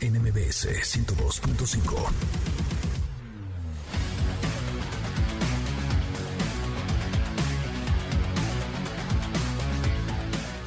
NMBS 0.00 0.66
102.5. 0.82 2.46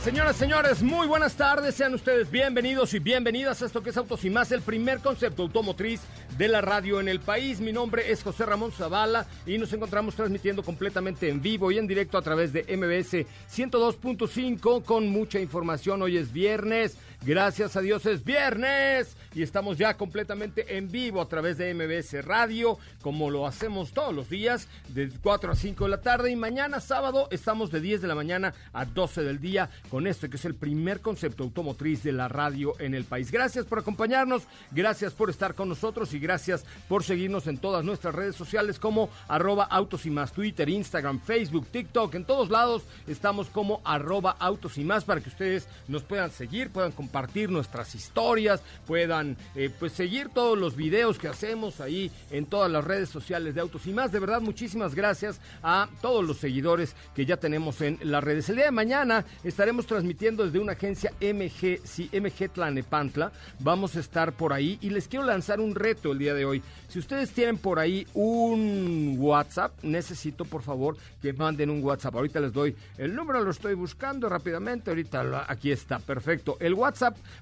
Señoras, 0.04 0.38
señores, 0.38 0.82
muy 0.82 1.06
buenas 1.08 1.36
tardes. 1.36 1.76
Sean 1.76 1.94
ustedes 1.94 2.32
bienvenidos 2.32 2.96
y 2.96 3.00
bienvenidas 3.00 3.62
a 3.62 3.68
esto 3.68 3.84
que 3.84 3.92
es 3.92 3.98
Autos 3.98 4.26
y 4.26 4.32
Más, 4.32 4.52
el 4.52 4.62
primer 4.62 5.02
concepto 5.02 5.44
automotriz 5.44 6.02
de 6.36 6.48
la 6.48 6.62
radio 6.62 7.00
en 7.00 7.10
el 7.10 7.20
país. 7.20 7.60
Mi 7.60 7.72
nombre 7.72 8.12
es 8.12 8.24
José 8.24 8.46
Ramón 8.46 8.72
Zavala 8.72 9.28
y 9.46 9.60
nos 9.60 9.72
encontramos 9.74 10.16
transmitiendo 10.16 10.64
completamente 10.64 11.30
en 11.30 11.42
vivo 11.42 11.70
y 11.70 11.78
en 11.78 11.86
directo 11.86 12.18
a 12.18 12.22
través 12.22 12.54
de 12.54 12.64
MBS 12.64 13.28
102.5 13.54 14.84
con 14.84 15.10
mucha 15.10 15.40
información. 15.40 16.02
Hoy 16.02 16.18
es 16.18 16.34
viernes, 16.34 16.98
gracias 17.26 17.76
a 17.76 17.82
Dios 17.82 18.06
es 18.06 18.24
viernes 18.24 19.16
y 19.36 19.44
estamos 19.44 19.78
ya 19.78 19.96
completamente 19.96 20.78
en 20.78 20.90
vivo 20.90 21.22
a 21.22 21.28
través 21.28 21.58
de 21.58 21.74
MBS 21.74 22.26
Radio, 22.26 22.78
como 23.02 23.30
lo 23.30 23.46
hacemos 23.46 23.92
todos 23.92 24.14
los 24.14 24.30
días, 24.30 24.68
de 24.90 25.12
4 25.22 25.52
a 25.52 25.56
5 25.56 25.84
de 25.84 25.90
la 25.90 26.02
tarde. 26.02 26.32
Y 26.32 26.36
mañana 26.36 26.80
sábado 26.80 27.28
estamos 27.30 27.72
de 27.72 27.82
10 27.82 28.02
de 28.02 28.08
la 28.08 28.16
mañana 28.16 28.54
a 28.74 28.86
12 28.86 29.24
del 29.24 29.40
día 29.40 29.70
con 29.90 30.08
esto 30.08 30.30
que 30.30 30.38
es 30.38 30.46
el 30.46 30.56
primer 30.56 31.02
concepto 31.02 31.44
automotriz 31.44 32.04
de 32.04 32.12
la 32.12 32.28
radio 32.28 32.74
en 32.80 32.94
el 32.94 33.04
país. 33.04 33.32
Gracias 33.32 33.66
por 33.66 33.80
acompañarnos, 33.80 34.44
gracias 34.72 35.14
por 35.14 35.30
estar 35.30 35.54
con 35.54 35.70
nosotros 35.70 36.14
y 36.14 36.20
gracias 36.20 36.66
por 36.88 37.04
seguirnos 37.04 37.48
en 37.48 37.58
todas 37.58 37.84
nuestras 37.84 38.16
redes 38.16 38.36
sociales 38.36 38.80
como 38.80 39.10
arroba 39.28 39.66
autos 39.66 40.06
y 40.06 40.10
más, 40.10 40.32
Twitter, 40.32 40.70
Instagram, 40.70 41.20
Facebook, 41.20 41.68
TikTok, 41.68 42.16
en 42.16 42.26
todos 42.26 42.50
lados 42.50 42.84
estamos 43.08 43.50
como 43.50 43.82
arroba 43.84 44.36
autos 44.40 44.78
y 44.78 44.84
más 44.84 45.04
para 45.04 45.22
que 45.22 45.30
ustedes 45.30 45.68
nos 45.88 46.04
puedan 46.04 46.32
seguir, 46.32 46.70
puedan 46.70 46.92
compartir 46.92 47.09
nuestras 47.50 47.96
historias, 47.96 48.62
puedan 48.86 49.38
eh, 49.56 49.70
pues 49.78 49.94
seguir 49.94 50.30
todos 50.30 50.58
los 50.58 50.76
videos 50.76 51.18
que 51.18 51.28
hacemos 51.28 51.82
ahí 51.82 52.12
en 52.32 52.46
todas 52.46 52.72
las 52.72 52.84
redes 52.84 53.10
sociales 53.10 53.56
de 53.56 53.62
Autos 53.62 53.88
y 53.88 53.94
más. 53.94 54.12
De 54.12 54.20
verdad, 54.20 54.42
muchísimas 54.42 54.96
gracias 54.96 55.40
a 55.64 55.90
todos 56.02 56.26
los 56.26 56.38
seguidores 56.38 56.96
que 57.16 57.26
ya 57.26 57.38
tenemos 57.38 57.82
en 57.82 58.00
las 58.04 58.24
redes. 58.24 58.50
El 58.50 58.58
día 58.58 58.66
de 58.66 58.72
mañana 58.72 59.26
estaremos 59.44 59.86
transmitiendo 59.86 60.46
desde 60.46 60.60
una 60.60 60.74
agencia 60.74 61.12
MG, 61.22 61.80
sí, 61.84 62.10
MG 62.14 62.50
Tlanepantla. 62.52 63.32
Vamos 63.60 63.96
a 63.96 64.00
estar 64.00 64.34
por 64.34 64.54
ahí 64.54 64.78
y 64.82 64.90
les 64.90 65.08
quiero 65.08 65.26
lanzar 65.26 65.60
un 65.60 65.76
reto 65.76 66.12
el 66.12 66.20
día 66.20 66.34
de 66.34 66.46
hoy. 66.46 66.62
Si 66.88 67.00
ustedes 67.00 67.32
tienen 67.32 67.58
por 67.58 67.80
ahí 67.80 68.08
un 68.14 69.16
WhatsApp, 69.20 69.72
necesito 69.84 70.46
por 70.46 70.64
favor 70.64 70.98
que 71.22 71.34
manden 71.34 71.70
un 71.70 71.84
WhatsApp. 71.84 72.16
Ahorita 72.16 72.40
les 72.40 72.54
doy 72.54 72.76
el 72.98 73.16
número, 73.16 73.44
lo 73.44 73.52
estoy 73.52 73.76
buscando 73.76 74.28
rápidamente. 74.28 74.90
Ahorita 74.90 75.46
aquí 75.48 75.72
está, 75.72 76.00
perfecto. 76.00 76.58
El 76.60 76.74
WhatsApp 76.74 76.99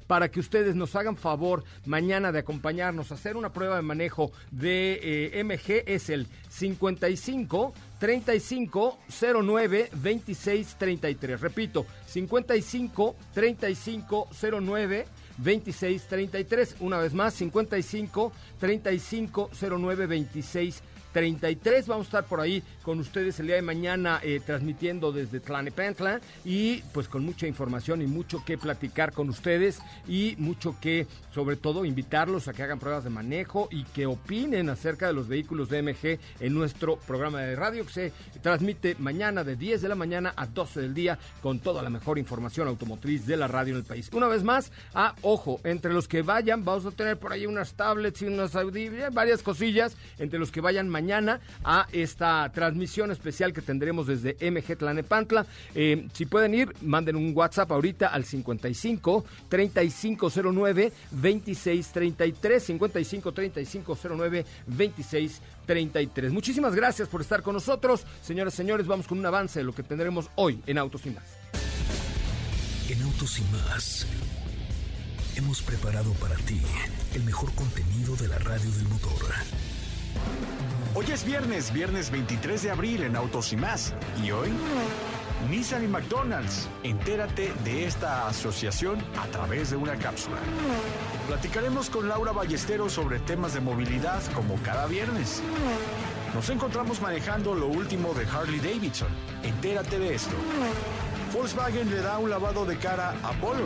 para 0.07 0.29
que 0.29 0.39
ustedes 0.39 0.75
nos 0.75 0.95
hagan 0.95 1.17
favor 1.17 1.63
mañana 1.85 2.31
de 2.31 2.39
acompañarnos 2.39 3.11
a 3.11 3.15
hacer 3.15 3.37
una 3.37 3.51
prueba 3.51 3.75
de 3.75 3.81
manejo 3.81 4.31
de 4.51 4.99
eh, 5.01 5.43
MG 5.43 5.83
es 5.85 6.09
el 6.09 6.27
55 6.49 7.73
35 7.99 8.97
09 9.43 9.89
26 9.93 10.75
33. 10.77 11.41
Repito, 11.41 11.85
55 12.05 13.15
35 13.33 14.29
09 14.61 15.05
2633. 15.37 16.77
Una 16.79 16.97
vez 16.99 17.13
más, 17.13 17.33
55 17.33 18.31
35 18.59 19.49
09 19.79 20.07
26 20.07 20.75
33. 20.75 20.96
Vamos 21.17 22.05
a 22.05 22.09
estar 22.09 22.25
por 22.25 22.39
ahí 22.39 22.61
con 22.83 22.99
ustedes 22.99 23.39
el 23.39 23.47
día 23.47 23.55
de 23.55 23.63
mañana 23.63 24.19
eh, 24.21 24.39
transmitiendo 24.45 25.11
desde 25.11 25.39
Tlanepantla 25.39 26.21
y 26.45 26.83
pues 26.93 27.07
con 27.07 27.25
mucha 27.25 27.47
información 27.47 28.03
y 28.03 28.05
mucho 28.05 28.45
que 28.45 28.55
platicar 28.55 29.13
con 29.13 29.27
ustedes 29.29 29.79
y 30.07 30.35
mucho 30.37 30.75
que 30.79 31.07
sobre 31.33 31.55
todo 31.55 31.85
invitarlos 31.85 32.47
a 32.47 32.53
que 32.53 32.61
hagan 32.61 32.77
pruebas 32.77 33.03
de 33.03 33.09
manejo 33.09 33.67
y 33.71 33.83
que 33.85 34.05
opinen 34.05 34.69
acerca 34.69 35.07
de 35.07 35.13
los 35.13 35.27
vehículos 35.27 35.69
de 35.69 35.81
MG 35.81 36.19
en 36.39 36.53
nuestro 36.53 36.97
programa 36.97 37.41
de 37.41 37.55
radio 37.55 37.83
que 37.87 37.93
se 37.93 38.13
transmite 38.43 38.95
mañana 38.99 39.43
de 39.43 39.55
10 39.55 39.81
de 39.81 39.89
la 39.89 39.95
mañana 39.95 40.35
a 40.35 40.45
12 40.45 40.81
del 40.81 40.93
día 40.93 41.17
con 41.41 41.59
toda 41.61 41.81
la 41.81 41.89
mejor 41.89 42.19
información 42.19 42.67
automotriz 42.67 43.25
de 43.25 43.37
la 43.37 43.47
radio 43.47 43.73
en 43.73 43.79
el 43.79 43.85
país. 43.85 44.11
Una 44.13 44.27
vez 44.27 44.43
más, 44.43 44.71
a 44.93 45.15
ojo, 45.23 45.61
entre 45.63 45.93
los 45.93 46.07
que 46.07 46.21
vayan, 46.21 46.63
vamos 46.63 46.85
a 46.85 46.91
tener 46.91 47.17
por 47.17 47.33
ahí 47.33 47.47
unas 47.47 47.73
tablets 47.73 48.21
y 48.21 48.27
unas 48.27 48.55
audífonos, 48.55 49.13
varias 49.15 49.41
cosillas, 49.41 49.97
entre 50.19 50.37
los 50.37 50.51
que 50.51 50.61
vayan 50.61 50.87
mañana 50.87 51.06
a 51.63 51.87
esta 51.91 52.51
transmisión 52.53 53.11
especial 53.11 53.53
que 53.53 53.61
tendremos 53.61 54.07
desde 54.07 54.35
MG 54.51 54.77
Tlanepantla. 54.77 55.45
Eh, 55.73 56.07
si 56.13 56.25
pueden 56.25 56.53
ir, 56.53 56.73
manden 56.81 57.15
un 57.15 57.31
WhatsApp 57.35 57.71
ahorita 57.71 58.07
al 58.07 58.25
55 58.25 59.25
3509 59.49 60.91
2633 61.11 62.63
55 62.63 63.31
3509 63.31 64.45
2633. 64.67 66.31
Muchísimas 66.31 66.75
gracias 66.75 67.07
por 67.07 67.21
estar 67.21 67.41
con 67.41 67.53
nosotros. 67.53 68.05
Señoras 68.21 68.53
y 68.55 68.57
señores, 68.57 68.87
vamos 68.87 69.07
con 69.07 69.19
un 69.19 69.25
avance 69.25 69.59
de 69.59 69.65
lo 69.65 69.73
que 69.73 69.83
tendremos 69.83 70.29
hoy 70.35 70.61
en 70.67 70.77
Autos 70.77 71.05
y 71.05 71.11
Más. 71.11 71.23
En 72.89 73.01
Autos 73.01 73.39
y 73.39 73.43
Más 73.51 74.07
hemos 75.37 75.61
preparado 75.61 76.11
para 76.13 76.35
ti 76.35 76.59
el 77.13 77.23
mejor 77.23 77.53
contenido 77.53 78.15
de 78.15 78.27
la 78.27 78.39
radio 78.39 78.71
del 78.71 78.87
motor. 78.87 79.21
Hoy 80.95 81.05
es 81.11 81.23
viernes, 81.23 81.71
viernes 81.71 82.09
23 82.09 82.63
de 82.63 82.71
abril 82.71 83.03
en 83.03 83.15
Autos 83.15 83.53
y 83.53 83.57
más. 83.57 83.93
¿Y 84.23 84.31
hoy? 84.31 84.49
Nissan 85.49 85.83
y 85.83 85.87
McDonald's. 85.87 86.67
Entérate 86.83 87.53
de 87.63 87.85
esta 87.85 88.27
asociación 88.27 88.97
a 89.19 89.27
través 89.27 89.69
de 89.69 89.75
una 89.77 89.95
cápsula. 89.95 90.37
Platicaremos 91.27 91.89
con 91.89 92.09
Laura 92.09 92.31
Ballesteros 92.31 92.93
sobre 92.93 93.19
temas 93.19 93.53
de 93.53 93.59
movilidad 93.61 94.21
como 94.33 94.55
cada 94.63 94.87
viernes. 94.87 95.43
Nos 96.33 96.49
encontramos 96.49 97.01
manejando 97.01 97.53
lo 97.53 97.67
último 97.67 98.13
de 98.13 98.25
Harley 98.25 98.59
Davidson. 98.59 99.09
Entérate 99.43 99.99
de 99.99 100.15
esto. 100.15 100.35
Volkswagen 101.33 101.89
le 101.89 102.01
da 102.01 102.17
un 102.17 102.29
lavado 102.29 102.65
de 102.65 102.77
cara 102.77 103.13
a 103.23 103.31
Polo. 103.33 103.65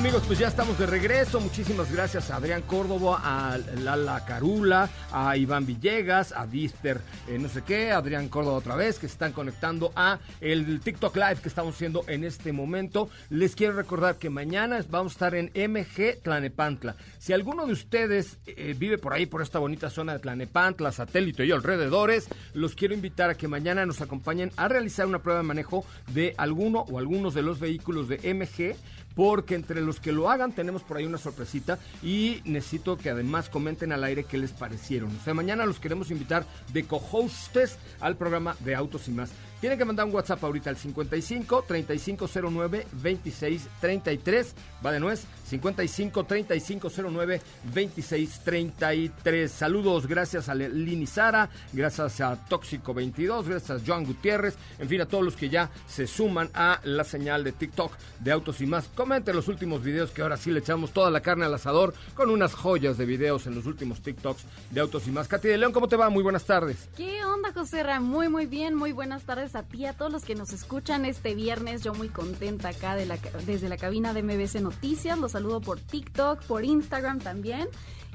Amigos, 0.00 0.22
pues 0.26 0.38
ya 0.38 0.48
estamos 0.48 0.78
de 0.78 0.86
regreso. 0.86 1.42
Muchísimas 1.42 1.92
gracias 1.92 2.30
a 2.30 2.36
Adrián 2.36 2.62
Córdoba, 2.62 3.20
a 3.22 3.58
Lala 3.82 4.24
Carula, 4.24 4.88
a 5.12 5.36
Iván 5.36 5.66
Villegas, 5.66 6.32
a 6.32 6.46
Vister, 6.46 7.02
eh, 7.28 7.38
no 7.38 7.50
sé 7.50 7.60
qué, 7.62 7.92
Adrián 7.92 8.30
Córdoba 8.30 8.56
otra 8.56 8.76
vez, 8.76 8.98
que 8.98 9.06
se 9.08 9.12
están 9.12 9.32
conectando 9.32 9.92
a 9.94 10.18
el 10.40 10.80
TikTok 10.80 11.14
Live 11.16 11.40
que 11.42 11.48
estamos 11.48 11.74
haciendo 11.74 12.02
en 12.06 12.24
este 12.24 12.50
momento. 12.50 13.10
Les 13.28 13.54
quiero 13.54 13.74
recordar 13.74 14.16
que 14.16 14.30
mañana 14.30 14.82
vamos 14.88 15.12
a 15.12 15.16
estar 15.16 15.34
en 15.34 15.50
MG 15.54 16.22
Tlanepantla. 16.22 16.96
Si 17.18 17.34
alguno 17.34 17.66
de 17.66 17.72
ustedes 17.74 18.38
eh, 18.46 18.74
vive 18.78 18.96
por 18.96 19.12
ahí, 19.12 19.26
por 19.26 19.42
esta 19.42 19.58
bonita 19.58 19.90
zona 19.90 20.14
de 20.14 20.20
Tlanepantla, 20.20 20.92
satélite 20.92 21.44
y 21.44 21.52
alrededores, 21.52 22.28
los 22.54 22.74
quiero 22.74 22.94
invitar 22.94 23.28
a 23.28 23.34
que 23.34 23.48
mañana 23.48 23.84
nos 23.84 24.00
acompañen 24.00 24.50
a 24.56 24.66
realizar 24.66 25.04
una 25.04 25.18
prueba 25.18 25.42
de 25.42 25.46
manejo 25.46 25.84
de 26.14 26.34
alguno 26.38 26.86
o 26.90 26.98
algunos 26.98 27.34
de 27.34 27.42
los 27.42 27.60
vehículos 27.60 28.08
de 28.08 28.16
MG 28.34 28.78
porque 29.20 29.54
entre 29.54 29.82
los 29.82 30.00
que 30.00 30.12
lo 30.12 30.30
hagan 30.30 30.52
tenemos 30.52 30.82
por 30.82 30.96
ahí 30.96 31.04
una 31.04 31.18
sorpresita 31.18 31.78
y 32.02 32.40
necesito 32.46 32.96
que 32.96 33.10
además 33.10 33.50
comenten 33.50 33.92
al 33.92 34.02
aire 34.02 34.24
qué 34.24 34.38
les 34.38 34.52
parecieron. 34.52 35.14
O 35.14 35.22
sea, 35.22 35.34
mañana 35.34 35.66
los 35.66 35.78
queremos 35.78 36.10
invitar 36.10 36.46
de 36.72 36.84
co-hostes 36.84 37.76
al 38.00 38.16
programa 38.16 38.56
de 38.60 38.74
Autos 38.74 39.08
y 39.08 39.10
más. 39.10 39.30
Tienen 39.60 39.78
que 39.78 39.84
mandar 39.84 40.06
un 40.06 40.14
WhatsApp 40.14 40.42
ahorita 40.42 40.70
al 40.70 40.76
55 40.76 41.64
3509 41.66 42.86
2633. 42.92 44.54
Va 44.84 44.92
de 44.92 45.00
nuez. 45.00 45.26
55 45.50 46.24
3509 46.24 47.42
2633. 47.74 49.50
Saludos, 49.50 50.06
gracias 50.06 50.48
a 50.48 50.54
Lini 50.54 51.06
Sara, 51.06 51.50
gracias 51.72 52.20
a 52.20 52.36
Tóxico 52.48 52.94
22, 52.94 53.48
gracias 53.48 53.82
a 53.82 53.84
Joan 53.84 54.04
Gutiérrez, 54.04 54.56
en 54.78 54.88
fin, 54.88 55.00
a 55.00 55.06
todos 55.06 55.24
los 55.24 55.36
que 55.36 55.48
ya 55.48 55.70
se 55.88 56.06
suman 56.06 56.50
a 56.54 56.80
la 56.84 57.02
señal 57.02 57.42
de 57.42 57.50
TikTok 57.50 57.92
de 58.20 58.30
Autos 58.30 58.60
y 58.60 58.66
más. 58.66 58.88
Comenten 58.94 59.34
los 59.34 59.48
últimos 59.48 59.82
videos 59.82 60.12
que 60.12 60.22
ahora 60.22 60.36
sí 60.36 60.52
le 60.52 60.60
echamos 60.60 60.92
toda 60.92 61.10
la 61.10 61.20
carne 61.20 61.46
al 61.46 61.54
asador 61.54 61.94
con 62.14 62.30
unas 62.30 62.54
joyas 62.54 62.96
de 62.96 63.04
videos 63.04 63.46
en 63.48 63.56
los 63.56 63.66
últimos 63.66 64.00
TikToks 64.00 64.44
de 64.70 64.80
Autos 64.80 65.08
y 65.08 65.10
más. 65.10 65.26
Katy 65.26 65.48
de 65.48 65.58
León, 65.58 65.72
¿cómo 65.72 65.88
te 65.88 65.96
va? 65.96 66.10
Muy 66.10 66.22
buenas 66.22 66.44
tardes. 66.44 66.88
¿Qué 66.96 67.24
onda, 67.24 67.52
José 67.52 67.82
Ra? 67.82 67.98
Muy, 67.98 68.28
muy 68.28 68.46
bien. 68.46 68.76
Muy 68.76 68.92
buenas 68.92 69.24
tardes 69.24 69.49
a 69.54 69.62
ti, 69.62 69.86
a 69.86 69.92
todos 69.92 70.12
los 70.12 70.24
que 70.24 70.34
nos 70.34 70.52
escuchan 70.52 71.04
este 71.04 71.34
viernes. 71.34 71.82
Yo 71.82 71.94
muy 71.94 72.08
contenta 72.08 72.68
acá 72.68 72.94
de 72.96 73.06
la, 73.06 73.18
desde 73.46 73.68
la 73.68 73.76
cabina 73.76 74.12
de 74.12 74.22
MBC 74.22 74.60
Noticias. 74.60 75.18
Los 75.18 75.32
saludo 75.32 75.60
por 75.60 75.80
TikTok, 75.80 76.42
por 76.44 76.64
Instagram 76.64 77.20
también. 77.20 77.68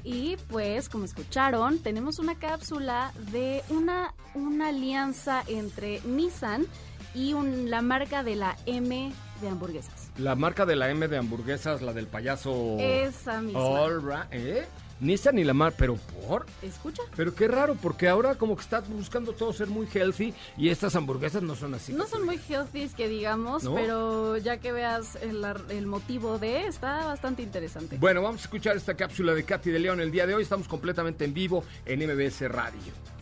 Y 0.04 0.36
pues, 0.48 0.88
como 0.88 1.04
escucharon, 1.04 1.80
tenemos 1.80 2.18
una 2.18 2.36
cápsula 2.36 3.12
de 3.32 3.62
una, 3.70 4.14
una 4.34 4.68
alianza 4.68 5.42
entre 5.48 6.00
Nissan 6.02 6.66
y 7.14 7.32
la 7.32 7.82
marca 7.82 8.22
de 8.22 8.36
la 8.36 8.56
M 8.66 9.12
de 9.40 9.48
hamburguesas. 9.48 10.10
La 10.18 10.34
marca 10.34 10.64
de 10.66 10.76
la 10.76 10.90
M 10.90 11.08
de 11.08 11.16
hamburguesas, 11.16 11.82
la 11.82 11.92
del 11.92 12.06
payaso. 12.06 12.76
Esa 12.78 13.40
misma. 13.40 13.60
All 13.60 14.00
right. 14.00 14.26
¿Eh? 14.30 14.66
Nissan 15.00 15.36
ni 15.36 15.44
la 15.44 15.52
mar, 15.52 15.74
pero 15.76 15.96
¿por? 16.26 16.46
Escucha. 16.62 17.02
Pero 17.14 17.34
qué 17.34 17.48
raro, 17.48 17.76
porque 17.80 18.08
ahora 18.08 18.36
como 18.36 18.56
que 18.56 18.62
está 18.62 18.80
buscando 18.80 19.32
todo 19.32 19.52
ser 19.52 19.68
muy 19.68 19.86
healthy 19.92 20.32
y 20.56 20.70
estas 20.70 20.96
hamburguesas 20.96 21.42
no 21.42 21.54
son 21.54 21.74
así. 21.74 21.92
No 21.92 22.06
son 22.06 22.24
muy 22.24 22.40
healthy, 22.48 22.88
que 22.96 23.08
digamos, 23.08 23.64
pero 23.74 24.36
ya 24.38 24.58
que 24.58 24.72
veas 24.72 25.16
el, 25.16 25.44
el, 25.70 25.86
motivo 25.86 26.38
de, 26.38 26.66
está 26.66 27.06
bastante 27.06 27.42
interesante. 27.42 27.96
Bueno, 27.98 28.22
vamos 28.22 28.40
a 28.40 28.44
escuchar 28.44 28.76
esta 28.76 28.94
cápsula 28.94 29.34
de 29.34 29.44
Katy 29.44 29.70
de 29.70 29.78
León 29.78 30.00
el 30.00 30.10
día 30.10 30.26
de 30.26 30.34
hoy. 30.34 30.42
Estamos 30.42 30.68
completamente 30.68 31.24
en 31.24 31.34
vivo 31.34 31.64
en 31.84 32.00
MBS 32.00 32.48
Radio. 32.48 33.15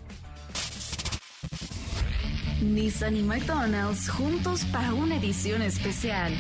Nissan 2.65 3.17
y 3.17 3.23
McDonald's 3.23 4.09
juntos 4.09 4.65
para 4.67 4.95
una 4.95 5.17
edición 5.17 5.61
especial. 5.61 6.33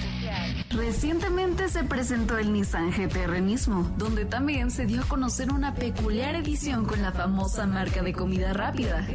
Recientemente 0.70 1.68
se 1.68 1.84
presentó 1.84 2.38
el 2.38 2.52
Nissan 2.52 2.90
GTR 2.90 3.40
Nismo, 3.42 3.92
donde 3.98 4.24
también 4.24 4.70
se 4.70 4.86
dio 4.86 5.02
a 5.02 5.04
conocer 5.04 5.52
una 5.52 5.74
peculiar 5.74 6.34
edición 6.34 6.86
con 6.86 7.02
la 7.02 7.12
famosa 7.12 7.66
marca 7.66 8.02
de 8.02 8.12
comida 8.12 8.52
rápida. 8.52 9.06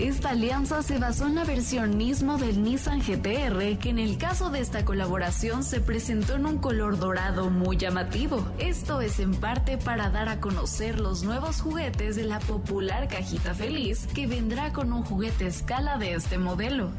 Esta 0.00 0.30
alianza 0.30 0.82
se 0.82 0.98
basó 0.98 1.26
en 1.26 1.34
la 1.34 1.44
versión 1.44 1.98
Nismo 1.98 2.38
del 2.38 2.62
Nissan 2.62 3.00
GTR, 3.00 3.78
que 3.78 3.90
en 3.90 3.98
el 3.98 4.16
caso 4.16 4.48
de 4.48 4.60
esta 4.60 4.82
colaboración 4.82 5.62
se 5.62 5.82
presentó 5.82 6.36
en 6.36 6.46
un 6.46 6.56
color 6.56 6.98
dorado 6.98 7.50
muy 7.50 7.76
llamativo. 7.76 8.50
Esto 8.58 9.02
es 9.02 9.20
en 9.20 9.34
parte 9.34 9.76
para 9.76 10.08
dar 10.08 10.30
a 10.30 10.40
conocer 10.40 10.98
los 10.98 11.22
nuevos 11.22 11.60
juguetes 11.60 12.16
de 12.16 12.24
la 12.24 12.38
popular 12.38 13.08
cajita 13.08 13.52
feliz, 13.52 14.06
que 14.14 14.26
vendrá 14.26 14.72
con 14.72 14.90
un 14.94 15.02
juguete 15.02 15.46
escala 15.46 15.98
de 15.98 16.14
este 16.14 16.38
modelo. 16.38 16.92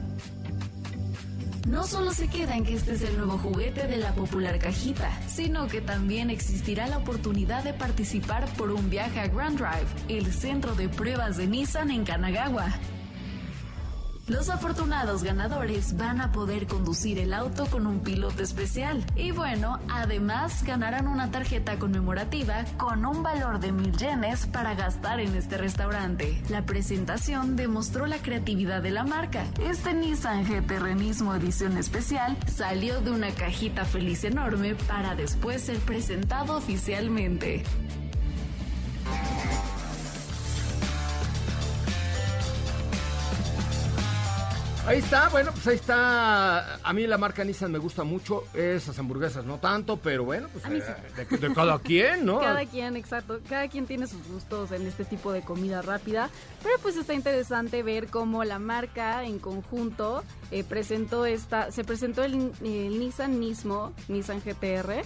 No 1.68 1.86
solo 1.86 2.12
se 2.12 2.28
queda 2.28 2.58
en 2.58 2.66
que 2.66 2.74
este 2.74 2.94
es 2.94 3.04
el 3.04 3.18
nuevo 3.18 3.38
juguete 3.38 3.88
de 3.88 3.98
la 3.98 4.14
popular 4.14 4.58
cajita, 4.58 5.12
sino 5.28 5.68
que 5.68 5.80
también 5.80 6.30
existirá 6.30 6.88
la 6.88 6.98
oportunidad 6.98 7.64
de 7.64 7.74
participar 7.74 8.46
por 8.58 8.72
un 8.72 8.90
viaje 8.90 9.20
a 9.20 9.28
Grand 9.28 9.58
Drive, 9.58 9.88
el 10.10 10.34
centro 10.34 10.74
de 10.76 10.90
pruebas 10.90 11.38
de 11.38 11.48
Nissan 11.48 11.92
en 11.92 12.04
Kanagawa. 12.04 12.74
Los 14.32 14.48
afortunados 14.48 15.24
ganadores 15.24 15.98
van 15.98 16.22
a 16.22 16.32
poder 16.32 16.66
conducir 16.66 17.20
el 17.20 17.34
auto 17.34 17.66
con 17.66 17.86
un 17.86 18.00
piloto 18.00 18.42
especial. 18.42 19.04
Y 19.18 19.32
bueno, 19.32 19.78
además 19.90 20.64
ganarán 20.64 21.10
una 21.10 21.30
tarjeta 21.32 21.78
conmemorativa 21.78 22.64
con 22.78 23.06
un 23.06 23.24
valor 23.24 23.60
de 23.60 23.74
mil 23.74 23.92
yenes 23.98 24.46
para 24.46 24.74
gastar 24.74 25.20
en 25.20 25.36
este 25.36 25.58
restaurante. 25.58 26.42
La 26.48 26.66
presentación 26.66 27.58
demostró 27.58 28.06
la 28.06 28.20
creatividad 28.20 28.82
de 28.82 28.92
la 28.92 29.04
marca. 29.04 29.44
Este 29.62 29.94
Nissan 29.94 30.46
GT 30.46 30.80
Renismo 30.80 31.36
Edición 31.36 31.76
Especial 31.76 32.38
salió 32.48 33.02
de 33.02 33.12
una 33.12 33.32
cajita 33.32 33.84
feliz 33.84 34.24
enorme 34.24 34.76
para 34.76 35.14
después 35.14 35.64
ser 35.64 35.80
presentado 35.80 36.56
oficialmente. 36.56 37.66
Ahí 44.92 44.98
está, 44.98 45.30
bueno, 45.30 45.54
pues 45.54 45.66
ahí 45.68 45.76
está. 45.76 46.76
A 46.76 46.92
mí 46.92 47.08
la 47.08 47.18
marca 47.18 47.46
Nissan 47.46 47.72
me 47.72 47.78
gusta 47.78 48.04
mucho. 48.04 48.44
Esas 48.54 49.00
hamburguesas 49.00 49.46
no 49.46 49.58
tanto, 49.58 49.96
pero 49.96 50.26
bueno, 50.26 50.50
pues 50.52 50.66
eh, 50.66 50.84
de, 51.16 51.54
cada 51.54 51.80
quien, 51.80 52.26
¿no? 52.26 52.40
Cada 52.42 52.66
quien, 52.66 52.98
exacto. 52.98 53.40
Cada 53.48 53.70
quien 53.70 53.86
tiene 53.86 54.06
sus 54.06 54.22
gustos 54.28 54.74
en 54.74 54.86
este 54.86 55.06
tipo 55.06 55.32
de 55.32 55.44
comida 55.44 55.82
rápida. 55.82 56.30
Pero 56.62 56.76
pues 56.82 56.98
está 56.98 57.14
interesante 57.14 57.84
ver 57.84 58.08
cómo 58.08 58.44
la 58.44 58.60
marca 58.60 59.24
en 59.24 59.40
conjunto 59.40 60.26
eh, 60.52 60.66
presentó 60.66 61.26
esta. 61.26 61.72
Se 61.72 61.86
presentó 61.86 62.26
el, 62.26 62.52
el 62.62 63.00
Nissan 63.00 63.40
Nismo, 63.40 63.94
Nissan 64.10 64.42
GTR 64.42 65.06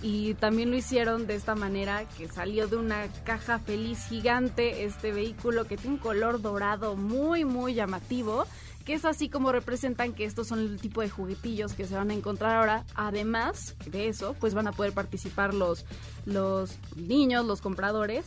y 0.00 0.34
también 0.34 0.70
lo 0.70 0.76
hicieron 0.76 1.26
de 1.26 1.34
esta 1.34 1.56
manera 1.56 2.04
que 2.16 2.28
salió 2.28 2.68
de 2.68 2.76
una 2.76 3.08
caja 3.24 3.58
feliz 3.58 4.06
gigante 4.08 4.84
este 4.84 5.10
vehículo 5.10 5.64
que 5.64 5.76
tiene 5.76 5.96
un 5.96 6.00
color 6.00 6.42
dorado 6.42 6.94
muy 6.94 7.44
muy 7.44 7.72
llamativo 7.74 8.44
que 8.84 8.94
es 8.94 9.04
así 9.04 9.28
como 9.28 9.50
representan 9.50 10.12
que 10.12 10.24
estos 10.24 10.48
son 10.48 10.58
el 10.58 10.80
tipo 10.80 11.00
de 11.00 11.08
juguetillos 11.08 11.72
que 11.72 11.86
se 11.86 11.94
van 11.94 12.10
a 12.10 12.14
encontrar 12.14 12.56
ahora. 12.56 12.84
Además 12.94 13.74
de 13.86 14.08
eso, 14.08 14.34
pues 14.38 14.54
van 14.54 14.68
a 14.68 14.72
poder 14.72 14.92
participar 14.92 15.54
los, 15.54 15.86
los 16.26 16.78
niños, 16.96 17.46
los 17.46 17.60
compradores. 17.60 18.26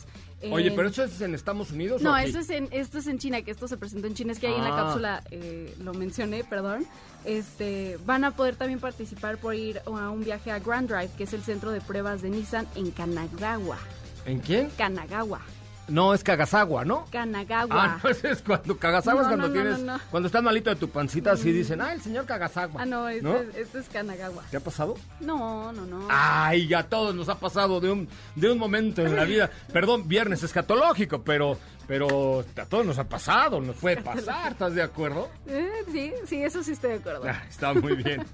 Oye, 0.50 0.70
pero 0.70 0.88
eso 0.88 1.04
es 1.04 1.20
en 1.20 1.34
Estados 1.34 1.72
Unidos. 1.72 2.00
No, 2.00 2.16
esto 2.16 2.38
es 2.38 2.50
en 2.50 2.68
esto 2.70 2.98
es 2.98 3.08
en 3.08 3.18
China, 3.18 3.42
que 3.42 3.50
esto 3.50 3.66
se 3.66 3.76
presentó 3.76 4.06
en 4.06 4.14
China, 4.14 4.32
es 4.32 4.38
que 4.38 4.46
ahí 4.46 4.54
en 4.54 4.62
la 4.62 4.72
ah. 4.72 4.84
cápsula 4.84 5.24
eh, 5.30 5.74
lo 5.82 5.94
mencioné, 5.94 6.44
perdón. 6.44 6.86
Este, 7.24 7.98
van 8.06 8.24
a 8.24 8.30
poder 8.30 8.54
también 8.54 8.78
participar 8.78 9.38
por 9.38 9.54
ir 9.54 9.80
a 9.84 10.10
un 10.10 10.24
viaje 10.24 10.52
a 10.52 10.60
Grand 10.60 10.88
Drive, 10.88 11.10
que 11.16 11.24
es 11.24 11.32
el 11.32 11.42
centro 11.42 11.72
de 11.72 11.80
pruebas 11.80 12.22
de 12.22 12.30
Nissan 12.30 12.68
en 12.76 12.90
Kanagawa. 12.92 13.78
¿En 14.26 14.38
quién? 14.38 14.70
Kanagawa. 14.76 15.40
No, 15.88 16.12
es 16.12 16.22
Kagasagua, 16.22 16.84
¿no? 16.84 17.06
Kanagawa. 17.10 17.68
Ah, 17.70 18.00
no, 18.04 18.10
es 18.10 18.42
cuando 18.42 18.76
Kagasagua 18.76 19.22
es 19.22 19.28
cuando 19.28 19.50
tienes, 19.50 19.80
cuando 20.10 20.26
estás 20.26 20.42
malito 20.42 20.70
de 20.70 20.76
tu 20.76 20.88
pancita, 20.90 21.32
así 21.32 21.48
mm. 21.48 21.52
dicen, 21.52 21.80
ah, 21.80 21.92
el 21.92 22.00
señor 22.00 22.26
Kagasagua. 22.26 22.82
Ah, 22.82 22.86
no, 22.86 23.08
este, 23.08 23.60
Es, 23.60 23.74
es 23.74 23.88
Kanagawa. 23.88 24.42
¿Te 24.50 24.58
ha 24.58 24.60
pasado? 24.60 24.96
No, 25.20 25.72
no, 25.72 25.86
no. 25.86 26.06
Ay, 26.10 26.68
ya 26.68 26.82
todos 26.82 27.14
nos 27.14 27.28
ha 27.28 27.38
pasado 27.38 27.80
de 27.80 27.90
un, 27.90 28.08
de 28.34 28.50
un 28.50 28.58
momento 28.58 29.02
en 29.02 29.16
la 29.16 29.24
vida. 29.24 29.50
Perdón, 29.72 30.06
viernes 30.06 30.42
escatológico, 30.42 31.22
pero, 31.22 31.58
pero 31.86 32.44
a 32.56 32.64
todos 32.66 32.84
nos 32.84 32.98
ha 32.98 33.04
pasado, 33.04 33.60
nos 33.60 33.76
puede 33.76 34.02
pasar, 34.02 34.52
¿estás 34.52 34.74
de 34.74 34.82
acuerdo? 34.82 35.28
Eh, 35.46 35.70
sí, 35.90 36.12
sí, 36.26 36.42
eso 36.42 36.62
sí 36.62 36.72
estoy 36.72 36.90
de 36.90 36.96
acuerdo. 36.96 37.24
Ah, 37.26 37.42
está 37.48 37.72
muy 37.72 37.94
bien. 37.94 38.24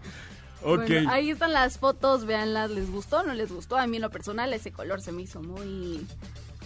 Ok. 0.67 0.91
ahí 1.11 1.29
están 1.29 1.53
las 1.53 1.77
fotos, 1.77 2.25
véanlas, 2.25 2.71
¿les 2.71 2.91
gustó 2.91 3.19
o 3.19 3.23
no 3.23 3.35
les 3.35 3.53
gustó? 3.53 3.77
A 3.77 3.87
mí 3.87 3.97
en 3.97 4.03
lo 4.03 4.09
personal 4.09 4.51
ese 4.55 4.73
color 4.73 5.03
se 5.03 5.13
me 5.13 5.21
hizo 5.21 5.43
muy 5.43 6.07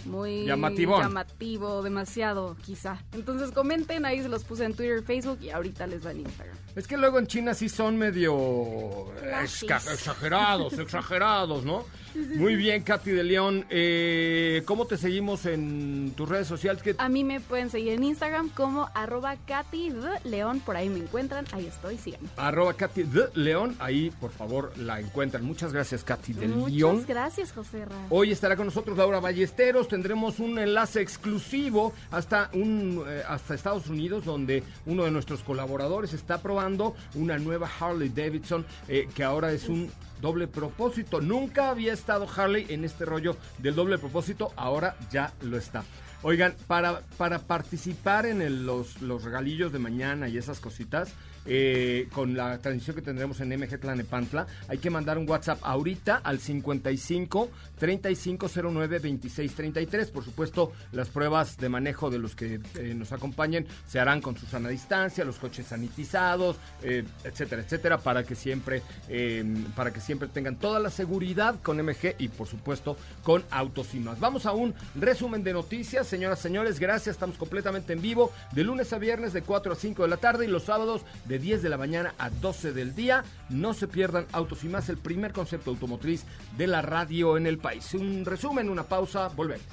muy 0.05 0.45
Llamativón. 0.45 1.01
llamativo, 1.01 1.81
demasiado 1.81 2.55
quizá. 2.63 3.03
Entonces 3.13 3.51
comenten, 3.51 4.05
ahí 4.05 4.21
se 4.21 4.29
los 4.29 4.43
puse 4.43 4.65
en 4.65 4.73
Twitter, 4.73 5.03
Facebook 5.03 5.39
y 5.41 5.49
ahorita 5.49 5.87
les 5.87 6.05
va 6.05 6.11
en 6.11 6.21
Instagram. 6.21 6.55
Es 6.75 6.87
que 6.87 6.97
luego 6.97 7.19
en 7.19 7.27
China 7.27 7.53
sí 7.53 7.69
son 7.69 7.97
medio 7.97 9.07
exagerados, 9.41 10.73
exagerados, 10.79 11.63
¿no? 11.65 11.85
Muy 12.15 12.55
bien, 12.55 12.83
Katy 12.83 13.11
de 13.11 13.23
León. 13.23 13.65
Eh, 13.69 14.63
¿Cómo 14.65 14.85
te 14.85 14.97
seguimos 14.97 15.45
en 15.45 16.13
tus 16.15 16.27
redes 16.27 16.47
sociales? 16.47 16.81
¿Qué- 16.81 16.95
A 16.97 17.09
mí 17.09 17.23
me 17.23 17.39
pueden 17.39 17.69
seguir 17.69 17.93
en 17.93 18.03
Instagram 18.03 18.49
como 18.49 18.89
arroba 18.93 19.35
Katy 19.47 19.89
de 19.89 20.09
León, 20.29 20.59
por 20.65 20.75
ahí 20.75 20.89
me 20.89 20.99
encuentran, 20.99 21.45
ahí 21.51 21.65
estoy, 21.67 21.97
síganme. 21.97 22.29
Arroba 22.37 22.73
Katy 22.73 23.03
de 23.03 23.25
León, 23.35 23.75
ahí 23.79 24.11
por 24.19 24.31
favor 24.31 24.71
la 24.77 24.99
encuentran. 24.99 25.43
Muchas 25.43 25.73
gracias, 25.73 26.03
Katy 26.03 26.33
de 26.33 26.47
Muchas 26.47 26.73
León. 26.73 27.05
gracias, 27.07 27.51
José 27.51 27.85
Ra. 27.85 27.95
Hoy 28.09 28.31
estará 28.31 28.55
con 28.55 28.65
nosotros 28.65 28.97
Laura 28.97 29.19
Ballesteros. 29.19 29.87
Tendremos 29.87 30.39
un 30.39 30.57
enlace 30.59 31.01
exclusivo 31.01 31.93
hasta, 32.11 32.49
un, 32.53 33.03
eh, 33.07 33.23
hasta 33.27 33.55
Estados 33.55 33.87
Unidos, 33.87 34.25
donde 34.25 34.63
uno 34.85 35.05
de 35.05 35.11
nuestros 35.11 35.43
colaboradores 35.43 36.13
está 36.13 36.41
probando 36.41 36.95
una 37.15 37.37
nueva 37.37 37.69
Harley 37.79 38.09
Davidson, 38.09 38.65
eh, 38.87 39.07
que 39.13 39.23
ahora 39.23 39.51
es 39.51 39.69
un 39.69 39.91
doble 40.21 40.47
propósito. 40.47 41.21
Nunca 41.21 41.69
había 41.69 41.93
estado 41.93 42.27
Harley 42.35 42.65
en 42.69 42.83
este 42.85 43.05
rollo 43.05 43.35
del 43.57 43.75
doble 43.75 43.97
propósito, 43.97 44.51
ahora 44.55 44.95
ya 45.11 45.33
lo 45.41 45.57
está. 45.57 45.83
Oigan, 46.21 46.53
para, 46.67 46.99
para 47.17 47.39
participar 47.39 48.25
en 48.25 48.41
el- 48.41 48.65
los, 48.65 49.01
los 49.01 49.23
regalillos 49.23 49.71
de 49.71 49.79
mañana 49.79 50.27
y 50.27 50.37
esas 50.37 50.59
cositas, 50.59 51.13
eh, 51.49 52.07
con 52.13 52.37
la 52.37 52.59
transmisión 52.59 52.95
que 52.95 53.01
tendremos 53.01 53.41
en 53.41 53.49
MG 53.49 53.79
Tlanepantla, 53.79 54.47
hay 54.67 54.77
que 54.77 54.89
mandar 54.89 55.17
un 55.17 55.27
WhatsApp 55.27 55.59
ahorita 55.63 56.21
al 56.23 56.39
55 56.39 57.49
3509 57.79 58.99
2633. 58.99 60.11
Por 60.11 60.23
supuesto, 60.23 60.71
las 60.91 61.09
pruebas 61.09 61.57
de 61.57 61.69
manejo 61.69 62.09
de 62.09 62.19
los 62.19 62.35
que 62.35 62.59
eh, 62.75 62.93
nos 62.93 63.11
acompañen 63.11 63.65
se 63.87 63.99
harán 63.99 64.21
con 64.21 64.37
su 64.37 64.45
sana 64.45 64.69
distancia, 64.69 65.25
los 65.25 65.37
coches 65.37 65.67
sanitizados, 65.67 66.57
eh, 66.83 67.03
etcétera, 67.23 67.63
etcétera, 67.63 67.97
para 67.97 68.23
que 68.23 68.35
siempre 68.35 68.83
eh, 69.07 69.43
para 69.75 69.91
que 69.91 70.01
siempre 70.01 70.27
tengan 70.27 70.57
toda 70.57 70.79
la 70.79 70.89
seguridad 70.91 71.55
con 71.63 71.77
MG 71.83 72.15
y 72.19 72.27
por 72.27 72.47
supuesto 72.47 72.97
con 73.23 73.43
Autos 73.49 73.93
y 73.95 73.99
más. 73.99 74.19
Vamos 74.19 74.45
a 74.45 74.51
un 74.51 74.75
resumen 74.95 75.43
de 75.43 75.53
noticias, 75.53 76.05
señoras, 76.05 76.39
señores, 76.39 76.79
gracias, 76.79 77.15
estamos 77.15 77.37
completamente 77.37 77.93
en 77.93 78.01
vivo 78.01 78.31
de 78.51 78.63
lunes 78.63 78.93
a 78.93 78.99
viernes 78.99 79.33
de 79.33 79.41
4 79.41 79.73
a 79.73 79.75
5 79.75 80.03
de 80.03 80.09
la 80.09 80.17
tarde 80.17 80.45
y 80.45 80.47
los 80.47 80.63
sábados 80.63 81.01
de 81.25 81.38
10 81.39 81.61
de 81.61 81.69
la 81.69 81.77
mañana 81.77 82.13
a 82.17 82.29
12 82.29 82.73
del 82.73 82.95
día. 82.95 83.23
No 83.49 83.73
se 83.73 83.87
pierdan 83.87 84.27
Autos 84.31 84.63
y 84.63 84.67
más, 84.67 84.89
el 84.89 84.97
primer 84.97 85.33
concepto 85.33 85.71
automotriz 85.71 86.25
de 86.57 86.67
la 86.67 86.81
radio 86.81 87.37
en 87.37 87.47
el 87.47 87.57
país. 87.57 87.93
Un 87.93 88.25
resumen, 88.25 88.69
una 88.69 88.83
pausa, 88.83 89.29
volvemos. 89.29 89.65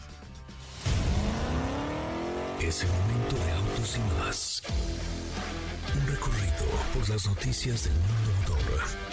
Es 2.61 2.83
el 2.83 2.89
momento 2.89 3.37
de 3.45 3.53
autos 3.53 3.97
y 3.97 4.19
más. 4.19 4.63
Un 5.95 6.07
recorrido 6.07 6.65
por 6.95 7.09
las 7.09 7.27
noticias 7.27 7.85
del 7.85 7.93
mundo 7.93 8.33
motor. 8.41 9.06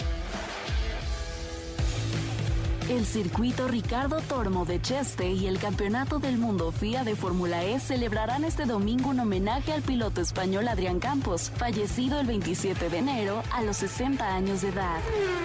El 2.90 3.06
circuito 3.06 3.66
Ricardo 3.66 4.20
Tormo 4.20 4.66
de 4.66 4.78
Cheste 4.78 5.30
y 5.30 5.46
el 5.46 5.58
Campeonato 5.58 6.18
del 6.18 6.36
Mundo 6.36 6.70
FIA 6.70 7.02
de 7.02 7.16
Fórmula 7.16 7.64
E 7.64 7.80
celebrarán 7.80 8.44
este 8.44 8.66
domingo 8.66 9.08
un 9.08 9.20
homenaje 9.20 9.72
al 9.72 9.80
piloto 9.80 10.20
español 10.20 10.68
Adrián 10.68 11.00
Campos, 11.00 11.50
fallecido 11.56 12.20
el 12.20 12.26
27 12.26 12.90
de 12.90 12.98
enero 12.98 13.42
a 13.52 13.62
los 13.62 13.78
60 13.78 14.34
años 14.34 14.60
de 14.60 14.68
edad. 14.68 15.00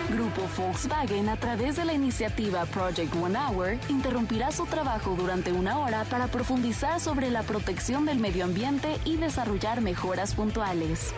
Grupo 0.09 0.41
Volkswagen, 0.57 1.29
a 1.29 1.37
través 1.37 1.77
de 1.77 1.85
la 1.85 1.93
iniciativa 1.93 2.65
Project 2.65 3.15
One 3.15 3.37
Hour, 3.39 3.77
interrumpirá 3.87 4.51
su 4.51 4.65
trabajo 4.65 5.15
durante 5.17 5.53
una 5.53 5.79
hora 5.79 6.03
para 6.03 6.27
profundizar 6.27 6.99
sobre 6.99 7.31
la 7.31 7.43
protección 7.43 8.05
del 8.05 8.19
medio 8.19 8.43
ambiente 8.43 8.97
y 9.05 9.15
desarrollar 9.15 9.79
mejoras 9.79 10.35
puntuales. 10.35 11.13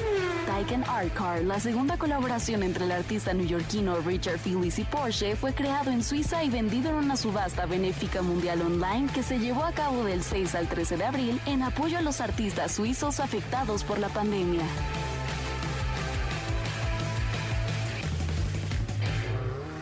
Taycan 0.46 0.84
Art 0.84 1.14
Car, 1.16 1.42
la 1.42 1.60
segunda 1.60 1.98
colaboración 1.98 2.62
entre 2.62 2.86
el 2.86 2.92
artista 2.92 3.34
neoyorquino 3.34 3.98
Richard 4.02 4.38
Phillips 4.38 4.78
y 4.78 4.84
Porsche, 4.84 5.36
fue 5.36 5.54
creado 5.54 5.90
en 5.90 6.04
Suiza 6.12 6.44
y 6.44 6.50
vendido 6.50 6.90
en 6.90 6.96
una 6.96 7.16
subasta 7.16 7.66
benéfica 7.66 8.22
mundial 8.22 8.62
online 8.62 9.10
que 9.14 9.24
se 9.24 9.40
llevó 9.40 9.64
a 9.64 9.72
cabo 9.72 10.04
del 10.04 10.24
6 10.24 10.56
al 10.56 10.68
13 10.68 10.98
de 10.98 11.06
abril 11.06 11.42
en 11.46 11.64
apoyo 11.64 11.98
a 11.98 12.02
los 12.02 12.20
artistas 12.20 12.74
suizos 12.74 13.22
afectados 13.22 13.86
por 13.86 13.98
la 13.98 14.10
pandemia. 14.10 14.66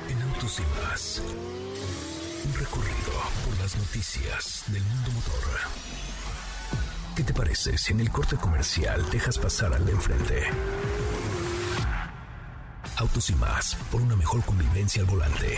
En 0.07 0.21
autos 0.21 0.59
y 0.59 0.79
más. 0.79 1.21
Un 2.45 2.59
recorrido 2.59 3.11
por 3.43 3.59
las 3.59 3.75
noticias 3.75 4.65
del 4.67 4.83
mundo 4.83 5.09
motor. 5.09 5.43
¿Qué 7.15 7.23
te 7.23 7.33
parece 7.33 7.75
si 7.75 7.93
en 7.93 8.01
el 8.01 8.11
corte 8.11 8.35
comercial 8.35 9.03
dejas 9.09 9.39
pasar 9.39 9.73
al 9.73 9.83
de 9.83 9.93
enfrente? 9.93 10.43
Autos 12.97 13.31
y 13.31 13.33
más, 13.33 13.75
por 13.91 14.01
una 14.01 14.15
mejor 14.15 14.43
convivencia 14.43 15.01
al 15.01 15.07
volante. 15.07 15.57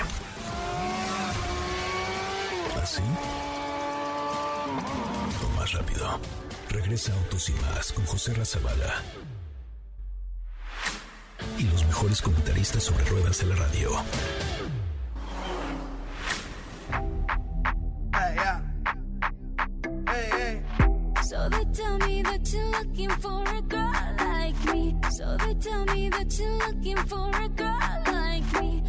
¿Así? 2.81 3.01
O 5.45 5.59
más 5.59 5.71
rápido. 5.73 6.19
Regresa 6.69 7.13
Autos 7.13 7.49
y 7.49 7.53
más 7.53 7.91
con 7.91 8.05
José 8.05 8.33
Razabala. 8.33 9.03
Y 11.57 11.63
los 11.63 11.85
mejores 11.85 12.21
comentaristas 12.21 12.83
sobre 12.83 13.05
ruedas 13.05 13.39
de 13.39 13.45
la 13.45 13.55
radio. 13.55 13.91
Hey, 18.13 18.35
yeah. 18.35 18.61
Hey, 20.07 20.29
hey. 20.31 20.63
So 21.23 21.49
they 21.49 21.65
tell 21.73 21.97
me 21.99 22.23
that 22.23 22.51
you're 22.51 22.71
looking 22.71 23.09
for 23.21 23.43
a 23.43 23.61
girl 23.61 24.15
like 24.17 24.73
me. 24.73 24.95
So 25.11 25.37
they 25.37 25.53
tell 25.55 25.85
me 25.85 26.09
that 26.09 26.39
you're 26.39 26.57
looking 26.67 26.97
for 26.97 27.29
a 27.29 27.49
girl 27.49 28.03
like 28.07 28.61
me. 28.61 28.80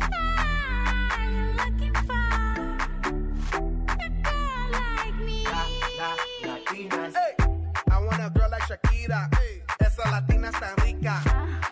Hey. 9.11 9.63
Esa 9.81 10.09
latina 10.13 10.49
está 10.49 10.77
rica. 10.85 11.21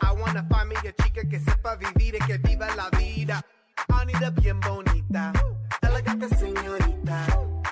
I 0.03 0.13
wanna 0.13 0.45
find 0.51 0.69
me 0.69 0.75
a 0.77 0.93
chica 1.01 1.23
que 1.29 1.39
sepa 1.39 1.77
vivir 1.77 2.17
y 2.17 2.19
que 2.27 2.39
viva 2.39 2.67
la 2.75 2.91
vida. 2.99 3.41
Anita 3.89 4.31
bien 4.31 4.59
bonita. 4.59 5.33
Elegante 5.81 6.29
señorita. 6.37 7.27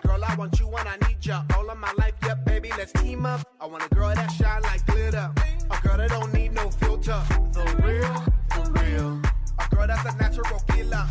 Girl, 0.05 0.25
I 0.25 0.37
want 0.37 0.61
you 0.61 0.69
and 0.77 0.89
I 0.89 1.09
need 1.09 1.19
ya. 1.21 1.43
All 1.57 1.69
of 1.69 1.77
my 1.77 1.93
life, 1.99 2.15
yeah, 2.25 2.37
baby, 2.37 2.71
let's 2.79 2.93
team 2.93 3.27
up. 3.27 3.41
I 3.61 3.67
want 3.67 3.83
a 3.85 3.93
girl 3.93 4.15
that 4.15 4.31
shine 4.31 4.63
like 4.63 4.87
glitter. 4.87 5.29
A 5.71 5.81
girl 5.83 5.97
that 5.97 6.11
don't 6.11 6.33
need 6.33 6.53
no 6.55 6.71
filter. 6.71 7.21
The 7.53 7.65
real, 7.83 8.25
the 8.55 8.81
real. 8.81 9.21
A 9.59 9.75
girl 9.75 9.89
that's 9.89 10.05
a 10.05 10.17
natural 10.19 10.61
killer. 10.69 11.05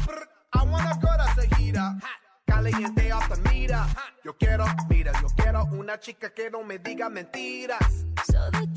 I 0.53 0.63
want 0.63 0.85
a 0.85 0.97
girl 1.05 1.17
that's 1.17 1.37
a 1.37 1.55
heater. 1.57 1.91
Caliente 2.47 3.11
off 3.11 3.27
the 3.27 3.49
mira. 3.49 3.85
Yo 4.23 4.31
quiero, 4.33 4.65
mira, 4.89 5.11
yo 5.21 5.27
quiero 5.35 5.56
una 5.87 5.97
chica 6.01 6.33
que 6.33 6.51
no 6.51 6.63
me 6.63 6.79
diga 6.79 7.09
mentiras. 7.09 8.03
Me 8.51 8.67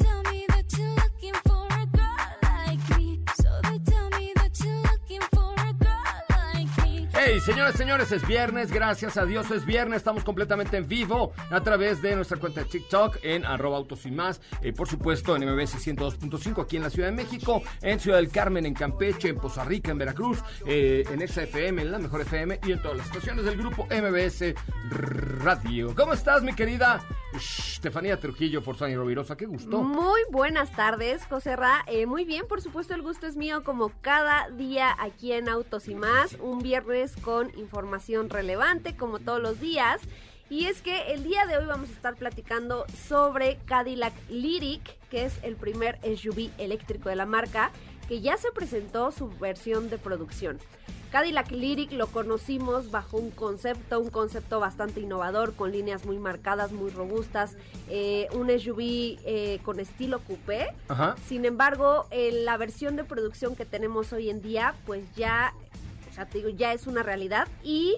Hey, 7.23 7.39
señores, 7.39 7.75
señores, 7.75 8.13
es 8.13 8.27
viernes, 8.27 8.73
gracias 8.73 9.19
a 9.19 9.27
Dios 9.27 9.51
es 9.51 9.67
viernes, 9.67 9.99
estamos 9.99 10.25
completamente 10.25 10.79
en 10.79 10.89
vivo 10.89 11.35
a 11.51 11.61
través 11.61 12.01
de 12.01 12.17
nuestra 12.17 12.39
cuenta 12.39 12.63
de 12.63 12.71
TikTok 12.71 13.19
en 13.23 13.45
arroba 13.45 13.77
autos 13.77 14.07
y 14.07 14.17
eh, 14.63 14.73
por 14.73 14.89
supuesto 14.89 15.37
en 15.37 15.45
MBS 15.45 15.87
102.5 15.87 16.63
aquí 16.63 16.79
en 16.79 16.83
la 16.83 16.89
Ciudad 16.89 17.11
de 17.11 17.15
México, 17.15 17.63
en 17.83 18.01
Ciudad 18.01 18.17
del 18.17 18.31
Carmen, 18.31 18.65
en 18.65 18.73
Campeche, 18.73 19.29
en 19.29 19.37
Poza 19.37 19.65
Rica, 19.65 19.91
en 19.91 19.99
Veracruz, 19.99 20.43
eh, 20.65 21.05
en 21.11 21.21
Exa 21.21 21.43
FM, 21.43 21.83
en 21.83 21.93
la 21.93 21.99
Mejor 21.99 22.23
FM 22.23 22.59
y 22.67 22.73
en 22.73 22.81
todas 22.81 22.97
las 22.97 23.07
estaciones 23.09 23.45
del 23.45 23.59
grupo 23.59 23.87
MBS 23.91 24.55
Radio. 24.91 25.95
¿Cómo 25.95 26.15
estás, 26.15 26.43
mi 26.43 26.55
querida 26.55 27.03
Estefanía 27.35 28.19
Trujillo, 28.19 28.63
Forzani 28.63 28.97
Rovirosa? 28.97 29.37
Qué 29.37 29.45
gusto. 29.45 29.83
Muy 29.83 30.21
buenas 30.31 30.73
tardes, 30.73 31.25
José 31.27 31.55
Ra. 31.55 31.85
Eh, 31.87 32.07
muy 32.07 32.25
bien, 32.25 32.47
por 32.49 32.63
supuesto, 32.63 32.95
el 32.95 33.03
gusto 33.03 33.27
es 33.27 33.37
mío 33.37 33.63
como 33.63 33.93
cada 34.01 34.49
día 34.51 34.97
aquí 34.99 35.33
en 35.33 35.49
Autos 35.49 35.89
y 35.89 35.95
más. 35.95 36.37
Un 36.41 36.61
viernes 36.61 37.10
con 37.17 37.57
información 37.59 38.31
relevante, 38.31 38.97
como 38.97 39.19
todos 39.19 39.41
los 39.41 39.61
días. 39.61 40.01
Y 40.49 40.67
es 40.67 40.83
que 40.83 41.13
el 41.13 41.23
día 41.23 41.47
de 41.47 41.57
hoy 41.57 41.67
vamos 41.67 41.91
a 41.91 41.93
estar 41.93 42.17
platicando 42.17 42.85
sobre 43.09 43.59
Cadillac 43.67 44.15
Lyric, 44.29 44.99
que 45.09 45.25
es 45.25 45.35
el 45.43 45.55
primer 45.55 45.99
SUV 46.03 46.51
eléctrico 46.59 47.09
de 47.09 47.17
la 47.17 47.27
marca, 47.27 47.71
que 48.09 48.21
ya 48.21 48.37
se 48.37 48.51
presentó 48.51 49.13
su 49.13 49.29
versión 49.39 49.89
de 49.91 49.99
producción. 49.99 50.59
Cadillac 51.11 51.51
Lyric 51.51 51.93
lo 51.93 52.07
conocimos 52.07 52.91
bajo 52.91 53.17
un 53.17 53.31
concepto, 53.31 53.99
un 53.99 54.11
concepto 54.11 54.61
bastante 54.61 55.01
innovador, 55.01 55.55
con 55.55 55.73
líneas 55.73 56.05
muy 56.05 56.19
marcadas, 56.19 56.71
muy 56.71 56.91
robustas, 56.91 57.57
eh, 57.89 58.29
un 58.33 58.49
SUV 58.49 59.19
eh, 59.25 59.61
con 59.65 59.81
estilo 59.81 60.21
coupé. 60.21 60.69
Ajá. 60.89 61.17
Sin 61.27 61.45
embargo, 61.45 62.07
en 62.11 62.45
la 62.45 62.57
versión 62.57 62.95
de 62.95 63.03
producción 63.03 63.57
que 63.57 63.65
tenemos 63.65 64.13
hoy 64.13 64.31
en 64.31 64.41
día, 64.41 64.75
pues 64.87 65.05
ya, 65.17 65.53
te 66.27 66.39
digo, 66.39 66.51
ya 66.51 66.73
es 66.73 66.87
una 66.87 67.03
realidad 67.03 67.49
y 67.63 67.97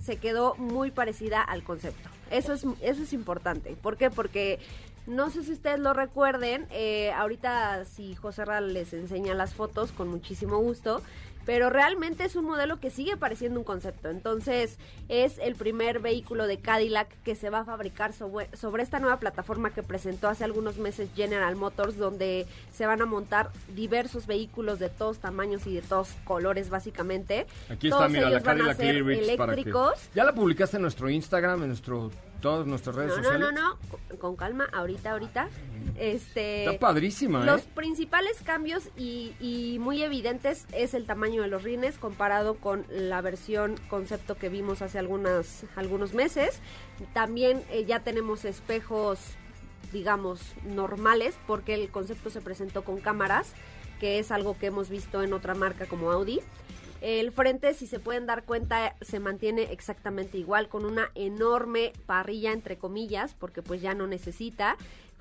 se 0.00 0.16
quedó 0.16 0.54
muy 0.56 0.90
parecida 0.90 1.42
al 1.42 1.62
concepto. 1.62 2.08
Eso 2.30 2.52
es, 2.52 2.64
eso 2.80 3.02
es 3.02 3.12
importante. 3.12 3.76
¿Por 3.80 3.96
qué? 3.96 4.10
Porque 4.10 4.58
no 5.06 5.30
sé 5.30 5.42
si 5.42 5.52
ustedes 5.52 5.80
lo 5.80 5.92
recuerden, 5.92 6.66
eh, 6.70 7.12
ahorita 7.12 7.84
si 7.84 8.14
José 8.14 8.44
Ral 8.44 8.72
les 8.72 8.92
enseña 8.92 9.34
las 9.34 9.54
fotos 9.54 9.92
con 9.92 10.08
muchísimo 10.08 10.58
gusto, 10.58 11.02
pero 11.44 11.70
realmente 11.70 12.24
es 12.24 12.36
un 12.36 12.44
modelo 12.44 12.78
que 12.80 12.90
sigue 12.90 13.16
pareciendo 13.16 13.58
un 13.58 13.64
concepto. 13.64 14.08
Entonces 14.08 14.78
es 15.08 15.38
el 15.38 15.54
primer 15.54 16.00
vehículo 16.00 16.46
de 16.46 16.58
Cadillac 16.58 17.08
que 17.22 17.34
se 17.34 17.50
va 17.50 17.60
a 17.60 17.64
fabricar 17.64 18.12
sobre, 18.12 18.54
sobre 18.56 18.82
esta 18.82 18.98
nueva 18.98 19.18
plataforma 19.18 19.70
que 19.70 19.82
presentó 19.82 20.28
hace 20.28 20.44
algunos 20.44 20.78
meses 20.78 21.08
General 21.14 21.54
Motors, 21.56 21.96
donde 21.96 22.46
se 22.72 22.86
van 22.86 23.02
a 23.02 23.06
montar 23.06 23.50
diversos 23.74 24.26
vehículos 24.26 24.78
de 24.78 24.88
todos 24.88 25.18
tamaños 25.18 25.66
y 25.66 25.74
de 25.74 25.82
todos 25.82 26.10
colores 26.24 26.70
básicamente. 26.70 27.46
Aquí 27.68 27.88
está, 27.88 28.08
mira, 28.08 28.30
la 28.30 28.42
Cadillac 28.42 28.76
para 28.76 28.90
que... 28.90 28.98
eléctricos. 28.98 30.08
Ya 30.14 30.24
la 30.24 30.34
publicaste 30.34 30.76
en 30.76 30.82
nuestro 30.82 31.10
Instagram, 31.10 31.62
en 31.62 31.68
nuestro 31.68 32.10
todas 32.42 32.66
nuestras 32.66 32.94
redes 32.96 33.10
No, 33.12 33.16
no, 33.16 33.22
sociales. 33.24 33.52
no, 33.54 33.62
no, 33.70 33.78
con, 33.88 34.16
con 34.18 34.36
calma, 34.36 34.68
ahorita, 34.72 35.12
ahorita. 35.12 35.48
Este, 35.96 36.64
Está 36.66 36.78
padrísima, 36.78 37.44
Los 37.44 37.62
¿eh? 37.62 37.68
principales 37.74 38.42
cambios 38.42 38.88
y, 38.96 39.34
y 39.40 39.78
muy 39.78 40.02
evidentes 40.02 40.66
es 40.72 40.92
el 40.94 41.06
tamaño 41.06 41.42
de 41.42 41.48
los 41.48 41.62
rines 41.62 41.96
comparado 41.98 42.54
con 42.56 42.84
la 42.90 43.20
versión 43.20 43.76
concepto 43.88 44.36
que 44.36 44.48
vimos 44.50 44.82
hace 44.82 44.98
algunas, 44.98 45.64
algunos 45.76 46.12
meses. 46.14 46.60
También 47.14 47.62
eh, 47.70 47.84
ya 47.86 48.00
tenemos 48.00 48.44
espejos, 48.44 49.18
digamos, 49.92 50.40
normales 50.64 51.34
porque 51.46 51.74
el 51.74 51.90
concepto 51.90 52.30
se 52.30 52.40
presentó 52.40 52.82
con 52.84 53.00
cámaras, 53.00 53.52
que 54.00 54.18
es 54.18 54.30
algo 54.32 54.58
que 54.58 54.66
hemos 54.66 54.88
visto 54.88 55.22
en 55.22 55.32
otra 55.32 55.54
marca 55.54 55.86
como 55.86 56.10
Audi. 56.10 56.40
El 57.02 57.32
frente, 57.32 57.74
si 57.74 57.88
se 57.88 57.98
pueden 57.98 58.26
dar 58.26 58.44
cuenta, 58.44 58.94
se 59.00 59.18
mantiene 59.18 59.64
exactamente 59.72 60.38
igual, 60.38 60.68
con 60.68 60.84
una 60.84 61.10
enorme 61.16 61.92
parrilla, 62.06 62.52
entre 62.52 62.78
comillas, 62.78 63.34
porque 63.34 63.60
pues 63.60 63.82
ya 63.82 63.92
no 63.92 64.06
necesita. 64.06 64.76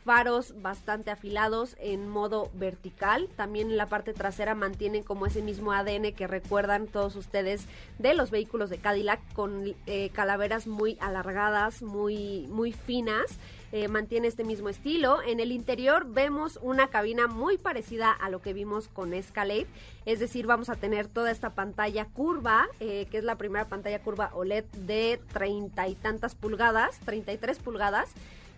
Faros 0.06 0.62
bastante 0.62 1.10
afilados 1.10 1.76
en 1.80 2.08
modo 2.08 2.52
vertical. 2.54 3.30
También 3.36 3.72
en 3.72 3.78
la 3.78 3.88
parte 3.88 4.14
trasera 4.14 4.54
mantienen 4.54 5.02
como 5.02 5.26
ese 5.26 5.42
mismo 5.42 5.72
ADN 5.72 6.14
que 6.14 6.28
recuerdan 6.28 6.86
todos 6.86 7.16
ustedes 7.16 7.66
de 7.98 8.14
los 8.14 8.30
vehículos 8.30 8.70
de 8.70 8.78
Cadillac 8.78 9.20
con 9.34 9.76
eh, 9.88 10.12
calaveras 10.14 10.68
muy 10.68 10.98
alargadas, 11.02 11.82
muy, 11.82 12.46
muy 12.50 12.74
finas. 12.74 13.40
Eh, 13.72 13.88
mantiene 13.88 14.28
este 14.28 14.44
mismo 14.44 14.68
estilo. 14.68 15.22
En 15.22 15.40
el 15.40 15.54
interior 15.54 16.06
vemos 16.06 16.60
una 16.62 16.88
cabina 16.88 17.28
muy 17.28 17.58
parecida 17.58 18.12
a 18.12 18.30
lo 18.30 18.42
que 18.42 18.52
vimos 18.52 18.90
con 18.90 19.14
Escalade, 19.14 19.68
es 20.06 20.20
decir, 20.20 20.46
vamos 20.46 20.70
a 20.70 20.76
tener 20.76 21.08
toda 21.08 21.32
esta 21.32 21.52
pantalla 21.52 22.06
curva, 22.06 22.68
eh, 22.82 23.08
que 23.10 23.18
es 23.18 23.24
la 23.24 23.38
primera 23.38 23.70
pantalla 23.70 24.00
curva 24.00 24.32
OLED 24.34 24.66
de 24.86 25.22
treinta 25.32 25.88
y 25.88 25.96
tantas 25.96 26.36
pulgadas, 26.36 27.00
33 27.06 27.60
pulgadas. 27.60 28.10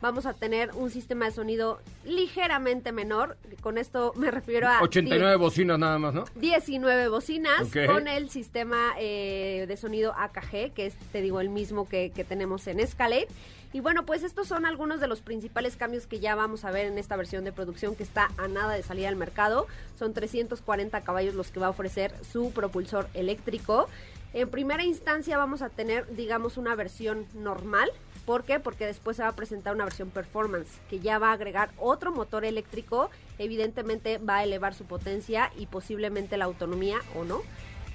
Vamos 0.02 0.26
a 0.26 0.34
tener 0.34 0.72
un 0.74 0.90
sistema 0.90 1.26
de 1.26 1.32
sonido 1.32 1.80
ligeramente 2.04 2.92
menor, 2.92 3.38
con 3.62 3.78
esto 3.78 4.12
me 4.18 4.32
refiero 4.32 4.68
a 4.68 4.82
89 4.82 5.38
bocinas 5.38 5.80
nada 5.80 5.98
más, 5.98 6.14
¿no? 6.14 6.26
19 6.36 7.08
bocinas 7.08 7.70
con 7.88 8.10
el 8.10 8.30
sistema 8.30 8.96
eh, 9.00 9.64
de 9.66 9.78
sonido 9.78 10.14
AKG, 10.18 10.74
que 10.74 10.88
es, 10.88 10.96
te 11.14 11.22
digo, 11.22 11.40
el 11.40 11.50
mismo 11.50 11.88
que, 11.88 12.12
que 12.14 12.26
tenemos 12.26 12.68
en 12.68 12.82
Escalade. 12.82 13.28
Y 13.74 13.80
bueno, 13.80 14.06
pues 14.06 14.22
estos 14.22 14.48
son 14.48 14.68
algunos 14.68 15.00
de 15.00 15.08
los 15.08 15.22
principales 15.22 15.76
cambios 15.76 16.06
que 16.06 16.20
ya 16.20 16.36
vamos 16.36 16.64
a 16.64 16.70
ver 16.70 16.86
en 16.86 17.00
esta 17.00 17.16
versión 17.16 17.44
de 17.44 17.52
producción 17.52 17.96
que 17.96 18.04
está 18.04 18.30
a 18.38 18.48
nada 18.48 18.74
de 18.76 18.84
salir 18.84 19.08
al 19.08 19.16
mercado. 19.16 19.66
Son 19.98 20.14
340 20.14 21.02
caballos 21.02 21.34
los 21.34 21.50
que 21.50 21.60
va 21.60 21.68
a 21.68 21.72
ofrecer 21.72 22.14
su 22.24 22.52
propulsor 22.52 23.10
eléctrico. 23.16 23.90
En 24.34 24.50
primera 24.50 24.84
instancia 24.84 25.38
vamos 25.40 25.64
a 25.64 25.70
tener, 25.70 26.08
digamos, 26.16 26.58
una 26.58 26.76
versión 26.76 27.26
normal. 27.34 27.90
¿Por 28.28 28.44
qué? 28.44 28.60
Porque 28.60 28.86
después 28.86 29.18
se 29.18 29.24
va 29.24 29.30
a 29.30 29.36
presentar 29.36 29.74
una 29.74 29.86
versión 29.86 30.12
performance 30.12 30.70
que 30.88 31.00
ya 31.00 31.18
va 31.18 31.30
a 31.30 31.34
agregar 31.34 31.72
otro 31.78 32.12
motor 32.12 32.46
eléctrico. 32.46 33.10
Evidentemente 33.40 34.20
va 34.20 34.38
a 34.38 34.44
elevar 34.44 34.76
su 34.76 34.86
potencia 34.86 35.52
y 35.58 35.66
posiblemente 35.66 36.38
la 36.38 36.46
autonomía 36.46 37.00
o 37.16 37.24
no. 37.24 37.42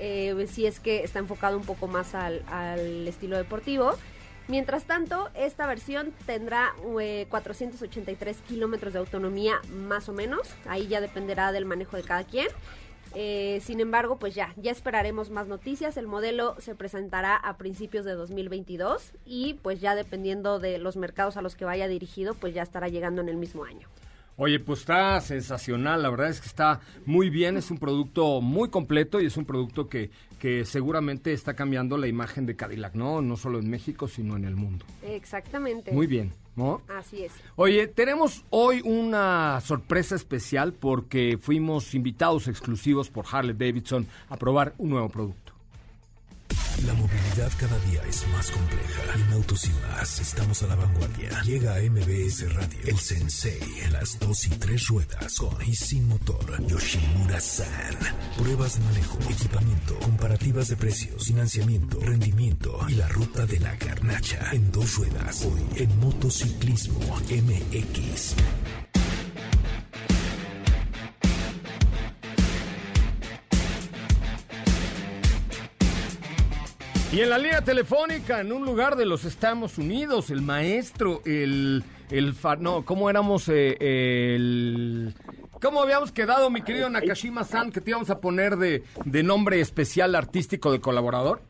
eh, 0.01 0.47
si 0.49 0.67
es 0.67 0.81
que 0.81 1.03
está 1.03 1.19
enfocado 1.19 1.57
un 1.57 1.65
poco 1.65 1.87
más 1.87 2.15
al, 2.15 2.45
al 2.49 3.07
estilo 3.09 3.37
deportivo. 3.37 3.97
Mientras 4.49 4.85
tanto, 4.85 5.29
esta 5.35 5.67
versión 5.67 6.15
tendrá 6.25 6.75
eh, 7.01 7.27
483 7.29 8.39
kilómetros 8.49 8.95
de 8.95 8.99
autonomía 8.99 9.61
más 9.71 10.09
o 10.09 10.15
menos. 10.15 10.49
Ahí 10.67 10.89
ya 10.89 11.03
dependerá 11.03 11.53
del 11.53 11.67
manejo 11.67 11.99
de 11.99 12.03
cada 12.03 12.25
quien. 12.25 12.49
Eh, 13.15 13.61
sin 13.63 13.81
embargo, 13.81 14.19
pues 14.19 14.35
ya, 14.35 14.55
ya 14.57 14.71
esperaremos 14.71 15.29
más 15.29 15.49
noticias. 15.49 15.99
El 15.99 16.07
modelo 16.07 16.57
se 16.61 16.75
presentará 16.75 17.37
a 17.37 17.59
principios 17.59 18.07
de 18.07 18.13
2022 18.13 19.13
y 19.27 19.55
pues 19.63 19.83
ya 19.83 19.95
dependiendo 19.95 20.59
de 20.59 20.79
los 20.79 20.97
mercados 20.97 21.37
a 21.37 21.43
los 21.43 21.55
que 21.55 21.67
vaya 21.67 21.87
dirigido, 21.87 22.33
pues 22.33 22.55
ya 22.55 22.63
estará 22.63 22.89
llegando 22.89 23.21
en 23.21 23.29
el 23.29 23.37
mismo 23.37 23.65
año. 23.65 23.89
Oye, 24.41 24.61
pues 24.61 24.81
está 24.81 25.21
sensacional, 25.21 26.01
la 26.01 26.11
verdad 26.11 26.29
es 26.29 26.41
que 26.41 26.47
está 26.47 26.81
muy 27.07 27.29
bien, 27.29 27.57
es 27.57 27.73
un 27.73 27.79
producto 27.79 28.41
muy 28.41 28.71
completo 28.71 29.21
y 29.21 29.27
es 29.27 29.37
un 29.37 29.45
producto 29.45 29.89
que, 29.89 30.11
que 30.39 30.65
seguramente 30.65 31.33
está 31.33 31.55
cambiando 31.55 31.99
la 31.99 32.07
imagen 32.07 32.47
de 32.47 32.55
Cadillac, 32.55 32.95
¿no? 32.95 33.21
No 33.21 33.37
solo 33.37 33.59
en 33.59 33.69
México, 33.69 34.07
sino 34.07 34.37
en 34.37 34.45
el 34.45 34.55
mundo. 34.55 34.87
Exactamente. 35.03 35.91
Muy 35.91 36.07
bien, 36.07 36.33
¿no? 36.55 36.83
Así 36.87 37.25
es. 37.25 37.33
Oye, 37.57 37.89
tenemos 37.89 38.45
hoy 38.51 38.81
una 38.85 39.61
sorpresa 39.61 40.15
especial 40.15 40.73
porque 40.73 41.37
fuimos 41.37 41.93
invitados 41.97 42.47
exclusivos 42.47 43.11
por 43.11 43.25
Harley 43.29 43.57
Davidson 43.59 44.07
a 44.29 44.37
probar 44.37 44.73
un 44.79 44.91
nuevo 44.91 45.09
producto. 45.09 45.48
La 46.87 46.95
movilidad 46.95 47.51
cada 47.59 47.79
día 47.81 48.03
es 48.09 48.27
más 48.29 48.51
compleja. 48.51 49.03
En 49.15 49.33
Autos 49.33 49.67
y 49.67 49.71
Más 49.91 50.21
estamos 50.21 50.63
a 50.63 50.67
la 50.69 50.77
vanguardia. 50.77 51.43
Llega 51.43 51.75
a 51.75 51.81
MBS 51.81 52.55
Radio 52.55 52.79
el 52.87 52.99
Sensei 52.99 53.61
en 53.85 53.93
las 53.93 54.19
dos 54.19 54.47
y 54.47 54.51
tres 54.51 54.87
ruedas 54.87 55.39
con 55.39 55.57
y 55.67 55.75
sin 55.75 56.07
motor. 56.07 56.67
Yoshimura 56.67 57.41
San. 57.41 57.67
Pruebas 58.37 58.79
de 58.79 58.85
manejo, 58.85 59.19
equipamiento, 59.29 59.99
comparativas 59.99 60.69
de 60.69 60.77
precios, 60.77 61.25
financiamiento, 61.25 61.99
rendimiento 62.01 62.79
y 62.89 62.95
la 62.95 63.09
ruta 63.09 63.45
de 63.47 63.59
la 63.61 63.75
garnacha 63.77 64.51
en 64.53 64.71
dos 64.71 64.97
ruedas. 64.97 65.45
Hoy 65.45 65.83
en 65.83 65.99
Motociclismo 65.99 67.01
MX. 67.29 68.37
Y 77.11 77.21
en 77.21 77.31
la 77.31 77.39
línea 77.39 77.63
telefónica, 77.63 78.41
en 78.41 78.53
un 78.53 78.67
lugar 78.67 78.95
de 78.97 79.07
los 79.07 79.25
Estados 79.25 79.79
Unidos, 79.79 80.31
el 80.31 80.43
maestro, 80.43 81.23
el... 81.25 81.83
el 82.11 82.35
no, 82.61 82.85
¿cómo 82.85 83.09
éramos? 83.09 83.49
eh, 83.49 83.77
el... 83.81 85.15
¿Cómo 85.61 85.83
habíamos 85.83 86.13
quedado, 86.13 86.51
mi 86.51 86.63
querido 86.63 86.89
Nakashima-san, 86.89 87.73
que 87.73 87.81
te 87.81 87.91
íbamos 87.91 88.11
a 88.11 88.21
poner 88.21 88.57
de, 88.57 88.85
de 89.05 89.23
nombre 89.23 89.61
especial 89.61 90.15
artístico 90.15 90.71
de 90.71 90.81
colaborador? 90.81 91.41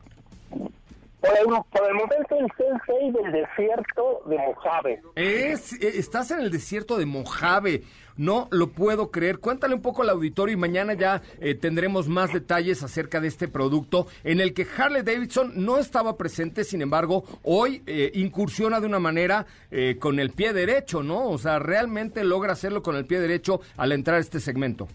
Por 1.21 1.37
el, 1.37 1.45
por 1.45 1.89
el 1.89 1.95
momento 1.95 2.35
el 2.35 2.47
sensei 2.55 3.11
del 3.11 3.31
desierto 3.31 4.21
de 4.25 4.37
Mojave. 4.37 5.01
Es, 5.15 5.73
eh, 5.73 5.99
estás 5.99 6.31
en 6.31 6.39
el 6.39 6.49
desierto 6.49 6.97
de 6.97 7.05
Mojave. 7.05 7.83
No 8.19 8.49
lo 8.51 8.71
puedo 8.71 9.11
creer. 9.11 9.39
Cuéntale 9.39 9.73
un 9.73 9.81
poco 9.81 10.01
al 10.01 10.09
auditorio 10.09 10.53
y 10.53 10.57
mañana 10.57 10.93
ya 10.93 11.21
eh, 11.39 11.55
tendremos 11.55 12.09
más 12.09 12.33
detalles 12.33 12.83
acerca 12.83 13.21
de 13.21 13.29
este 13.29 13.47
producto 13.47 14.07
en 14.25 14.41
el 14.41 14.53
que 14.53 14.67
Harley 14.77 15.03
Davidson 15.03 15.53
no 15.55 15.77
estaba 15.77 16.17
presente, 16.17 16.65
sin 16.65 16.81
embargo, 16.81 17.23
hoy 17.43 17.81
eh, 17.87 18.11
incursiona 18.15 18.81
de 18.81 18.87
una 18.87 18.99
manera 18.99 19.45
eh, 19.71 19.95
con 19.99 20.19
el 20.19 20.31
pie 20.31 20.51
derecho, 20.51 21.01
¿no? 21.01 21.29
O 21.29 21.37
sea, 21.37 21.59
realmente 21.59 22.25
logra 22.25 22.51
hacerlo 22.51 22.83
con 22.83 22.97
el 22.97 23.05
pie 23.05 23.21
derecho 23.21 23.61
al 23.77 23.93
entrar 23.93 24.17
a 24.17 24.19
este 24.19 24.41
segmento. 24.41 24.89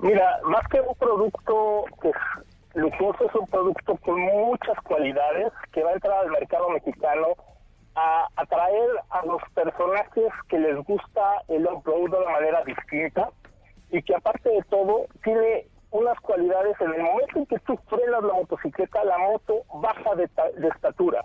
Mira, 0.00 0.40
más 0.44 0.68
que 0.68 0.82
un 0.82 0.94
producto 0.96 1.84
que 2.02 2.10
lujoso, 2.74 3.26
es 3.26 3.34
un 3.34 3.46
producto 3.46 3.96
con 3.98 4.20
muchas 4.20 4.76
cualidades 4.82 5.52
que 5.72 5.82
va 5.82 5.90
a 5.90 5.94
entrar 5.94 6.18
al 6.18 6.30
mercado 6.30 6.68
mexicano 6.70 7.28
a 7.94 8.26
atraer 8.36 8.90
a 9.10 9.24
los 9.24 9.40
personajes 9.54 10.32
que 10.48 10.58
les 10.58 10.76
gusta 10.84 11.42
el 11.48 11.66
off-road 11.66 12.10
de 12.10 12.16
una 12.18 12.30
manera 12.30 12.64
distinta 12.64 13.30
y 13.90 14.02
que 14.02 14.14
aparte 14.14 14.48
de 14.48 14.62
todo 14.68 15.06
tiene 15.22 15.66
unas 15.92 16.18
cualidades 16.20 16.74
en 16.80 16.92
el 16.92 17.02
momento 17.02 17.38
en 17.38 17.46
que 17.46 17.58
tú 17.60 17.78
frenas 17.88 18.24
la 18.24 18.32
motocicleta, 18.32 19.04
la 19.04 19.18
moto 19.18 19.62
baja 19.74 20.16
de, 20.16 20.28
de 20.56 20.68
estatura. 20.68 21.24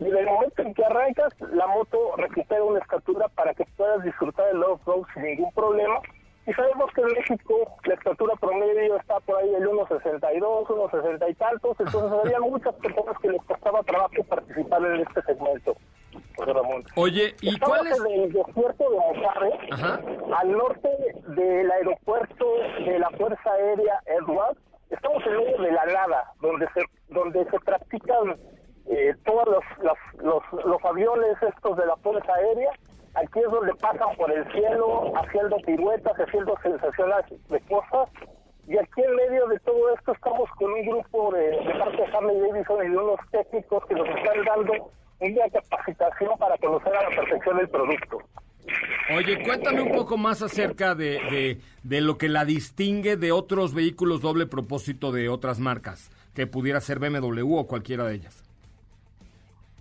Y 0.00 0.06
en 0.06 0.16
el 0.16 0.26
momento 0.26 0.62
en 0.62 0.72
que 0.72 0.84
arrancas, 0.84 1.34
la 1.52 1.66
moto 1.66 2.16
recupera 2.16 2.64
una 2.64 2.80
estatura 2.80 3.28
para 3.28 3.52
que 3.52 3.66
puedas 3.76 4.02
disfrutar 4.02 4.46
del 4.46 4.62
off-road 4.62 5.04
sin 5.12 5.24
ningún 5.24 5.52
problema. 5.52 6.00
Y 6.46 6.52
sabemos 6.52 6.90
que 6.94 7.00
en 7.00 7.08
México 7.08 7.54
la 7.84 7.94
estatura 7.94 8.34
promedio 8.36 8.96
está 8.96 9.18
por 9.20 9.38
ahí 9.38 9.48
del 9.50 9.66
1,62, 9.66 10.66
1,60 10.66 11.30
y 11.30 11.34
tantos, 11.34 11.80
entonces 11.80 12.18
había 12.24 12.40
muchas 12.40 12.74
personas 12.74 13.18
que 13.20 13.28
les 13.28 13.42
costaba 13.44 13.82
trabajo 13.82 14.22
participar 14.28 14.84
en 14.84 15.00
este 15.00 15.22
segmento. 15.22 15.74
Ramón. 16.36 16.84
Oye, 16.96 17.34
¿y 17.40 17.54
Estamos 17.54 17.78
cuál 17.78 17.86
es? 17.86 17.98
en 18.00 18.20
el 18.22 18.32
desierto 18.32 18.84
de 18.90 19.72
Ajá. 19.72 20.00
al 20.36 20.52
norte 20.52 20.88
del 21.28 21.70
aeropuerto 21.70 22.44
de 22.84 22.98
la 22.98 23.10
Fuerza 23.10 23.50
Aérea 23.52 24.00
Edwards. 24.06 24.58
Estamos 24.90 25.24
en 25.26 25.36
medio 25.36 25.58
de 25.62 25.72
la 25.72 25.86
nada, 25.86 26.32
donde 26.40 26.68
se, 26.74 26.82
donde 27.08 27.44
se 27.50 27.58
practican 27.60 28.36
eh, 28.86 29.14
todos 29.24 29.46
los, 29.46 29.64
los, 29.82 29.98
los, 30.22 30.64
los 30.64 30.84
aviones 30.84 31.36
estos 31.42 31.76
de 31.76 31.86
la 31.86 31.96
Fuerza 31.96 32.32
Aérea, 32.34 32.70
aquí 33.14 33.40
es 33.40 33.50
donde 33.50 33.74
pasan 33.74 34.16
por 34.16 34.30
el 34.30 34.44
cielo 34.52 35.12
haciendo 35.16 35.56
piruetas, 35.58 36.14
haciendo 36.18 36.54
sensaciones 36.62 37.24
de 37.48 37.60
cosas. 37.62 38.08
Y 38.66 38.78
aquí 38.78 39.02
en 39.02 39.14
medio 39.16 39.46
de 39.48 39.58
todo 39.60 39.94
esto 39.94 40.12
estamos 40.12 40.48
con 40.56 40.72
un 40.72 40.86
grupo 40.86 41.32
de, 41.32 41.50
de 41.50 41.74
parte 41.78 41.96
de 41.98 42.16
Harley 42.16 42.40
Davidson 42.40 42.86
y 42.86 42.90
de 42.90 42.96
unos 42.96 43.20
técnicos 43.30 43.84
que 43.86 43.94
nos 43.94 44.08
están 44.08 44.44
dando 44.44 44.90
una 45.20 45.50
capacitación 45.52 46.38
para 46.38 46.56
conocer 46.58 46.94
a 46.94 47.02
la 47.08 47.16
perfección 47.16 47.60
el 47.60 47.68
producto. 47.68 48.18
Oye, 49.14 49.42
cuéntame 49.44 49.82
un 49.82 49.92
poco 49.92 50.16
más 50.16 50.40
acerca 50.40 50.94
de, 50.94 51.20
de, 51.30 51.60
de 51.82 52.00
lo 52.00 52.16
que 52.16 52.28
la 52.28 52.46
distingue 52.46 53.16
de 53.16 53.32
otros 53.32 53.74
vehículos 53.74 54.22
doble 54.22 54.46
propósito 54.46 55.12
de 55.12 55.28
otras 55.28 55.60
marcas, 55.60 56.10
que 56.34 56.46
pudiera 56.46 56.80
ser 56.80 56.98
BMW 56.98 57.58
o 57.58 57.66
cualquiera 57.66 58.04
de 58.04 58.14
ellas. 58.14 58.43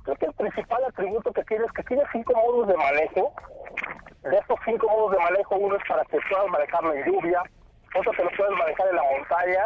Creo 0.03 0.15
que 0.17 0.25
el 0.25 0.33
principal 0.33 0.83
atributo 0.85 1.31
que 1.31 1.43
tiene 1.43 1.65
es 1.65 1.71
que 1.71 1.83
tiene 1.83 2.03
cinco 2.11 2.33
modos 2.33 2.67
de 2.67 2.77
manejo. 2.77 3.33
De 4.23 4.37
estos 4.37 4.59
cinco 4.65 4.87
modos 4.87 5.11
de 5.11 5.19
manejo, 5.19 5.55
uno 5.55 5.75
es 5.75 5.83
para 5.87 6.03
que 6.05 6.17
puedas 6.29 6.47
manejarlo 6.49 6.93
en 6.93 7.05
lluvia, 7.05 7.43
otro 7.95 8.11
que 8.11 8.23
lo 8.23 8.29
puedes 8.31 8.57
manejar 8.57 8.87
en 8.89 8.95
la 8.95 9.03
montaña 9.03 9.63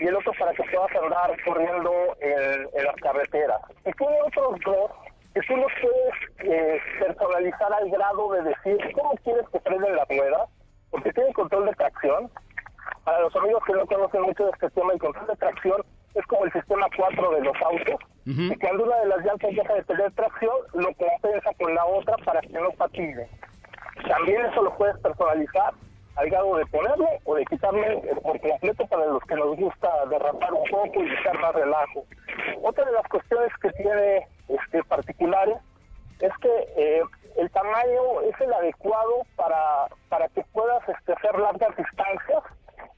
y 0.00 0.06
el 0.06 0.16
otro 0.16 0.32
para 0.38 0.52
que 0.52 0.62
puedas 0.64 0.90
andar 1.02 1.44
corriendo 1.44 2.16
en, 2.20 2.68
en 2.72 2.84
las 2.84 2.96
carreteras. 2.96 3.60
Y 3.84 3.92
tiene 3.92 4.16
otros 4.22 4.60
dos 4.64 4.90
que 5.34 5.40
tú 5.42 5.56
los 5.56 5.72
puedes 5.80 6.50
eh, 6.50 6.80
personalizar 6.98 7.72
al 7.72 7.90
grado 7.90 8.32
de 8.32 8.42
decir 8.42 8.92
cómo 8.94 9.14
quieres 9.24 9.48
que 9.50 9.60
prenden 9.60 9.96
las 9.96 10.08
ruedas, 10.08 10.48
porque 10.90 11.12
tiene 11.12 11.32
control 11.32 11.66
de 11.66 11.72
tracción. 11.74 12.30
Para 13.04 13.20
los 13.20 13.34
amigos 13.36 13.62
que 13.66 13.72
no 13.74 13.86
conocen 13.86 14.22
mucho 14.22 14.44
de 14.44 14.50
este 14.50 14.70
tema, 14.70 14.92
el 14.92 14.98
control 14.98 15.26
de 15.26 15.36
tracción 15.36 15.82
es 16.14 16.26
como 16.26 16.44
el 16.44 16.52
sistema 16.52 16.86
4 16.96 17.30
de 17.30 17.40
los 17.42 17.56
autos. 17.62 18.00
Y 18.30 18.54
cuando 18.56 18.84
una 18.84 18.96
de 18.96 19.06
las 19.06 19.24
llantas 19.24 19.54
deja 19.54 19.72
de 19.72 19.84
tener 19.84 20.12
tracción, 20.12 20.56
lo 20.74 20.92
compensa 20.94 21.50
con 21.58 21.74
la 21.74 21.84
otra 21.86 22.14
para 22.26 22.42
que 22.42 22.48
no 22.52 22.70
patine. 22.72 23.26
También 24.06 24.44
eso 24.44 24.62
lo 24.62 24.76
puedes 24.76 24.98
personalizar 24.98 25.72
al 26.16 26.28
grado 26.28 26.56
de 26.56 26.66
ponerle 26.66 27.20
o 27.24 27.36
de 27.36 27.44
quitarle 27.46 28.02
por 28.22 28.38
completo 28.38 28.86
para 28.86 29.06
los 29.06 29.22
que 29.22 29.34
nos 29.34 29.56
gusta 29.56 29.88
derrapar 30.10 30.52
un 30.52 30.68
poco 30.68 31.02
y 31.02 31.10
buscar 31.10 31.40
más 31.40 31.54
relajo. 31.54 32.04
Otra 32.62 32.84
de 32.84 32.92
las 32.92 33.08
cuestiones 33.08 33.50
que 33.62 33.70
tiene 33.70 34.26
este, 34.48 34.84
particulares 34.84 35.56
es 36.20 36.32
que 36.42 36.66
eh, 36.76 37.02
el 37.36 37.50
tamaño 37.50 38.20
es 38.28 38.38
el 38.40 38.52
adecuado 38.52 39.22
para, 39.36 39.86
para 40.10 40.28
que 40.28 40.44
puedas 40.52 40.86
este, 40.88 41.12
hacer 41.12 41.38
largas 41.38 41.74
distancias 41.76 42.42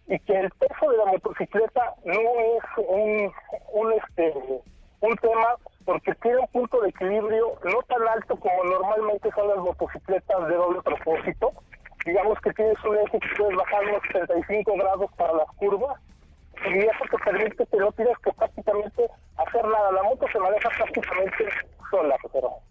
y 0.08 0.18
que 0.18 0.40
el 0.40 0.50
peso 0.50 0.90
de 0.90 0.96
la 0.96 1.04
motocicleta 1.04 1.94
no 2.04 2.20
es 2.20 2.64
un, 2.78 3.32
un, 3.74 3.92
este, 3.92 4.34
un 5.00 5.16
tema 5.16 5.56
porque 5.84 6.14
tiene 6.16 6.38
un 6.38 6.46
punto 6.48 6.80
de 6.80 6.90
equilibrio 6.90 7.58
no 7.64 7.82
tan 7.82 8.06
alto 8.08 8.36
como 8.36 8.64
normalmente 8.64 9.30
son 9.34 9.48
las 9.48 9.58
motocicletas 9.58 10.48
de 10.48 10.54
doble 10.54 10.82
propósito. 10.82 11.52
Digamos 12.04 12.38
que 12.40 12.52
tienes 12.52 12.82
un 12.84 12.96
eje 12.96 13.18
que 13.18 13.28
puedes 13.36 13.56
bajar 13.56 13.84
unos 13.84 14.02
35 14.12 14.72
grados 14.76 15.10
para 15.16 15.32
las 15.34 15.48
curvas 15.56 16.00
y 16.66 16.78
eso 16.78 17.04
te 17.10 17.18
permite 17.24 17.66
que 17.66 17.76
no 17.76 17.92
tienes 17.92 18.18
que 18.18 18.32
prácticamente 18.32 19.06
hacer 19.36 19.64
nada. 19.64 19.92
La 19.92 20.02
moto 20.02 20.26
se 20.32 20.38
maneja 20.38 20.68
prácticamente 20.70 21.48
sola, 21.90 22.16
pero... 22.32 22.69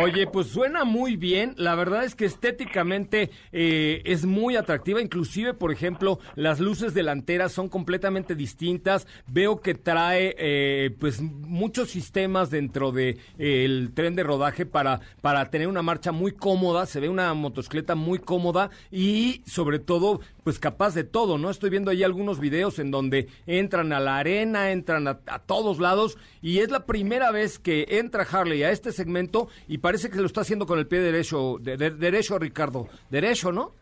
Oye, 0.00 0.26
pues 0.26 0.46
suena 0.46 0.84
muy 0.84 1.16
bien. 1.16 1.54
La 1.58 1.74
verdad 1.74 2.04
es 2.04 2.14
que 2.14 2.24
estéticamente 2.24 3.30
eh, 3.52 4.00
es 4.06 4.24
muy 4.24 4.56
atractiva. 4.56 5.02
Inclusive, 5.02 5.52
por 5.52 5.70
ejemplo, 5.70 6.18
las 6.34 6.60
luces 6.60 6.94
delanteras 6.94 7.52
son 7.52 7.68
completamente 7.68 8.34
distintas. 8.34 9.06
Veo 9.26 9.60
que 9.60 9.74
trae 9.74 10.34
eh, 10.38 10.96
pues 10.98 11.20
muchos 11.20 11.90
sistemas 11.90 12.50
dentro 12.50 12.90
de 12.90 13.18
eh, 13.38 13.88
tren 13.94 14.16
de 14.16 14.22
rodaje 14.22 14.64
para 14.64 15.00
para 15.20 15.50
tener 15.50 15.68
una 15.68 15.82
marcha 15.82 16.10
muy 16.10 16.32
cómoda. 16.32 16.86
Se 16.86 17.00
ve 17.00 17.10
una 17.10 17.34
motocicleta 17.34 17.94
muy 17.94 18.18
cómoda 18.18 18.70
y 18.90 19.42
sobre 19.46 19.78
todo 19.78 20.20
pues 20.42 20.58
capaz 20.58 20.94
de 20.94 21.04
todo, 21.04 21.38
¿no? 21.38 21.50
Estoy 21.50 21.70
viendo 21.70 21.90
ahí 21.90 22.02
algunos 22.02 22.40
videos 22.40 22.78
en 22.78 22.90
donde 22.90 23.28
entran 23.46 23.92
a 23.92 24.00
la 24.00 24.18
arena, 24.18 24.72
entran 24.72 25.06
a 25.06 25.38
todos 25.46 25.78
lados 25.78 26.18
y 26.40 26.58
es 26.58 26.70
la 26.70 26.84
primera 26.86 27.30
vez 27.30 27.60
que 27.60 27.86
entra 27.88 28.26
Harley 28.28 28.64
a 28.64 28.72
este 28.72 28.90
segmento 28.90 29.41
y 29.68 29.78
parece 29.78 30.10
que 30.10 30.16
lo 30.18 30.26
está 30.26 30.42
haciendo 30.42 30.66
con 30.66 30.78
el 30.78 30.86
pie 30.86 31.00
derecho, 31.00 31.56
de, 31.60 31.76
de- 31.76 31.90
derecho 31.90 32.38
Ricardo, 32.38 32.88
derecho, 33.10 33.52
¿no? 33.52 33.72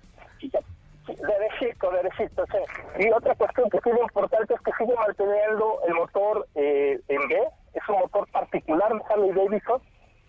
Derechito, 1.06 1.90
derechito, 1.90 2.44
sí. 2.52 3.04
Y 3.04 3.10
otra 3.10 3.34
cuestión 3.34 3.68
que 3.70 3.78
es 3.78 3.86
importante 3.86 4.54
es 4.54 4.60
que 4.60 4.70
sigue 4.78 4.94
manteniendo 4.94 5.78
el 5.88 5.94
motor 5.94 6.46
eh, 6.54 7.00
en 7.08 7.28
B, 7.28 7.40
es 7.74 7.88
un 7.88 7.98
motor 7.98 8.28
particular 8.28 8.92
de 8.92 9.00
Harley 9.08 9.32
Davidson 9.32 9.80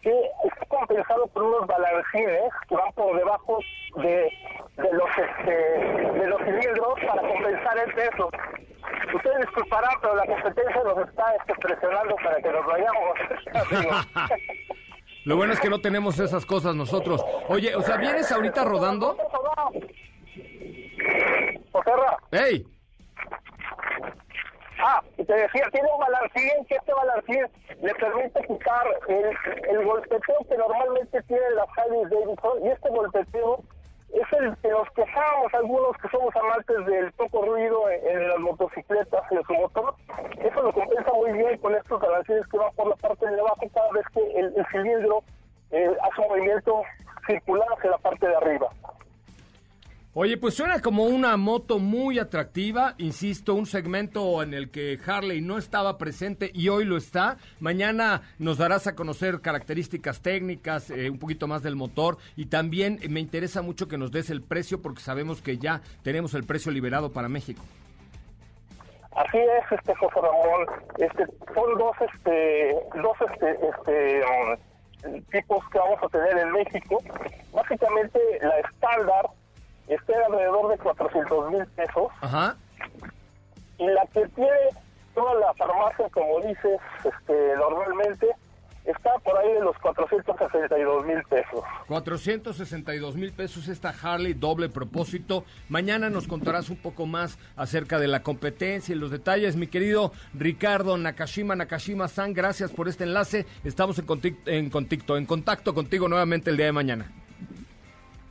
que 0.02 0.10
está 0.46 0.66
compensado 0.68 1.28
por 1.28 1.44
unos 1.44 1.68
balancines 1.68 2.52
que 2.68 2.76
van 2.76 2.92
por 2.94 3.16
debajo 3.16 3.60
de, 3.98 4.32
de 4.78 4.94
los 4.94 5.10
este, 5.16 5.52
de 5.52 6.28
los 6.28 6.42
cilindros 6.42 7.00
para 7.06 7.22
compensar 7.22 7.78
el 7.78 7.94
peso. 7.94 8.30
Ustedes 9.14 9.38
disculparán, 9.42 9.94
pero 10.02 10.16
la 10.16 10.26
competencia 10.26 10.84
nos 10.84 11.08
está 11.08 11.36
este, 11.36 11.54
presionando 11.62 12.16
para 12.24 12.42
que 12.42 12.50
nos 12.52 12.66
vayamos. 12.66 13.18
Lo 15.26 15.36
bueno 15.36 15.54
es 15.54 15.60
que 15.60 15.70
no 15.70 15.80
tenemos 15.82 16.20
esas 16.20 16.46
cosas 16.46 16.76
nosotros. 16.76 17.24
Oye, 17.48 17.76
o 17.76 17.82
sea, 17.82 17.98
¿vienes 17.98 18.32
ahorita 18.32 18.64
rodando? 18.64 19.18
¡Ey! 22.32 22.66
Ah, 24.80 25.02
te 25.16 25.24
decía, 25.24 25.68
tiene 25.72 25.88
un 25.94 26.00
balancín, 26.00 26.66
que 26.68 26.76
este 26.76 26.94
balancín 26.94 27.46
le 27.84 27.94
permite 27.96 28.42
quitar 28.48 28.88
el, 29.08 29.26
el 29.70 29.86
golpeteo 29.86 30.38
que 30.50 30.58
normalmente 30.58 31.22
tienen 31.24 31.56
las 31.56 31.68
Harley 31.78 32.04
Davidson, 32.10 32.66
y 32.66 32.70
este 32.70 32.90
golpeteo 32.90 33.64
es 34.14 34.34
el 34.40 34.58
que 34.58 34.70
nos 34.70 34.90
quejamos 34.92 35.54
algunos 35.54 35.98
que 35.98 36.10
somos 36.10 36.36
amantes 36.36 36.86
del 36.86 37.12
poco 37.14 37.46
ruido 37.46 37.90
en, 37.90 38.28
las 38.28 38.40
motocicletas 38.40 39.22
y 39.32 39.36
en 39.36 39.44
su 39.44 39.54
motor. 39.54 39.96
Eso 40.38 40.62
lo 40.62 40.74
compensa 40.74 41.14
muy 41.14 41.32
bien 41.34 41.58
con 41.60 41.76
estos 41.76 42.02
balancines 42.02 42.48
que 42.48 42.58
van 42.58 42.74
por 42.76 42.88
la 42.88 42.96
parte 42.96 43.26
de 43.26 43.40
abajo 43.40 43.62
cada 43.74 43.92
vez 43.92 44.06
que 44.14 44.40
el, 44.40 44.54
el 44.56 44.66
cilindro 44.72 45.24
eh, 45.72 45.96
hace 46.04 46.22
un 46.22 46.28
movimiento 46.28 46.84
circular 47.26 47.68
hacia 47.78 47.92
la 47.92 47.98
parte 48.00 48.28
de 48.28 48.36
arriba. 48.36 48.70
Oye, 50.14 50.36
pues 50.36 50.56
suena 50.56 50.82
como 50.82 51.06
una 51.06 51.38
moto 51.38 51.80
muy 51.80 52.20
atractiva, 52.20 52.96
insisto, 52.98 53.54
un 53.54 53.66
segmento 53.66 54.44
en 54.44 54.54
el 54.54 54.70
que 54.70 55.00
Harley 55.08 55.40
no 55.40 55.58
estaba 55.58 55.98
presente 55.98 56.52
y 56.54 56.68
hoy 56.68 56.84
lo 56.84 56.98
está. 56.98 57.38
Mañana 57.62 58.22
nos 58.38 58.58
darás 58.58 58.88
a 58.88 58.96
conocer 58.96 59.40
características 59.40 60.22
técnicas, 60.22 60.90
eh, 60.90 61.10
un 61.10 61.18
poquito 61.18 61.48
más 61.48 61.64
del 61.64 61.78
motor 61.78 62.18
y 62.36 62.48
también 62.48 63.00
me 63.10 63.22
interesa 63.22 63.62
mucho 63.62 63.88
que 63.88 63.98
nos 63.98 64.12
des 64.12 64.30
el 64.30 64.42
precio 64.42 64.82
porque 64.82 65.00
sabemos 65.00 65.42
que 65.42 65.58
ya 65.58 65.80
tenemos 66.04 66.34
el 66.34 66.44
precio 66.44 66.74
liberado 66.74 67.14
para 67.14 67.30
México. 67.30 67.64
Así 69.16 69.38
es, 69.38 69.80
este 69.80 69.96
José 69.96 70.16
Ramón. 70.16 70.68
Este, 70.98 71.26
son 71.54 71.78
dos, 71.78 71.96
este, 72.02 72.76
dos, 73.02 73.18
este, 73.32 73.58
este, 73.66 74.22
um, 74.26 75.22
tipos 75.32 75.64
que 75.70 75.80
vamos 75.80 76.04
a 76.04 76.10
tener 76.10 76.38
en 76.38 76.52
México. 76.52 77.02
Básicamente, 77.54 78.20
la 78.42 78.60
estándar 78.60 79.26
está 79.94 80.14
alrededor 80.28 80.72
de 80.72 80.78
400 80.78 81.52
mil 81.52 81.66
pesos 81.68 82.08
Ajá. 82.22 82.56
y 83.78 83.88
la 83.88 84.06
que 84.14 84.28
tiene 84.30 84.50
toda 85.14 85.34
la 85.36 85.54
farmacia, 85.56 86.08
como 86.10 86.40
dices, 86.42 86.80
este, 87.04 87.56
normalmente 87.58 88.28
está 88.86 89.12
por 89.24 89.38
ahí 89.38 89.52
de 89.54 89.60
los 89.60 89.78
462 89.80 91.06
mil 91.06 91.22
pesos. 91.30 91.64
462 91.88 93.16
mil 93.16 93.32
pesos 93.34 93.68
esta 93.68 93.90
Harley 94.02 94.34
doble 94.34 94.70
propósito. 94.70 95.44
Mañana 95.70 96.10
nos 96.10 96.28
contarás 96.28 96.70
un 96.70 96.78
poco 96.78 97.06
más 97.06 97.38
acerca 97.56 98.00
de 98.00 98.08
la 98.08 98.24
competencia 98.24 98.96
y 98.96 98.98
los 98.98 99.12
detalles. 99.12 99.56
Mi 99.56 99.68
querido 99.68 100.14
Ricardo 100.34 100.98
Nakashima, 100.98 101.56
Nakashima-san, 101.56 102.34
gracias 102.34 102.72
por 102.72 102.88
este 102.88 103.04
enlace. 103.04 103.46
Estamos 103.64 104.00
en, 104.00 104.08
contic- 104.08 104.40
en, 104.48 104.70
contacto, 104.70 105.18
en 105.18 105.26
contacto 105.28 105.74
contigo 105.76 106.08
nuevamente 106.08 106.50
el 106.50 106.58
día 106.58 106.68
de 106.68 106.72
mañana. 106.72 107.12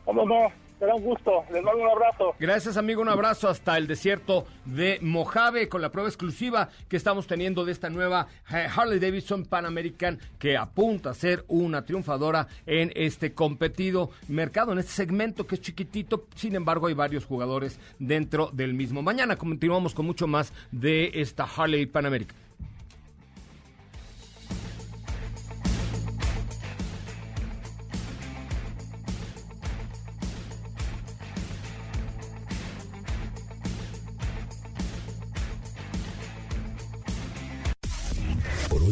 ¿Cómo 0.05 0.25
no? 0.27 0.51
Será 0.81 0.95
un 0.95 1.03
gusto. 1.03 1.45
Les 1.53 1.63
mando 1.63 1.83
un 1.83 1.91
abrazo. 1.91 2.35
Gracias, 2.41 2.79
amigo. 2.79 3.03
Un 3.03 3.11
abrazo 3.11 3.51
hasta 3.51 3.77
el 3.77 3.87
desierto 3.87 4.47
de 4.65 4.99
Mojave 5.03 5.69
con 5.69 5.83
la 5.83 5.93
prueba 5.93 6.09
exclusiva 6.09 6.71
que 6.89 6.97
estamos 6.97 7.27
teniendo 7.27 7.67
de 7.67 7.73
esta 7.73 7.91
nueva 7.91 8.29
eh, 8.51 8.67
Harley 8.75 8.99
Davidson 8.99 9.45
Pan 9.45 9.67
American 9.67 10.19
que 10.39 10.57
apunta 10.57 11.11
a 11.11 11.15
ser 11.15 11.45
una 11.49 11.85
triunfadora 11.85 12.49
en 12.65 12.93
este 12.95 13.35
competido 13.35 14.09
mercado, 14.29 14.73
en 14.73 14.79
este 14.79 14.93
segmento 14.93 15.47
que 15.47 15.57
es 15.57 15.61
chiquitito. 15.61 16.25
Sin 16.35 16.55
embargo, 16.55 16.87
hay 16.87 16.95
varios 16.95 17.27
jugadores 17.27 17.79
dentro 17.99 18.49
del 18.51 18.73
mismo. 18.73 19.03
Mañana 19.03 19.37
continuamos 19.37 19.93
con 19.93 20.07
mucho 20.07 20.27
más 20.27 20.55
de 20.73 21.11
esta 21.13 21.45
Harley 21.45 21.85
Pan 21.85 22.07
American. 22.07 22.39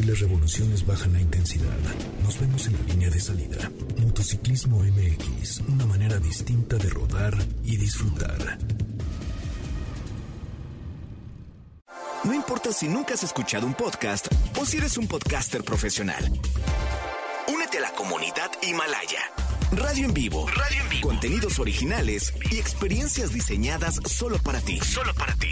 Las 0.09 0.21
revoluciones 0.21 0.87
bajan 0.87 1.13
la 1.13 1.21
intensidad. 1.21 1.77
Nos 2.23 2.41
vemos 2.41 2.67
en 2.67 2.73
la 2.73 2.83
línea 2.85 3.11
de 3.11 3.21
salida. 3.21 3.71
Motociclismo 3.99 4.83
MX, 4.83 5.61
una 5.69 5.85
manera 5.85 6.19
distinta 6.19 6.77
de 6.77 6.89
rodar 6.89 7.37
y 7.63 7.77
disfrutar. 7.77 8.59
No 12.25 12.33
importa 12.33 12.73
si 12.73 12.89
nunca 12.89 13.15
has 13.15 13.23
escuchado 13.23 13.67
un 13.67 13.75
podcast 13.75 14.29
o 14.59 14.65
si 14.65 14.79
eres 14.79 14.97
un 14.97 15.07
podcaster 15.07 15.63
profesional. 15.63 16.25
Únete 17.53 17.79
a 17.79 17.83
la 17.83 17.91
comunidad 17.93 18.51
Himalaya. 18.63 19.21
Radio 19.73 20.07
en 20.07 20.15
vivo. 20.15 20.47
Radio 20.49 20.81
en 20.81 20.89
vivo. 20.89 21.09
Contenidos 21.09 21.59
originales 21.59 22.33
y 22.51 22.57
experiencias 22.57 23.35
diseñadas 23.35 24.01
solo 24.07 24.39
para 24.39 24.61
ti. 24.63 24.81
Solo 24.81 25.13
para 25.15 25.35
ti. 25.35 25.51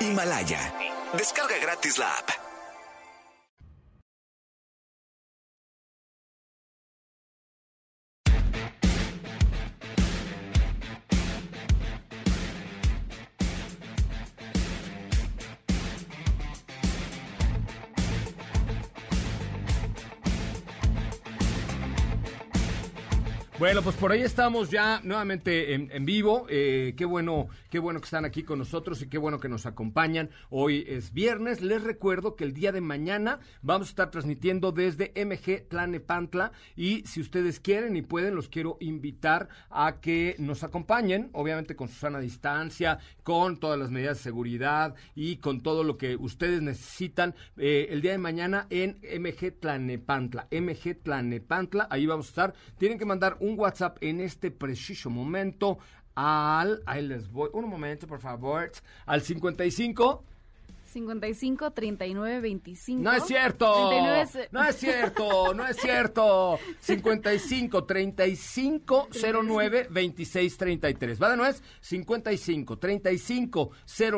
Himalaya. 0.00 0.74
Descarga 1.16 1.56
gratis 1.62 1.96
la 1.96 2.10
app. 2.10 2.45
Pues 23.86 23.98
por 23.98 24.10
ahí 24.10 24.22
estamos 24.22 24.68
ya 24.68 25.00
nuevamente 25.04 25.72
en, 25.72 25.92
en 25.92 26.04
vivo. 26.04 26.48
Eh, 26.50 26.94
qué 26.96 27.04
bueno, 27.04 27.46
qué 27.70 27.78
bueno 27.78 28.00
que 28.00 28.06
están 28.06 28.24
aquí 28.24 28.42
con 28.42 28.58
nosotros 28.58 29.00
y 29.00 29.08
qué 29.08 29.16
bueno 29.16 29.38
que 29.38 29.48
nos 29.48 29.64
acompañan. 29.64 30.30
Hoy 30.50 30.84
es 30.88 31.12
viernes. 31.12 31.60
Les 31.60 31.84
recuerdo 31.84 32.34
que 32.34 32.42
el 32.42 32.52
día 32.52 32.72
de 32.72 32.80
mañana 32.80 33.38
vamos 33.62 33.86
a 33.86 33.90
estar 33.90 34.10
transmitiendo 34.10 34.72
desde 34.72 35.12
MG 35.14 35.68
Tlanepantla 35.68 36.50
y 36.74 37.06
si 37.06 37.20
ustedes 37.20 37.60
quieren 37.60 37.94
y 37.94 38.02
pueden, 38.02 38.34
los 38.34 38.48
quiero 38.48 38.76
invitar 38.80 39.50
a 39.70 40.00
que 40.00 40.34
nos 40.40 40.64
acompañen, 40.64 41.30
obviamente 41.32 41.76
con 41.76 41.86
su 41.86 41.94
sana 41.94 42.18
distancia, 42.18 42.98
con 43.22 43.60
todas 43.60 43.78
las 43.78 43.92
medidas 43.92 44.16
de 44.16 44.24
seguridad 44.24 44.96
y 45.14 45.36
con 45.36 45.62
todo 45.62 45.84
lo 45.84 45.96
que 45.96 46.16
ustedes 46.16 46.60
necesitan 46.60 47.36
eh, 47.56 47.86
el 47.90 48.02
día 48.02 48.10
de 48.10 48.18
mañana 48.18 48.66
en 48.68 48.98
MG 49.16 49.60
Tlanepantla. 49.60 50.48
MG 50.50 51.00
Tlanepantla, 51.04 51.86
ahí 51.88 52.06
vamos 52.06 52.26
a 52.26 52.30
estar. 52.30 52.54
Tienen 52.78 52.98
que 52.98 53.04
mandar 53.04 53.36
un 53.38 53.56
WhatsApp 53.56 53.75
en 54.00 54.20
este 54.20 54.50
preciso 54.50 55.10
momento 55.10 55.78
al, 56.14 56.82
ahí 56.86 57.06
les 57.06 57.30
voy, 57.30 57.50
un 57.52 57.68
momento 57.68 58.06
por 58.06 58.20
favor, 58.20 58.70
al 59.04 59.20
55 59.20 60.24
55 61.00 61.72
39 61.72 62.40
25. 62.40 63.02
No 63.02 63.12
es 63.12 63.24
cierto. 63.24 63.88
39 63.90 64.26
se- 64.26 64.48
No 64.50 64.64
es 64.64 64.76
cierto. 64.76 65.52
No 65.52 65.66
es 65.66 65.76
cierto. 65.76 66.58
55 66.80 67.84
35 67.84 69.08
09 69.44 69.88
26 69.90 70.56
33. 70.56 71.22
¿Va 71.22 71.30
de 71.30 71.36
nuez? 71.36 71.62
55 71.82 72.78
35 72.78 73.70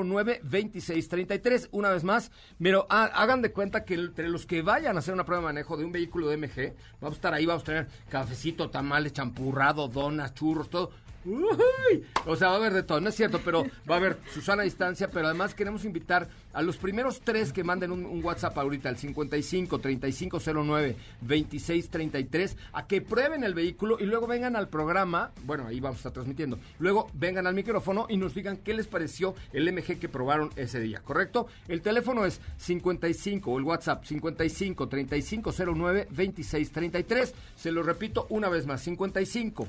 09 0.05 0.41
26 0.45 1.09
33. 1.09 1.69
Una 1.73 1.91
vez 1.91 2.05
más, 2.05 2.31
pero 2.63 2.87
ha- 2.91 3.07
hagan 3.07 3.43
de 3.43 3.51
cuenta 3.51 3.85
que 3.85 3.95
entre 3.95 4.29
los 4.29 4.47
que 4.47 4.63
vayan 4.63 4.95
a 4.95 5.01
hacer 5.01 5.15
una 5.15 5.25
prueba 5.25 5.41
de 5.43 5.47
manejo 5.47 5.77
de 5.77 5.85
un 5.85 5.91
vehículo 5.91 6.29
de 6.29 6.37
MG, 6.37 6.75
vamos 7.01 7.17
a 7.17 7.19
estar 7.19 7.35
ahí, 7.35 7.45
vamos 7.45 7.63
a 7.65 7.67
tener 7.67 7.89
cafecito, 8.09 8.71
tamales, 8.71 9.13
champurrado, 9.15 9.89
donas, 9.89 10.33
churros, 10.33 10.71
todo. 10.71 10.91
Uy, 11.25 12.05
O 12.27 12.37
sea, 12.37 12.49
va 12.49 12.55
a 12.55 12.57
haber 12.59 12.73
de 12.73 12.83
todo, 12.83 13.01
no 13.01 13.09
es 13.09 13.15
cierto, 13.15 13.41
pero 13.45 13.65
va 13.91 13.97
a 13.97 13.99
haber 13.99 14.19
Susana 14.33 14.63
a 14.63 14.65
distancia, 14.65 15.11
pero 15.11 15.27
además 15.27 15.55
queremos 15.55 15.85
invitar 15.85 16.29
a 16.53 16.63
los 16.63 16.77
primeros 16.77 17.21
tres 17.21 17.53
que 17.53 17.65
manden 17.65 17.91
un, 17.91 18.07
un 18.07 18.25
WhatsApp 18.25 18.57
ahorita 18.57 18.89
al 18.89 18.97
55 18.97 19.79
3509 19.79 20.97
2633 21.21 22.57
a 22.73 22.87
que 22.87 23.03
prueben 23.03 23.45
el 23.45 23.55
vehículo 23.55 23.99
y 24.01 24.05
luego 24.05 24.27
vengan 24.27 24.57
al 24.57 24.69
programa, 24.69 25.33
bueno, 25.45 25.67
ahí 25.67 25.81
vamos 25.81 25.97
a 25.97 26.01
estar 26.01 26.13
transmitiendo, 26.13 26.59
luego 26.79 27.11
vengan 27.15 27.47
al 27.47 27.55
micrófono 27.55 28.07
y 28.09 28.17
nos 28.17 28.35
digan 28.35 28.59
qué 28.59 28.73
les 28.73 28.87
pareció 28.87 29.35
el 29.53 29.71
MG 29.73 29.99
que 29.99 30.09
probaron 30.09 30.51
ese 30.57 30.81
día, 30.81 31.01
¿correcto? 31.01 31.49
El 31.67 31.83
teléfono 31.83 32.25
es 32.25 32.41
55 32.59 33.51
o 33.51 33.59
el 33.59 33.65
WhatsApp 33.65 34.05
55 34.05 34.89
3509 34.89 36.07
2633, 36.11 37.35
se 37.57 37.73
lo 37.73 37.83
repito 37.83 38.27
una 38.31 38.49
vez 38.49 38.67
más, 38.67 38.83
55 38.83 39.67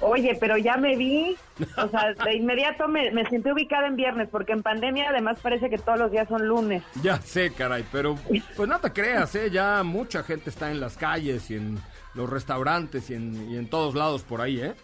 Oye, 0.03 0.35
pero 0.41 0.57
ya 0.57 0.79
me 0.79 0.97
vi, 0.97 1.37
o 1.77 1.89
sea, 1.89 2.15
de 2.25 2.35
inmediato 2.35 2.89
me, 2.89 3.11
me 3.11 3.29
sentí 3.29 3.51
ubicada 3.51 3.87
en 3.87 3.97
viernes, 3.97 4.29
porque 4.31 4.53
en 4.53 4.63
pandemia 4.63 5.11
además 5.11 5.39
parece 5.43 5.69
que 5.69 5.77
todos 5.77 5.99
los 5.99 6.11
días 6.11 6.27
son 6.27 6.47
lunes. 6.49 6.83
Ya 7.03 7.21
sé, 7.21 7.53
caray, 7.53 7.85
pero 7.93 8.17
pues 8.57 8.67
no 8.69 8.79
te 8.79 8.93
creas, 8.93 9.35
¿eh? 9.35 9.51
Ya 9.51 9.83
mucha 9.83 10.23
gente 10.23 10.49
está 10.49 10.71
en 10.71 10.81
las 10.81 10.97
calles 10.97 11.51
y 11.51 11.57
en 11.57 11.79
los 12.15 12.31
restaurantes 12.31 13.11
y 13.11 13.15
en, 13.15 13.51
y 13.51 13.59
en 13.59 13.69
todos 13.69 13.95
lados 13.95 14.23
por 14.23 14.41
ahí, 14.41 14.61
¿eh? 14.63 14.75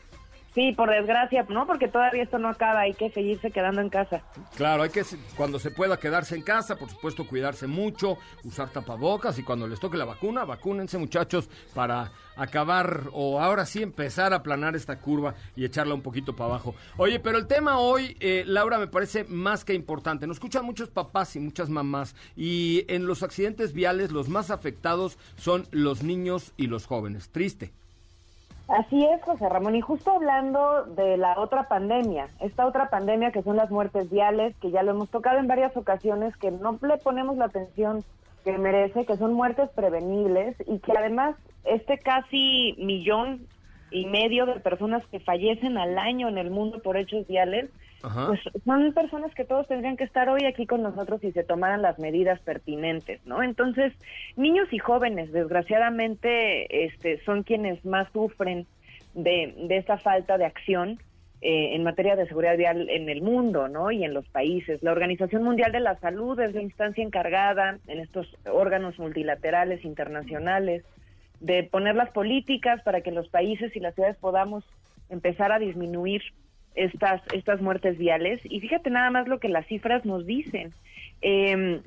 Sí, 0.57 0.73
por 0.73 0.89
desgracia, 0.89 1.45
¿no? 1.51 1.67
Porque 1.67 1.87
todavía 1.87 2.23
esto 2.23 2.39
no 2.39 2.49
acaba, 2.49 2.81
hay 2.81 2.95
que 2.95 3.11
seguirse 3.11 3.51
quedando 3.51 3.83
en 3.83 3.91
casa. 3.91 4.23
Claro, 4.57 4.85
hay 4.85 4.89
que, 4.89 5.03
cuando 5.37 5.59
se 5.59 5.71
pueda 5.71 5.99
quedarse 5.99 6.35
en 6.35 6.41
casa, 6.41 6.77
por 6.77 6.89
supuesto, 6.89 7.27
cuidarse 7.27 7.67
mucho, 7.67 8.17
usar 8.43 8.71
tapabocas 8.71 9.39
y 9.39 9.43
cuando 9.43 9.69
les 9.69 9.79
toque 9.79 9.99
la 9.99 10.07
vacuna, 10.07 10.47
vacúnense 10.47 10.97
muchachos 10.97 11.51
para 11.75 12.11
acabar 12.37 13.11
o 13.13 13.39
ahora 13.39 13.67
sí 13.67 13.83
empezar 13.83 14.33
a 14.33 14.37
aplanar 14.37 14.75
esta 14.77 14.99
curva 14.99 15.35
y 15.57 15.67
echarla 15.67 15.93
un 15.93 16.01
poquito 16.01 16.35
para 16.35 16.49
abajo. 16.49 16.75
Oye, 16.97 17.21
pero 17.21 17.37
el 17.37 17.47
tema 17.47 17.79
hoy, 17.79 18.17
eh, 18.21 18.43
Laura, 18.47 18.79
me 18.79 18.87
parece 18.87 19.25
más 19.25 19.63
que 19.63 19.75
importante. 19.75 20.27
Nos 20.27 20.39
escuchan 20.39 20.65
muchos 20.65 20.89
papás 20.89 21.37
y 21.37 21.41
muchas 21.41 21.69
mamás 21.69 22.17
y 22.35 22.87
en 22.89 23.05
los 23.05 23.23
accidentes 23.23 23.75
viales 23.75 24.11
los 24.11 24.31
más 24.31 24.51
afectados 24.51 25.19
son 25.37 25.67
los 25.71 26.03
niños 26.03 26.55
y 26.57 26.69
los 26.69 26.87
jóvenes. 26.87 27.29
Triste. 27.29 27.75
Así 28.69 29.05
es, 29.05 29.23
José 29.23 29.49
Ramón. 29.49 29.77
Y 29.77 29.81
justo 29.81 30.11
hablando 30.11 30.85
de 30.85 31.17
la 31.17 31.39
otra 31.39 31.69
pandemia, 31.69 32.29
esta 32.41 32.67
otra 32.67 32.91
pandemia 32.91 33.31
que 33.31 33.43
son 33.43 33.57
las 33.57 33.71
muertes 33.71 34.11
viales, 34.11 34.57
que 34.57 34.71
ya 34.71 34.83
lo 34.83 34.91
hemos 34.91 35.09
tocado 35.09 35.39
en 35.39 35.47
varias 35.47 35.77
ocasiones, 35.77 36.37
que 36.37 36.51
no 36.51 36.79
le 36.83 36.99
ponemos 36.99 37.37
la 37.37 37.45
atención 37.45 38.05
que 38.45 38.59
merece, 38.59 39.07
que 39.07 39.17
son 39.17 39.35
muertes 39.35 39.71
prevenibles 39.71 40.57
y 40.67 40.79
que 40.81 40.93
además 40.97 41.37
este 41.65 41.99
casi 41.99 42.75
millón 42.79 43.47
y 43.91 44.07
medio 44.07 44.47
de 44.47 44.61
personas 44.61 45.05
que 45.07 45.21
fallecen 45.21 45.79
al 45.79 45.97
año 45.99 46.29
en 46.29 46.39
el 46.39 46.51
mundo 46.51 46.81
por 46.83 46.97
hechos 46.97 47.27
viales 47.27 47.71
Pues 48.01 48.41
son 48.65 48.93
personas 48.93 49.35
que 49.35 49.45
todos 49.45 49.67
tendrían 49.67 49.97
que 49.97 50.05
estar 50.05 50.29
hoy 50.29 50.45
aquí 50.45 50.67
con 50.67 50.83
nosotros 50.83 51.25
y 51.25 51.33
se 51.33 51.45
tomaran 51.45 51.83
las 51.83 51.99
medidas 51.99 52.39
pertinentes, 52.41 53.21
¿no? 53.27 53.43
Entonces, 53.43 53.93
niños 54.37 54.73
y 54.73 54.79
jóvenes, 54.79 55.33
desgraciadamente, 55.33 56.85
este, 56.85 57.23
son 57.25 57.43
quienes 57.43 57.85
más 57.85 58.09
sufren 58.13 58.67
de, 59.15 59.55
de 59.67 59.77
esta 59.79 59.99
falta 59.99 60.39
de 60.39 60.45
acción 60.45 61.01
eh, 61.43 61.75
en 61.75 61.85
materia 61.85 62.17
de 62.17 62.27
seguridad 62.27 62.57
vial 62.57 62.89
en 62.89 63.11
el 63.11 63.21
mundo, 63.21 63.69
¿no? 63.69 63.91
Y 63.91 64.05
en 64.05 64.15
los 64.15 64.27
países. 64.29 64.83
La 64.83 64.93
Organización 64.93 65.43
Mundial 65.43 65.71
de 65.71 65.81
la 65.81 65.99
Salud 65.99 66.41
es 66.41 66.55
la 66.55 66.63
instancia 66.63 67.05
encargada 67.05 67.79
en 67.89 68.01
estos 68.01 68.27
órganos 68.51 68.99
multilaterales 68.99 69.85
internacionales 69.85 70.83
de 71.41 71.65
poner 71.65 71.95
las 71.95 72.11
políticas 72.11 72.83
para 72.83 73.03
que 73.03 73.11
los 73.11 73.29
países 73.29 73.77
y 73.77 73.81
las 73.81 73.95
ciudades 73.95 74.17
podamos 74.17 74.65
empezar 75.11 75.53
a 75.53 75.59
disminuir 75.59 76.23
estas 76.77 77.23
estas 77.33 77.61
muertes 77.61 77.99
viales 77.99 78.41
y 78.45 78.61
fíjate 78.61 78.91
nada 78.91 79.11
más 79.11 79.27
lo 79.27 79.41
que 79.41 79.49
las 79.49 79.67
cifras 79.67 80.05
nos 80.05 80.27
dicen 80.27 80.73
Eh, 81.23 81.81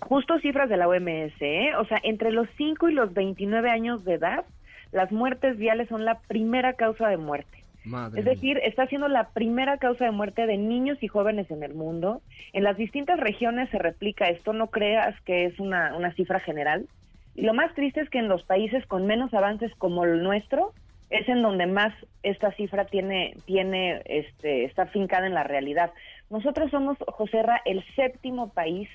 justo 0.00 0.38
cifras 0.40 0.68
de 0.68 0.76
la 0.76 0.86
OMS 0.86 1.40
¿eh? 1.40 1.70
o 1.76 1.84
sea 1.86 1.98
entre 2.02 2.30
los 2.30 2.48
5 2.56 2.90
y 2.90 2.92
los 2.92 3.12
29 3.14 3.70
años 3.70 4.04
de 4.04 4.14
edad 4.14 4.44
las 4.92 5.10
muertes 5.10 5.56
viales 5.56 5.88
son 5.88 6.04
la 6.04 6.18
primera 6.28 6.74
causa 6.74 7.08
de 7.08 7.16
muerte 7.16 7.58
Madre 7.84 8.20
es 8.20 8.26
decir, 8.26 8.60
está 8.62 8.86
siendo 8.86 9.08
la 9.08 9.28
primera 9.30 9.78
causa 9.78 10.04
de 10.04 10.10
muerte 10.10 10.46
de 10.46 10.58
niños 10.58 10.98
y 11.00 11.08
jóvenes 11.08 11.50
en 11.50 11.62
el 11.62 11.74
mundo. 11.74 12.20
En 12.52 12.64
las 12.64 12.76
distintas 12.76 13.18
regiones 13.18 13.70
se 13.70 13.78
replica 13.78 14.28
esto, 14.28 14.52
no 14.52 14.66
creas 14.66 15.18
que 15.22 15.46
es 15.46 15.58
una, 15.58 15.96
una 15.96 16.12
cifra 16.12 16.40
general. 16.40 16.86
Y 17.34 17.42
lo 17.42 17.54
más 17.54 17.72
triste 17.74 18.00
es 18.00 18.10
que 18.10 18.18
en 18.18 18.28
los 18.28 18.42
países 18.42 18.84
con 18.86 19.06
menos 19.06 19.32
avances 19.32 19.72
como 19.76 20.04
el 20.04 20.22
nuestro, 20.22 20.72
es 21.10 21.28
en 21.28 21.42
donde 21.42 21.66
más 21.66 21.94
esta 22.22 22.52
cifra 22.52 22.84
tiene, 22.86 23.34
tiene, 23.46 24.02
este, 24.04 24.64
está 24.64 24.86
fincada 24.86 25.26
en 25.26 25.34
la 25.34 25.44
realidad. 25.44 25.92
Nosotros 26.30 26.70
somos, 26.70 26.98
Joserra, 27.06 27.60
el 27.64 27.84
séptimo 27.94 28.52
país 28.52 28.88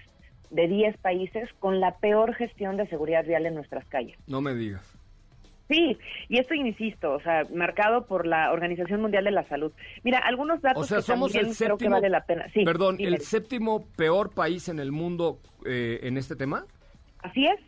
de 0.51 0.67
10 0.67 0.97
países 0.97 1.49
con 1.59 1.79
la 1.79 1.97
peor 1.97 2.35
gestión 2.35 2.77
de 2.77 2.87
seguridad 2.87 3.25
vial 3.25 3.45
en 3.45 3.55
nuestras 3.55 3.85
calles. 3.85 4.17
No 4.27 4.41
me 4.41 4.53
digas. 4.53 4.99
Sí, 5.69 5.97
y 6.29 6.37
esto 6.37 6.53
insisto, 6.53 7.13
o 7.13 7.21
sea, 7.21 7.43
marcado 7.53 8.05
por 8.05 8.27
la 8.27 8.51
Organización 8.51 9.01
Mundial 9.01 9.23
de 9.23 9.31
la 9.31 9.47
Salud. 9.47 9.71
Mira, 10.03 10.19
algunos 10.19 10.61
datos 10.61 10.83
O 10.83 10.85
sea, 10.85 10.97
que 10.97 11.03
somos 11.03 11.31
también 11.31 11.51
el 11.51 11.57
creo 11.57 11.77
que 11.77 11.85
séptimo. 11.85 11.95
vale 11.95 12.09
la 12.09 12.25
pena. 12.25 12.45
Sí, 12.53 12.63
perdón, 12.65 12.97
dime. 12.97 13.11
el 13.11 13.21
séptimo 13.21 13.85
peor 13.95 14.33
país 14.35 14.69
en 14.69 14.79
el 14.79 14.91
mundo 14.91 15.39
eh, 15.65 16.01
en 16.03 16.17
este 16.17 16.35
tema. 16.35 16.65
Así 17.23 17.47
es. 17.47 17.59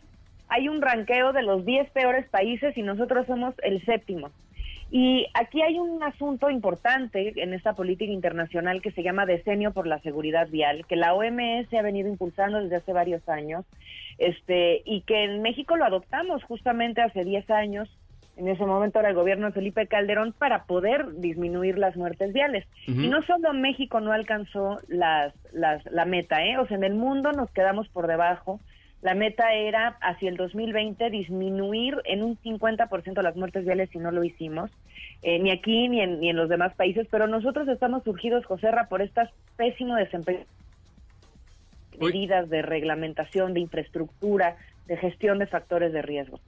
Hay 0.47 0.69
un 0.69 0.81
ranqueo 0.81 1.34
de 1.34 1.43
los 1.43 1.65
10 1.65 1.89
peores 1.91 2.27
países 2.29 2.77
y 2.77 2.81
nosotros 2.81 3.27
somos 3.27 3.55
el 3.63 3.84
séptimo. 3.86 4.31
Y 4.91 5.27
aquí 5.34 5.62
hay 5.62 5.79
un 5.79 6.01
asunto 6.03 6.49
importante 6.49 7.34
en 7.41 7.53
esta 7.53 7.73
política 7.73 8.12
internacional 8.12 8.81
que 8.81 8.91
se 8.91 9.03
llama 9.03 9.25
Decenio 9.25 9.71
por 9.71 9.88
la 9.88 9.99
Seguridad 9.99 10.47
Vial, 10.49 10.86
que 10.88 10.95
la 10.95 11.13
OMS 11.13 11.73
ha 11.73 11.81
venido 11.81 12.08
impulsando 12.08 12.62
desde 12.62 12.77
hace 12.77 12.93
varios 12.93 13.27
años, 13.27 13.65
este, 14.19 14.84
y 14.86 15.01
que 15.01 15.23
en 15.23 15.41
México 15.41 15.75
lo 15.75 15.86
adoptamos 15.86 16.43
justamente 16.43 17.01
hace 17.01 17.23
10 17.23 17.49
años, 17.49 17.89
en 18.38 18.47
ese 18.47 18.65
momento 18.65 18.99
era 18.99 19.10
el 19.10 19.15
gobierno 19.15 19.47
de 19.47 19.53
Felipe 19.53 19.88
Calderón, 19.88 20.34
para 20.34 20.65
poder 20.65 21.19
disminuir 21.19 21.77
las 21.77 21.95
muertes 21.95 22.34
viales. 22.34 22.65
Y 22.86 23.08
no 23.08 23.21
solo 23.23 23.53
México 23.53 24.01
no 24.01 24.12
alcanzó 24.12 24.77
las, 24.88 25.34
las, 25.53 25.86
la 25.86 26.05
meta, 26.05 26.43
¿eh? 26.45 26.58
o 26.58 26.67
sea, 26.67 26.75
en 26.77 26.84
el 26.84 26.95
mundo 26.95 27.31
nos 27.31 27.49
quedamos 27.51 27.88
por 27.89 28.08
debajo. 28.08 28.60
La 29.01 29.13
meta 29.13 29.53
era 29.53 29.97
hacia 30.01 30.29
el 30.29 30.38
2020 30.38 31.10
disminuir 31.10 32.01
en 32.05 32.23
un 32.23 32.38
50% 32.38 33.21
las 33.21 33.36
muertes 33.36 33.65
viales 33.65 33.89
si 33.91 33.99
no 33.99 34.12
lo 34.12 34.23
hicimos, 34.23 34.71
eh, 35.21 35.39
ni 35.39 35.51
aquí 35.51 35.88
ni 35.89 36.01
en, 36.01 36.19
ni 36.19 36.29
en 36.29 36.38
los 36.38 36.49
demás 36.49 36.73
países, 36.75 37.08
pero 37.12 37.27
nosotros 37.27 37.67
estamos 37.67 38.03
surgidos, 38.03 38.45
Joserra, 38.45 38.88
por 38.88 39.01
estas 39.01 39.29
pésimo 39.58 39.95
desempeño 39.95 40.45
medidas 41.99 42.49
de 42.49 42.62
reglamentación, 42.62 43.53
de 43.53 43.62
infraestructura, 43.62 44.58
de 44.88 44.97
gestión 44.97 45.39
de 45.39 45.47
factores 45.47 45.93
de 45.93 46.01
riesgo. 46.01 46.39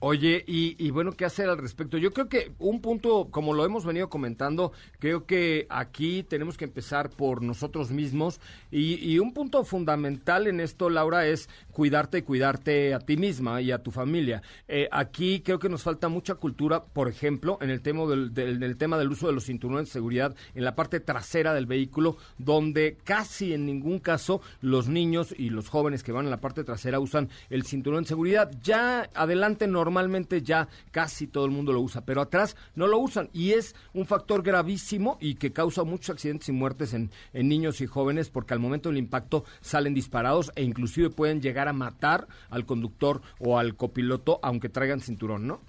Oye, 0.00 0.44
y, 0.46 0.76
y 0.78 0.90
bueno, 0.90 1.12
¿qué 1.12 1.24
hacer 1.24 1.48
al 1.48 1.56
respecto? 1.56 1.96
Yo 1.96 2.12
creo 2.12 2.28
que 2.28 2.52
un 2.58 2.82
punto, 2.82 3.28
como 3.30 3.54
lo 3.54 3.64
hemos 3.64 3.86
venido 3.86 4.10
comentando, 4.10 4.72
creo 4.98 5.24
que 5.24 5.66
aquí 5.70 6.22
tenemos 6.24 6.58
que 6.58 6.66
empezar 6.66 7.08
por 7.08 7.40
nosotros 7.40 7.90
mismos 7.90 8.38
y, 8.70 8.96
y 8.96 9.18
un 9.18 9.32
punto 9.32 9.64
fundamental 9.64 10.46
en 10.46 10.60
esto, 10.60 10.90
Laura, 10.90 11.26
es 11.26 11.48
cuidarte 11.72 12.18
y 12.18 12.22
cuidarte 12.22 12.92
a 12.92 12.98
ti 12.98 13.16
misma 13.16 13.62
y 13.62 13.70
a 13.72 13.82
tu 13.82 13.90
familia. 13.92 14.42
Eh, 14.68 14.90
aquí 14.92 15.40
creo 15.40 15.58
que 15.58 15.70
nos 15.70 15.82
falta 15.82 16.08
mucha 16.10 16.34
cultura, 16.34 16.84
por 16.84 17.08
ejemplo, 17.08 17.56
en 17.62 17.70
el 17.70 17.80
tema 17.80 18.04
del, 18.04 18.34
del- 18.34 18.60
del 18.60 18.76
tema 18.76 18.98
del 18.98 19.08
uso 19.10 19.26
de 19.28 19.32
los 19.32 19.46
cinturones 19.46 19.86
de 19.86 19.92
seguridad 19.92 20.36
en 20.54 20.64
la 20.64 20.74
parte 20.74 21.00
trasera 21.00 21.54
del 21.54 21.64
vehículo, 21.64 22.18
donde 22.36 22.98
casi 23.04 23.54
en 23.54 23.64
ningún 23.64 24.00
caso 24.00 24.42
los 24.60 24.86
niños 24.86 25.34
y 25.38 25.48
los 25.48 25.70
jóvenes 25.70 26.02
que 26.02 26.12
van 26.12 26.26
en 26.26 26.30
la 26.30 26.42
parte 26.42 26.62
trasera 26.62 27.00
usan 27.00 27.30
el 27.48 27.62
cinturón 27.64 28.02
de 28.02 28.08
seguridad. 28.08 28.50
Ya 28.62 29.08
adelante 29.14 29.66
normalmente 29.84 30.42
ya 30.42 30.68
casi 30.90 31.26
todo 31.26 31.44
el 31.44 31.50
mundo 31.50 31.72
lo 31.72 31.80
usa, 31.80 32.04
pero 32.04 32.20
atrás 32.20 32.56
no 32.74 32.86
lo 32.86 32.98
usan 32.98 33.28
y 33.32 33.52
es 33.52 33.74
un 33.92 34.06
factor 34.06 34.42
gravísimo 34.42 35.18
y 35.20 35.34
que 35.34 35.52
causa 35.52 35.84
muchos 35.84 36.10
accidentes 36.10 36.48
y 36.48 36.52
muertes 36.52 36.94
en, 36.94 37.10
en 37.32 37.48
niños 37.48 37.80
y 37.80 37.86
jóvenes 37.86 38.30
porque 38.30 38.54
al 38.54 38.60
momento 38.60 38.88
del 38.88 38.98
impacto 38.98 39.44
salen 39.60 39.94
disparados 39.94 40.52
e 40.56 40.62
inclusive 40.62 41.10
pueden 41.10 41.40
llegar 41.40 41.68
a 41.68 41.72
matar 41.72 42.26
al 42.50 42.64
conductor 42.64 43.20
o 43.38 43.58
al 43.58 43.76
copiloto 43.76 44.40
aunque 44.42 44.68
traigan 44.68 45.00
cinturón, 45.00 45.46
¿no? 45.46 45.60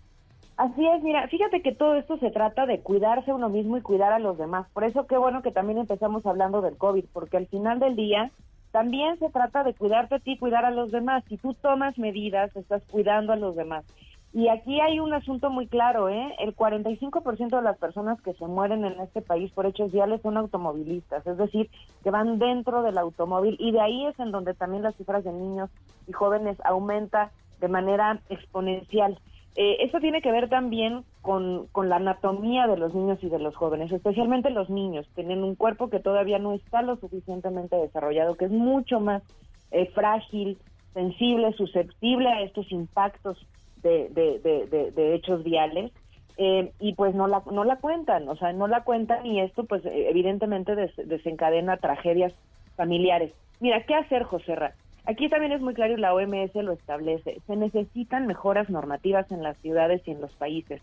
Así 0.58 0.88
es, 0.88 1.04
mira, 1.04 1.28
fíjate 1.28 1.62
que 1.62 1.73
todo 1.73 1.95
esto 1.95 2.17
se 2.17 2.32
trata 2.32 2.65
de 2.65 2.80
cuidarse 2.80 3.34
uno 3.34 3.49
mismo 3.49 3.78
y 3.78 3.82
cuidar 3.82 4.13
a 4.13 4.19
los 4.19 4.38
demás. 4.38 4.67
Por 4.73 4.86
eso 4.86 5.06
qué 5.06 5.17
bueno 5.17 5.41
que 5.41 5.51
también 5.51 5.80
empezamos 5.80 6.25
hablando 6.25 6.62
del 6.62 6.78
COVID, 6.78 7.04
porque 7.12 7.36
al 7.36 7.47
final 7.47 7.80
del 7.80 7.97
día 7.97 8.32
también 8.75 9.17
se 9.19 9.29
trata 9.29 9.63
de 9.63 9.73
cuidarte 9.73 10.15
a 10.15 10.19
ti 10.19 10.38
cuidar 10.38 10.65
a 10.65 10.69
los 10.69 10.91
demás. 10.91 11.23
Si 11.29 11.38
tú 11.38 11.53
tomas 11.53 11.97
medidas, 11.97 12.53
estás 12.57 12.83
cuidando 12.91 13.31
a 13.31 13.38
los 13.38 13.55
demás. 13.55 13.85
Y 14.33 14.49
aquí 14.49 14.81
hay 14.81 14.99
un 14.99 15.13
asunto 15.13 15.49
muy 15.49 15.65
claro, 15.65 16.09
¿eh? 16.09 16.35
El 16.39 16.53
45% 16.53 17.55
de 17.55 17.61
las 17.61 17.77
personas 17.77 18.21
que 18.21 18.33
se 18.33 18.45
mueren 18.45 18.83
en 18.83 18.99
este 18.99 19.21
país 19.21 19.49
por 19.53 19.65
hechos 19.65 19.93
viales 19.93 20.21
son 20.23 20.35
automovilistas, 20.35 21.25
es 21.25 21.38
decir, 21.38 21.69
que 22.03 22.11
van 22.11 22.38
dentro 22.38 22.83
del 22.83 22.97
automóvil 22.97 23.55
y 23.59 23.71
de 23.71 23.79
ahí 23.79 24.07
es 24.07 24.19
en 24.19 24.31
donde 24.31 24.53
también 24.53 24.83
las 24.83 24.97
cifras 24.97 25.23
de 25.23 25.31
niños 25.31 25.69
y 26.05 26.11
jóvenes 26.11 26.57
aumenta 26.65 27.31
de 27.61 27.69
manera 27.69 28.19
exponencial. 28.27 29.17
Eh, 29.55 29.77
esto 29.85 29.99
tiene 30.01 30.21
que 30.21 30.31
ver 30.31 30.49
también 30.49 31.05
con, 31.21 31.67
con 31.71 31.87
la 31.89 31.95
anatomía 31.97 32.67
de 32.67 32.77
los 32.77 32.93
niños 32.93 33.19
y 33.23 33.29
de 33.29 33.39
los 33.39 33.55
jóvenes, 33.55 33.91
especialmente 33.91 34.49
los 34.49 34.69
niños. 34.69 35.09
Tienen 35.15 35.43
un 35.43 35.55
cuerpo 35.55 35.89
que 35.89 35.99
todavía 36.01 36.39
no 36.39 36.53
está 36.53 36.81
lo 36.81 36.97
suficientemente 36.97 37.75
desarrollado, 37.77 38.35
que 38.37 38.45
es 38.45 38.51
mucho 38.51 38.99
más 38.99 39.23
eh, 39.71 39.89
frágil, 39.93 40.61
sensible, 40.93 41.53
susceptible 41.53 42.29
a 42.29 42.41
estos 42.41 42.69
impactos 42.71 43.47
de, 43.77 44.09
de, 44.09 44.39
de, 44.39 44.67
de- 44.91 44.91
hechos 45.15 45.43
viales. 45.43 45.91
eh, 46.37 46.73
y 46.79 46.95
pues 46.95 47.15
no 47.15 47.27
la, 47.27 47.43
no 47.51 47.63
la 47.63 47.79
cuentan, 47.79 48.27
o 48.29 48.35
sea, 48.35 48.51
no 48.53 48.67
la 48.67 48.83
cuentan 48.83 49.25
y 49.25 49.39
esto 49.41 49.65
pues 49.65 49.85
eh, 49.85 50.09
evidentemente 50.09 50.75
des- 50.75 50.95
desencadena 50.97 51.77
tragedias 51.77 52.33
familiares. 52.75 53.33
Mira, 53.59 53.85
¿qué 53.85 53.95
hacer, 53.95 54.23
José 54.23 54.55
Ra? 54.55 54.75
Aquí 55.07 55.29
también 55.29 55.51
es 55.51 55.61
muy 55.61 55.75
claro 55.75 55.93
y 55.93 55.97
la 55.97 56.13
OMS 56.13 56.55
lo 56.55 56.71
establece. 56.71 57.39
Se 57.45 57.55
necesitan 57.55 58.25
mejoras 58.25 58.69
normativas 58.69 59.31
en 59.31 59.43
las 59.43 59.55
ciudades 59.57 60.01
y 60.05 60.11
en 60.11 60.21
los 60.21 60.31
países. 60.33 60.81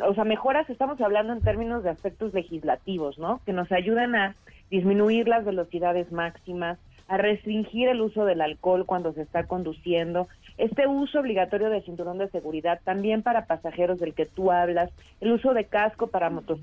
O 0.00 0.14
sea, 0.14 0.24
mejoras, 0.24 0.70
estamos 0.70 1.00
hablando 1.00 1.32
en 1.32 1.40
términos 1.40 1.82
de 1.82 1.90
aspectos 1.90 2.32
legislativos, 2.32 3.18
¿no? 3.18 3.40
Que 3.44 3.52
nos 3.52 3.72
ayuden 3.72 4.14
a 4.14 4.36
disminuir 4.70 5.26
las 5.26 5.44
velocidades 5.44 6.12
máximas, 6.12 6.78
a 7.08 7.16
restringir 7.16 7.88
el 7.88 8.00
uso 8.00 8.24
del 8.24 8.40
alcohol 8.40 8.86
cuando 8.86 9.12
se 9.12 9.22
está 9.22 9.44
conduciendo, 9.44 10.28
este 10.56 10.86
uso 10.86 11.20
obligatorio 11.20 11.68
de 11.68 11.82
cinturón 11.82 12.18
de 12.18 12.28
seguridad 12.28 12.80
también 12.84 13.22
para 13.22 13.46
pasajeros 13.46 13.98
del 13.98 14.14
que 14.14 14.24
tú 14.24 14.52
hablas, 14.52 14.90
el 15.20 15.32
uso 15.32 15.52
de 15.52 15.64
casco 15.64 16.06
para 16.06 16.30
motos. 16.30 16.60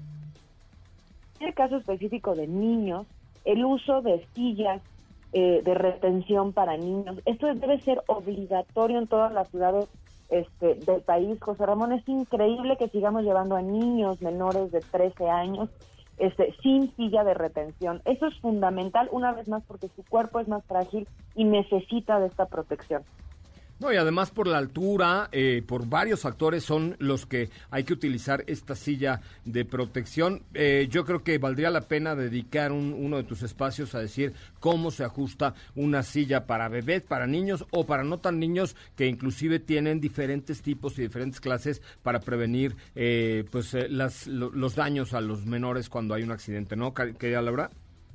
En 1.39 1.47
el 1.47 1.53
caso 1.53 1.77
específico 1.77 2.35
de 2.35 2.47
niños, 2.47 3.05
el 3.43 3.65
uso 3.65 4.01
de 4.01 4.25
sillas 4.33 4.81
eh, 5.33 5.61
de 5.63 5.73
retención 5.73 6.53
para 6.53 6.77
niños. 6.77 7.17
Esto 7.25 7.47
debe 7.47 7.79
ser 7.81 8.01
obligatorio 8.07 8.99
en 8.99 9.07
todas 9.07 9.31
las 9.31 9.49
ciudades 9.49 9.87
este, 10.29 10.75
del 10.75 11.01
país. 11.01 11.39
José 11.41 11.65
Ramón, 11.65 11.91
es 11.91 12.07
increíble 12.07 12.77
que 12.77 12.89
sigamos 12.89 13.23
llevando 13.23 13.55
a 13.55 13.61
niños 13.61 14.21
menores 14.21 14.71
de 14.71 14.79
13 14.79 15.29
años 15.29 15.69
este, 16.17 16.53
sin 16.61 16.95
silla 16.95 17.23
de 17.23 17.33
retención. 17.33 18.01
Eso 18.05 18.27
es 18.27 18.39
fundamental, 18.39 19.09
una 19.11 19.33
vez 19.33 19.47
más, 19.47 19.63
porque 19.63 19.87
su 19.89 20.03
cuerpo 20.03 20.39
es 20.39 20.47
más 20.47 20.63
frágil 20.65 21.07
y 21.35 21.45
necesita 21.45 22.19
de 22.19 22.27
esta 22.27 22.45
protección. 22.45 23.03
No, 23.81 23.91
y 23.91 23.95
además 23.95 24.29
por 24.29 24.45
la 24.45 24.59
altura, 24.59 25.27
eh, 25.31 25.63
por 25.65 25.87
varios 25.89 26.19
factores 26.21 26.63
son 26.63 26.95
los 26.99 27.25
que 27.25 27.49
hay 27.71 27.83
que 27.83 27.93
utilizar 27.93 28.43
esta 28.45 28.75
silla 28.75 29.21
de 29.43 29.65
protección. 29.65 30.43
Eh, 30.53 30.87
yo 30.91 31.03
creo 31.03 31.23
que 31.23 31.39
valdría 31.39 31.71
la 31.71 31.81
pena 31.81 32.13
dedicar 32.15 32.71
un- 32.71 32.93
uno 32.93 33.17
de 33.17 33.23
tus 33.23 33.41
espacios 33.41 33.95
a 33.95 33.99
decir 33.99 34.33
cómo 34.59 34.91
se 34.91 35.03
ajusta 35.03 35.55
una 35.73 36.03
silla 36.03 36.45
para 36.45 36.69
bebés, 36.69 37.01
para 37.01 37.25
niños 37.25 37.65
o 37.71 37.87
para 37.87 38.03
no 38.03 38.19
tan 38.19 38.37
niños 38.39 38.75
que 38.95 39.07
inclusive 39.07 39.57
tienen 39.57 39.99
diferentes 39.99 40.61
tipos 40.61 40.99
y 40.99 41.01
diferentes 41.01 41.41
clases 41.41 41.81
para 42.03 42.19
prevenir 42.19 42.75
eh, 42.93 43.45
pues 43.51 43.73
eh, 43.73 43.87
las, 43.89 44.27
lo- 44.27 44.51
los 44.51 44.75
daños 44.75 45.15
a 45.15 45.21
los 45.21 45.47
menores 45.47 45.89
cuando 45.89 46.13
hay 46.13 46.21
un 46.21 46.31
accidente, 46.31 46.75
¿no, 46.75 46.93
querida 46.93 47.41
Laura? 47.41 47.71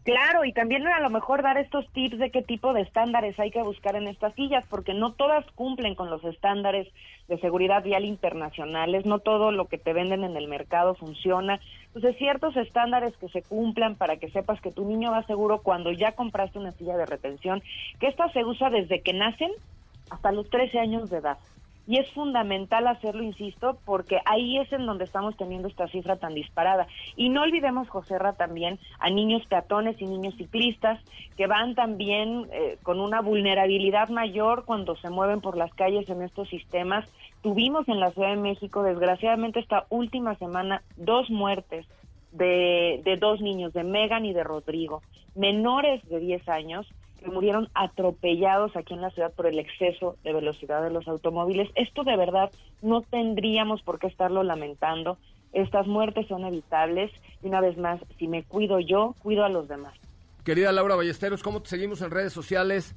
Claro, 0.07 0.45
y 0.45 0.53
también 0.53 0.87
a 0.87 1.01
lo 1.01 1.11
mejor 1.11 1.43
dar 1.43 1.59
estos 1.59 1.85
tips 1.89 2.19
de 2.19 2.31
qué 2.31 2.41
tipo 2.41 2.73
de 2.73 2.83
estándares 2.83 3.37
hay 3.41 3.51
que 3.51 3.61
buscar 3.65 3.97
en 3.97 4.07
estas 4.07 4.33
sillas, 4.35 4.65
porque 4.71 4.95
no 4.95 5.15
todas 5.15 5.45
cumplen 5.57 5.97
con 5.97 6.11
los 6.11 6.23
estándares 6.23 6.87
de 7.27 7.41
seguridad 7.41 7.83
vial 7.83 8.05
internacionales, 8.05 9.05
no 9.05 9.19
todo 9.19 9.51
lo 9.51 9.65
que 9.65 9.79
te 9.79 9.93
venden 9.93 10.23
en 10.23 10.37
el 10.37 10.47
mercado 10.47 10.95
funciona. 10.95 11.59
Entonces, 11.87 12.17
ciertos 12.19 12.57
estándares 12.57 13.17
que 13.17 13.29
se 13.31 13.43
cumplan 13.43 13.97
para 13.97 14.17
que 14.19 14.31
sepas 14.31 14.61
que 14.61 14.71
tu 14.71 14.85
niño 14.85 15.11
va 15.11 15.25
seguro 15.25 15.63
cuando 15.63 15.91
ya 15.91 16.13
compraste 16.13 16.61
una 16.61 16.71
silla 16.71 16.97
de 16.97 17.07
retención, 17.07 17.61
que 17.99 18.07
esta 18.07 18.31
se 18.31 18.45
usa 18.45 18.71
desde 18.71 19.03
que 19.03 19.13
nacen 19.13 19.51
hasta 20.11 20.31
los 20.31 20.49
13 20.51 20.79
años 20.79 21.11
de 21.11 21.17
edad. 21.17 21.39
Y 21.87 21.99
es 21.99 22.11
fundamental 22.13 22.87
hacerlo, 22.89 23.23
insisto, 23.23 23.79
porque 23.85 24.19
ahí 24.25 24.59
es 24.59 24.73
en 24.73 24.87
donde 24.87 25.05
estamos 25.05 25.37
teniendo 25.37 25.69
esta 25.69 25.87
cifra 25.89 26.17
tan 26.17 26.35
disparada. 26.35 26.87
Y 27.17 27.29
no 27.29 27.43
olvidemos, 27.43 27.89
Joserra, 27.89 28.33
también 28.33 28.79
a 28.99 29.09
niños 29.11 29.47
peatones 29.47 30.01
y 30.01 30.07
niños 30.07 30.35
ciclistas 30.37 31.01
que 31.37 31.47
van 31.47 31.75
también 31.75 32.49
eh, 32.53 32.79
con 32.83 33.01
una 33.01 33.21
vulnerabilidad 33.21 34.09
mayor 34.09 34.65
cuando 34.65 34.97
se 34.97 35.11
mueven 35.11 35.41
por 35.41 35.57
las 35.57 35.73
calles 35.75 36.09
en 36.09 36.23
estos 36.23 36.49
sistemas. 36.49 37.09
Tuvimos 37.43 37.89
en 37.89 38.01
la 38.01 38.11
Ciudad 38.11 38.31
de 38.31 38.37
México, 38.37 38.83
desgraciadamente, 38.83 39.61
esta 39.61 39.87
última 39.89 40.35
semana, 40.37 40.83
dos 40.97 41.31
muertes 41.31 41.87
de, 42.33 43.01
de 43.05 43.17
dos 43.17 43.41
niños, 43.41 43.73
de 43.73 43.85
Megan 43.85 44.25
y 44.25 44.33
de 44.33 44.45
Rodrigo, 44.45 45.03
menores 45.35 46.07
de 46.09 46.19
10 46.19 46.49
años, 46.49 46.87
que 47.23 47.31
murieron 47.31 47.69
atropellados 47.75 48.77
aquí 48.77 48.95
en 48.95 49.01
la 49.01 49.11
ciudad 49.11 49.33
por 49.33 49.47
el 49.47 49.59
exceso 49.59 50.17
de 50.23 50.33
velocidad 50.33 50.83
de 50.83 50.91
los 50.91 51.09
automóviles. 51.09 51.69
Esto 51.75 52.05
de 52.05 52.17
verdad 52.17 52.51
no 52.83 53.03
tendríamos 53.03 53.83
por 53.83 53.99
qué 53.99 54.07
estarlo 54.07 54.43
lamentando. 54.43 55.19
Estas 55.53 55.87
muertes 55.87 56.27
son 56.29 56.45
evitables 56.45 57.11
y 57.43 57.47
una 57.47 57.61
vez 57.61 57.79
más, 57.79 58.01
si 58.19 58.29
me 58.29 58.43
cuido 58.43 58.81
yo, 58.81 59.15
cuido 59.23 59.45
a 59.45 59.49
los 59.49 59.69
demás. 59.69 59.95
Querida 60.45 60.71
Laura 60.71 60.95
Ballesteros, 60.97 61.43
¿cómo 61.43 61.63
te 61.63 61.71
seguimos 61.71 62.03
en 62.03 62.11
redes 62.11 62.33
sociales? 62.33 62.95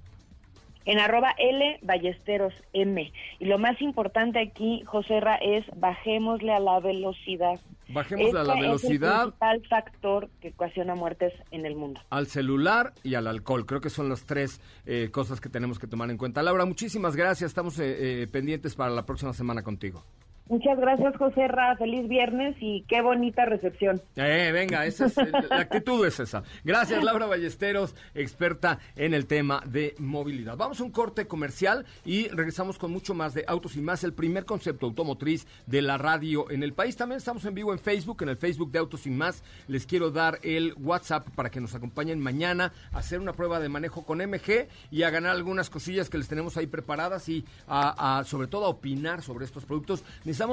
En 0.85 0.99
arroba 0.99 1.33
L 1.37 1.79
Ballesteros 1.81 2.53
M. 2.73 3.11
Y 3.39 3.45
lo 3.45 3.57
más 3.57 3.81
importante 3.81 4.39
aquí, 4.39 4.83
Joserra, 4.85 5.35
es 5.35 5.65
bajémosle 5.75 6.53
a 6.53 6.59
la 6.59 6.79
velocidad. 6.79 7.59
Bajémosle 7.89 8.39
a 8.39 8.43
la 8.43 8.53
Este 8.53 8.65
velocidad. 8.65 9.19
Es 9.19 9.25
el 9.25 9.31
principal 9.31 9.61
factor 9.69 10.29
que 10.41 10.49
ocasiona 10.49 10.95
muertes 10.95 11.33
en 11.51 11.65
el 11.65 11.75
mundo. 11.75 11.99
al 12.09 12.27
celular 12.27 12.93
y 13.03 13.15
al 13.15 13.27
alcohol. 13.27 13.65
Creo 13.65 13.81
que 13.81 13.89
son 13.89 14.09
las 14.09 14.25
tres 14.25 14.61
eh, 14.85 15.09
cosas 15.11 15.41
que 15.41 15.49
tenemos 15.49 15.79
que 15.79 15.87
tomar 15.87 16.09
en 16.09 16.17
cuenta. 16.17 16.43
Laura, 16.43 16.65
muchísimas 16.65 17.15
gracias. 17.15 17.49
Estamos 17.49 17.79
eh, 17.79 18.23
eh, 18.23 18.27
pendientes 18.27 18.75
para 18.75 18.91
la 18.91 19.05
próxima 19.05 19.33
semana 19.33 19.63
contigo. 19.63 20.03
Muchas 20.49 20.79
gracias, 20.79 21.15
Joserra. 21.15 21.77
Feliz 21.77 22.07
viernes 22.07 22.55
y 22.59 22.83
qué 22.87 23.01
bonita 23.01 23.45
recepción. 23.45 24.01
Eh, 24.15 24.49
venga, 24.51 24.83
esa 24.87 25.05
es, 25.05 25.15
la 25.15 25.57
actitud 25.59 26.03
es 26.07 26.19
esa. 26.19 26.41
Gracias, 26.63 27.03
Laura 27.03 27.27
Ballesteros, 27.27 27.95
experta 28.15 28.79
en 28.95 29.13
el 29.13 29.27
tema 29.27 29.61
de 29.67 29.93
movilidad. 29.99 30.57
Vamos 30.57 30.79
a 30.79 30.83
un 30.83 30.89
corte 30.89 31.27
comercial 31.27 31.85
y 32.03 32.29
regresamos 32.29 32.79
con 32.79 32.91
mucho 32.91 33.13
más 33.13 33.35
de 33.35 33.45
Autos 33.47 33.75
y 33.75 33.81
Más, 33.81 34.03
el 34.03 34.13
primer 34.13 34.45
concepto 34.45 34.87
automotriz 34.87 35.45
de 35.67 35.83
la 35.83 35.99
radio 35.99 36.49
en 36.49 36.63
el 36.63 36.73
país. 36.73 36.97
También 36.97 37.17
estamos 37.17 37.45
en 37.45 37.53
vivo 37.53 37.71
en 37.71 37.77
Facebook, 37.77 38.23
en 38.23 38.29
el 38.29 38.37
Facebook 38.37 38.71
de 38.71 38.79
Autos 38.79 39.05
y 39.05 39.11
Más. 39.11 39.43
Les 39.67 39.85
quiero 39.85 40.09
dar 40.09 40.39
el 40.41 40.73
WhatsApp 40.79 41.27
para 41.35 41.51
que 41.51 41.61
nos 41.61 41.75
acompañen 41.75 42.19
mañana 42.19 42.73
a 42.91 42.97
hacer 42.97 43.19
una 43.19 43.33
prueba 43.33 43.59
de 43.59 43.69
manejo 43.69 44.03
con 44.03 44.17
MG 44.17 44.67
y 44.89 45.03
a 45.03 45.11
ganar 45.11 45.35
algunas 45.35 45.69
cosillas 45.69 46.09
que 46.09 46.17
les 46.17 46.27
tenemos 46.27 46.57
ahí 46.57 46.65
preparadas 46.65 47.29
y 47.29 47.45
a, 47.67 48.23
sobre 48.25 48.47
todo 48.47 48.65
a 48.65 48.69
opinar 48.69 49.21
sobre 49.21 49.45
estos 49.45 49.65
productos. 49.65 50.03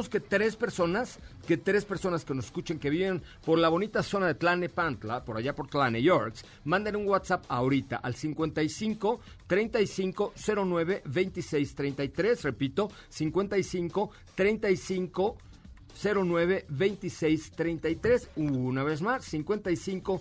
Que 0.09 0.19
tres 0.19 0.57
personas, 0.57 1.21
que 1.47 1.57
tres 1.57 1.85
personas 1.85 2.25
que 2.25 2.35
nos 2.35 2.47
escuchen, 2.47 2.81
que 2.81 2.91
viven 2.91 3.23
por 3.45 3.57
la 3.57 3.69
bonita 3.69 4.03
zona 4.03 4.27
de 4.27 4.35
Tlanepantla, 4.35 5.25
por 5.25 5.37
allá 5.37 5.55
por 5.55 5.69
Tlane, 5.69 6.03
Yorks, 6.03 6.45
manden 6.65 6.97
un 6.97 7.07
WhatsApp 7.07 7.45
ahorita 7.49 7.97
al 7.97 8.17
55 8.17 9.21
35 9.47 10.33
09 10.65 11.03
26 11.05 11.75
33, 11.77 12.43
repito, 12.43 12.91
55 13.09 14.11
35 14.35 15.37
09 16.03 16.65
26 16.69 17.51
33, 17.53 18.31
una 18.37 18.83
vez 18.83 19.03
más, 19.03 19.25
55 19.25 20.21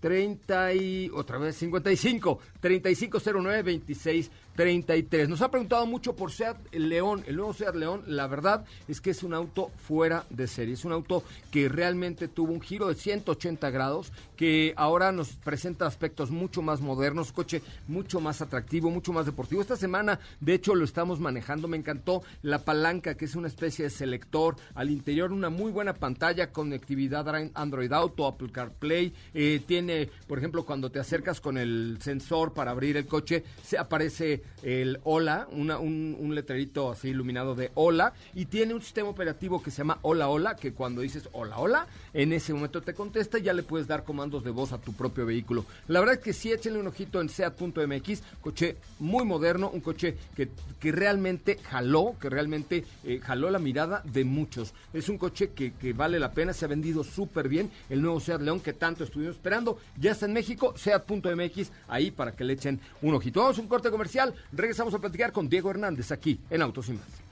30 0.00 0.74
y 0.74 1.10
otra 1.14 1.38
vez 1.38 1.56
55 1.56 2.38
3509 2.60 3.62
26 3.62 4.30
33. 4.54 5.28
Nos 5.28 5.42
ha 5.42 5.50
preguntado 5.50 5.84
mucho 5.86 6.14
por 6.14 6.30
Seat 6.30 6.56
León, 6.72 7.24
el 7.26 7.36
nuevo 7.36 7.52
Seat 7.52 7.74
León. 7.74 8.02
La 8.06 8.26
verdad 8.26 8.64
es 8.88 9.00
que 9.00 9.10
es 9.10 9.22
un 9.22 9.34
auto 9.34 9.70
fuera 9.76 10.24
de 10.30 10.46
serie. 10.46 10.74
Es 10.74 10.84
un 10.84 10.92
auto 10.92 11.24
que 11.50 11.68
realmente 11.68 12.28
tuvo 12.28 12.52
un 12.52 12.60
giro 12.60 12.88
de 12.88 12.94
180 12.94 13.70
grados, 13.70 14.12
que 14.36 14.72
ahora 14.76 15.12
nos 15.12 15.30
presenta 15.32 15.86
aspectos 15.86 16.30
mucho 16.30 16.62
más 16.62 16.80
modernos, 16.80 17.32
coche 17.32 17.62
mucho 17.88 18.20
más 18.20 18.42
atractivo, 18.42 18.90
mucho 18.90 19.12
más 19.12 19.26
deportivo. 19.26 19.60
Esta 19.60 19.76
semana, 19.76 20.20
de 20.40 20.54
hecho, 20.54 20.74
lo 20.74 20.84
estamos 20.84 21.18
manejando. 21.18 21.66
Me 21.66 21.76
encantó 21.76 22.22
la 22.42 22.64
palanca, 22.64 23.16
que 23.16 23.24
es 23.24 23.34
una 23.34 23.48
especie 23.48 23.84
de 23.84 23.90
selector. 23.90 24.56
Al 24.74 24.90
interior, 24.90 25.32
una 25.32 25.50
muy 25.50 25.72
buena 25.72 25.94
pantalla, 25.94 26.52
conectividad 26.52 27.24
Android 27.54 27.92
Auto, 27.92 28.26
Apple 28.26 28.52
CarPlay. 28.52 29.12
Eh, 29.32 29.62
tiene, 29.66 30.08
por 30.28 30.38
ejemplo, 30.38 30.64
cuando 30.64 30.90
te 30.90 31.00
acercas 31.00 31.40
con 31.40 31.58
el 31.58 31.98
sensor 32.00 32.52
para 32.52 32.70
abrir 32.70 32.96
el 32.96 33.06
coche, 33.06 33.44
se 33.62 33.78
aparece 33.78 34.43
el 34.62 34.98
Hola, 35.04 35.46
un, 35.52 35.70
un, 35.70 36.34
letrerito 36.34 36.90
así 36.90 37.08
iluminado 37.08 37.54
de 37.54 37.70
Hola, 37.74 38.14
y 38.34 38.46
tiene 38.46 38.74
un 38.74 38.80
sistema 38.80 39.08
operativo 39.08 39.62
que 39.62 39.70
se 39.70 39.78
llama 39.78 39.98
Hola 40.02 40.28
Hola, 40.28 40.56
que 40.56 40.72
cuando 40.72 41.02
dices 41.02 41.28
Hola 41.32 41.58
Hola, 41.58 41.86
en 42.14 42.32
ese 42.32 42.54
momento 42.54 42.80
te 42.80 42.94
contesta 42.94 43.38
y 43.38 43.42
ya 43.42 43.52
le 43.52 43.62
puedes 43.62 43.86
dar 43.86 44.04
comandos 44.04 44.42
de 44.42 44.50
voz 44.50 44.72
a 44.72 44.80
tu 44.80 44.94
propio 44.94 45.26
vehículo. 45.26 45.66
La 45.88 46.00
verdad 46.00 46.16
es 46.16 46.22
que 46.22 46.32
sí, 46.32 46.50
échenle 46.50 46.78
un 46.78 46.86
ojito 46.86 47.20
en 47.20 47.28
Seat.mx, 47.28 48.22
coche 48.40 48.76
muy 48.98 49.24
moderno, 49.24 49.70
un 49.70 49.80
coche 49.80 50.16
que, 50.34 50.48
que 50.80 50.92
realmente 50.92 51.58
jaló, 51.62 52.16
que 52.20 52.30
realmente 52.30 52.84
eh, 53.04 53.20
jaló 53.22 53.50
la 53.50 53.58
mirada 53.58 54.02
de 54.04 54.24
muchos. 54.24 54.72
Es 54.92 55.08
un 55.08 55.18
coche 55.18 55.50
que, 55.50 55.74
que 55.74 55.92
vale 55.92 56.18
la 56.18 56.32
pena, 56.32 56.52
se 56.52 56.64
ha 56.64 56.68
vendido 56.68 57.04
súper 57.04 57.48
bien, 57.48 57.70
el 57.90 58.00
nuevo 58.00 58.18
Seat 58.20 58.40
León 58.40 58.60
que 58.60 58.72
tanto 58.72 59.04
estuvimos 59.04 59.36
esperando, 59.36 59.78
ya 59.98 60.12
está 60.12 60.26
en 60.26 60.32
México, 60.32 60.74
Seat.mx, 60.76 61.70
ahí 61.88 62.10
para 62.10 62.32
que 62.32 62.44
le 62.44 62.54
echen 62.54 62.80
un 63.02 63.14
ojito. 63.14 63.40
Vamos 63.40 63.58
a 63.58 63.62
un 63.62 63.68
corte 63.68 63.90
comercial. 63.90 64.33
Regresamos 64.52 64.94
a 64.94 64.98
platicar 64.98 65.32
con 65.32 65.48
Diego 65.48 65.70
Hernández 65.70 66.12
aquí 66.12 66.40
en 66.50 66.62
Autos 66.62 66.88
y 66.88 66.92
Más. 66.92 67.24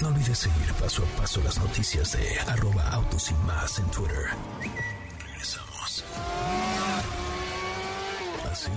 No 0.00 0.08
olvides 0.08 0.38
seguir 0.38 0.72
paso 0.74 1.02
a 1.02 1.20
paso 1.20 1.40
las 1.42 1.58
noticias 1.58 2.12
de 2.12 2.38
arroba 2.40 2.88
Autos 2.90 3.30
y 3.30 3.34
Más 3.46 3.78
en 3.78 3.86
Twitter. 3.90 4.26
Regresamos. 5.24 6.04
¿Así? 8.50 8.70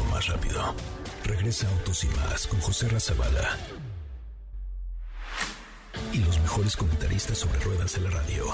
O 0.00 0.10
más 0.12 0.26
rápido. 0.26 0.74
Regresa 1.24 1.68
Autos 1.68 2.04
y 2.04 2.08
Más 2.08 2.46
con 2.46 2.60
José 2.60 2.88
Razabala. 2.88 3.56
Y 6.12 6.18
los 6.18 6.40
mejores 6.40 6.76
comentaristas 6.76 7.38
sobre 7.38 7.60
ruedas 7.60 7.94
de 7.94 8.00
la 8.00 8.10
radio. 8.10 8.46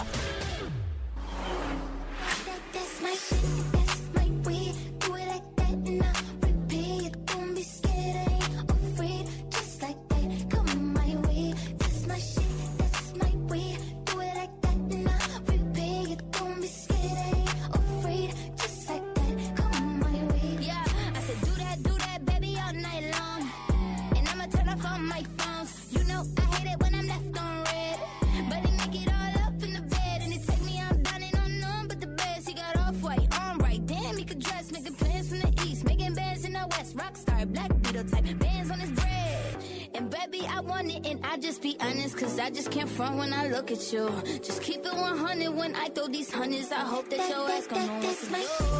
Look 43.48 43.72
at 43.72 43.92
you. 43.92 44.08
Just 44.40 44.62
keep 44.62 44.84
it 44.84 44.94
100 44.94 45.50
when 45.50 45.74
I 45.74 45.88
throw 45.88 46.06
these 46.06 46.30
hundreds. 46.30 46.70
I 46.70 46.80
hope 46.80 47.08
that 47.10 47.28
your 47.28 47.50
ass 47.50 47.66
gon' 47.66 47.86
know 47.86 47.94
what 47.94 48.75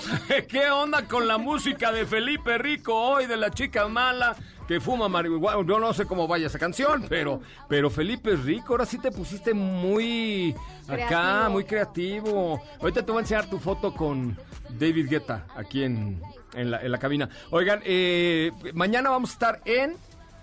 ¿qué 0.48 0.70
onda 0.70 1.06
con 1.06 1.26
la 1.28 1.38
música 1.38 1.92
de 1.92 2.06
Felipe 2.06 2.58
Rico 2.58 2.94
hoy, 2.94 3.26
de 3.26 3.36
la 3.36 3.50
chica 3.50 3.88
mala 3.88 4.34
que 4.68 4.80
fuma 4.80 5.08
marihuana? 5.08 5.66
Yo 5.66 5.78
no 5.78 5.92
sé 5.92 6.06
cómo 6.06 6.26
vaya 6.28 6.46
esa 6.46 6.58
canción, 6.58 7.06
pero, 7.08 7.40
pero 7.68 7.90
Felipe 7.90 8.36
Rico, 8.36 8.72
ahora 8.74 8.86
sí 8.86 8.98
te 8.98 9.10
pusiste 9.10 9.54
muy 9.54 10.54
acá, 10.88 11.06
Creativo. 11.08 11.50
muy 11.50 11.64
creativo. 11.64 12.62
Ahorita 12.80 13.04
te 13.04 13.12
voy 13.12 13.18
a 13.18 13.22
enseñar 13.22 13.48
tu 13.50 13.58
foto 13.58 13.92
con 13.94 14.36
David 14.70 15.08
Guetta 15.10 15.46
aquí 15.56 15.82
en, 15.84 16.20
en 16.54 16.70
la, 16.70 16.80
en 16.82 16.90
la 16.92 16.98
cabina. 16.98 17.28
Oigan, 17.50 17.80
eh, 17.84 18.52
mañana 18.74 19.10
vamos 19.10 19.30
a 19.30 19.32
estar 19.34 19.60
en 19.64 19.96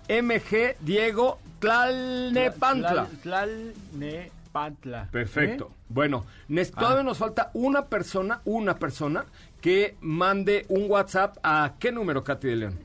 MG 0.08 0.76
Diego 0.80 1.38
Tlalnepantla. 1.60 3.06
Tlal- 3.22 3.72
Tlalnepantla. 4.02 5.08
Perfecto. 5.10 5.70
¿Eh? 5.72 5.79
Bueno, 5.90 6.24
nes- 6.48 6.72
todavía 6.72 7.02
nos 7.02 7.18
falta 7.18 7.50
una 7.52 7.86
persona, 7.86 8.40
una 8.44 8.76
persona 8.76 9.26
que 9.60 9.96
mande 10.00 10.64
un 10.68 10.88
WhatsApp 10.90 11.36
a 11.42 11.74
qué 11.78 11.92
número, 11.92 12.24
Katy 12.24 12.48
de 12.48 12.56
León. 12.56 12.78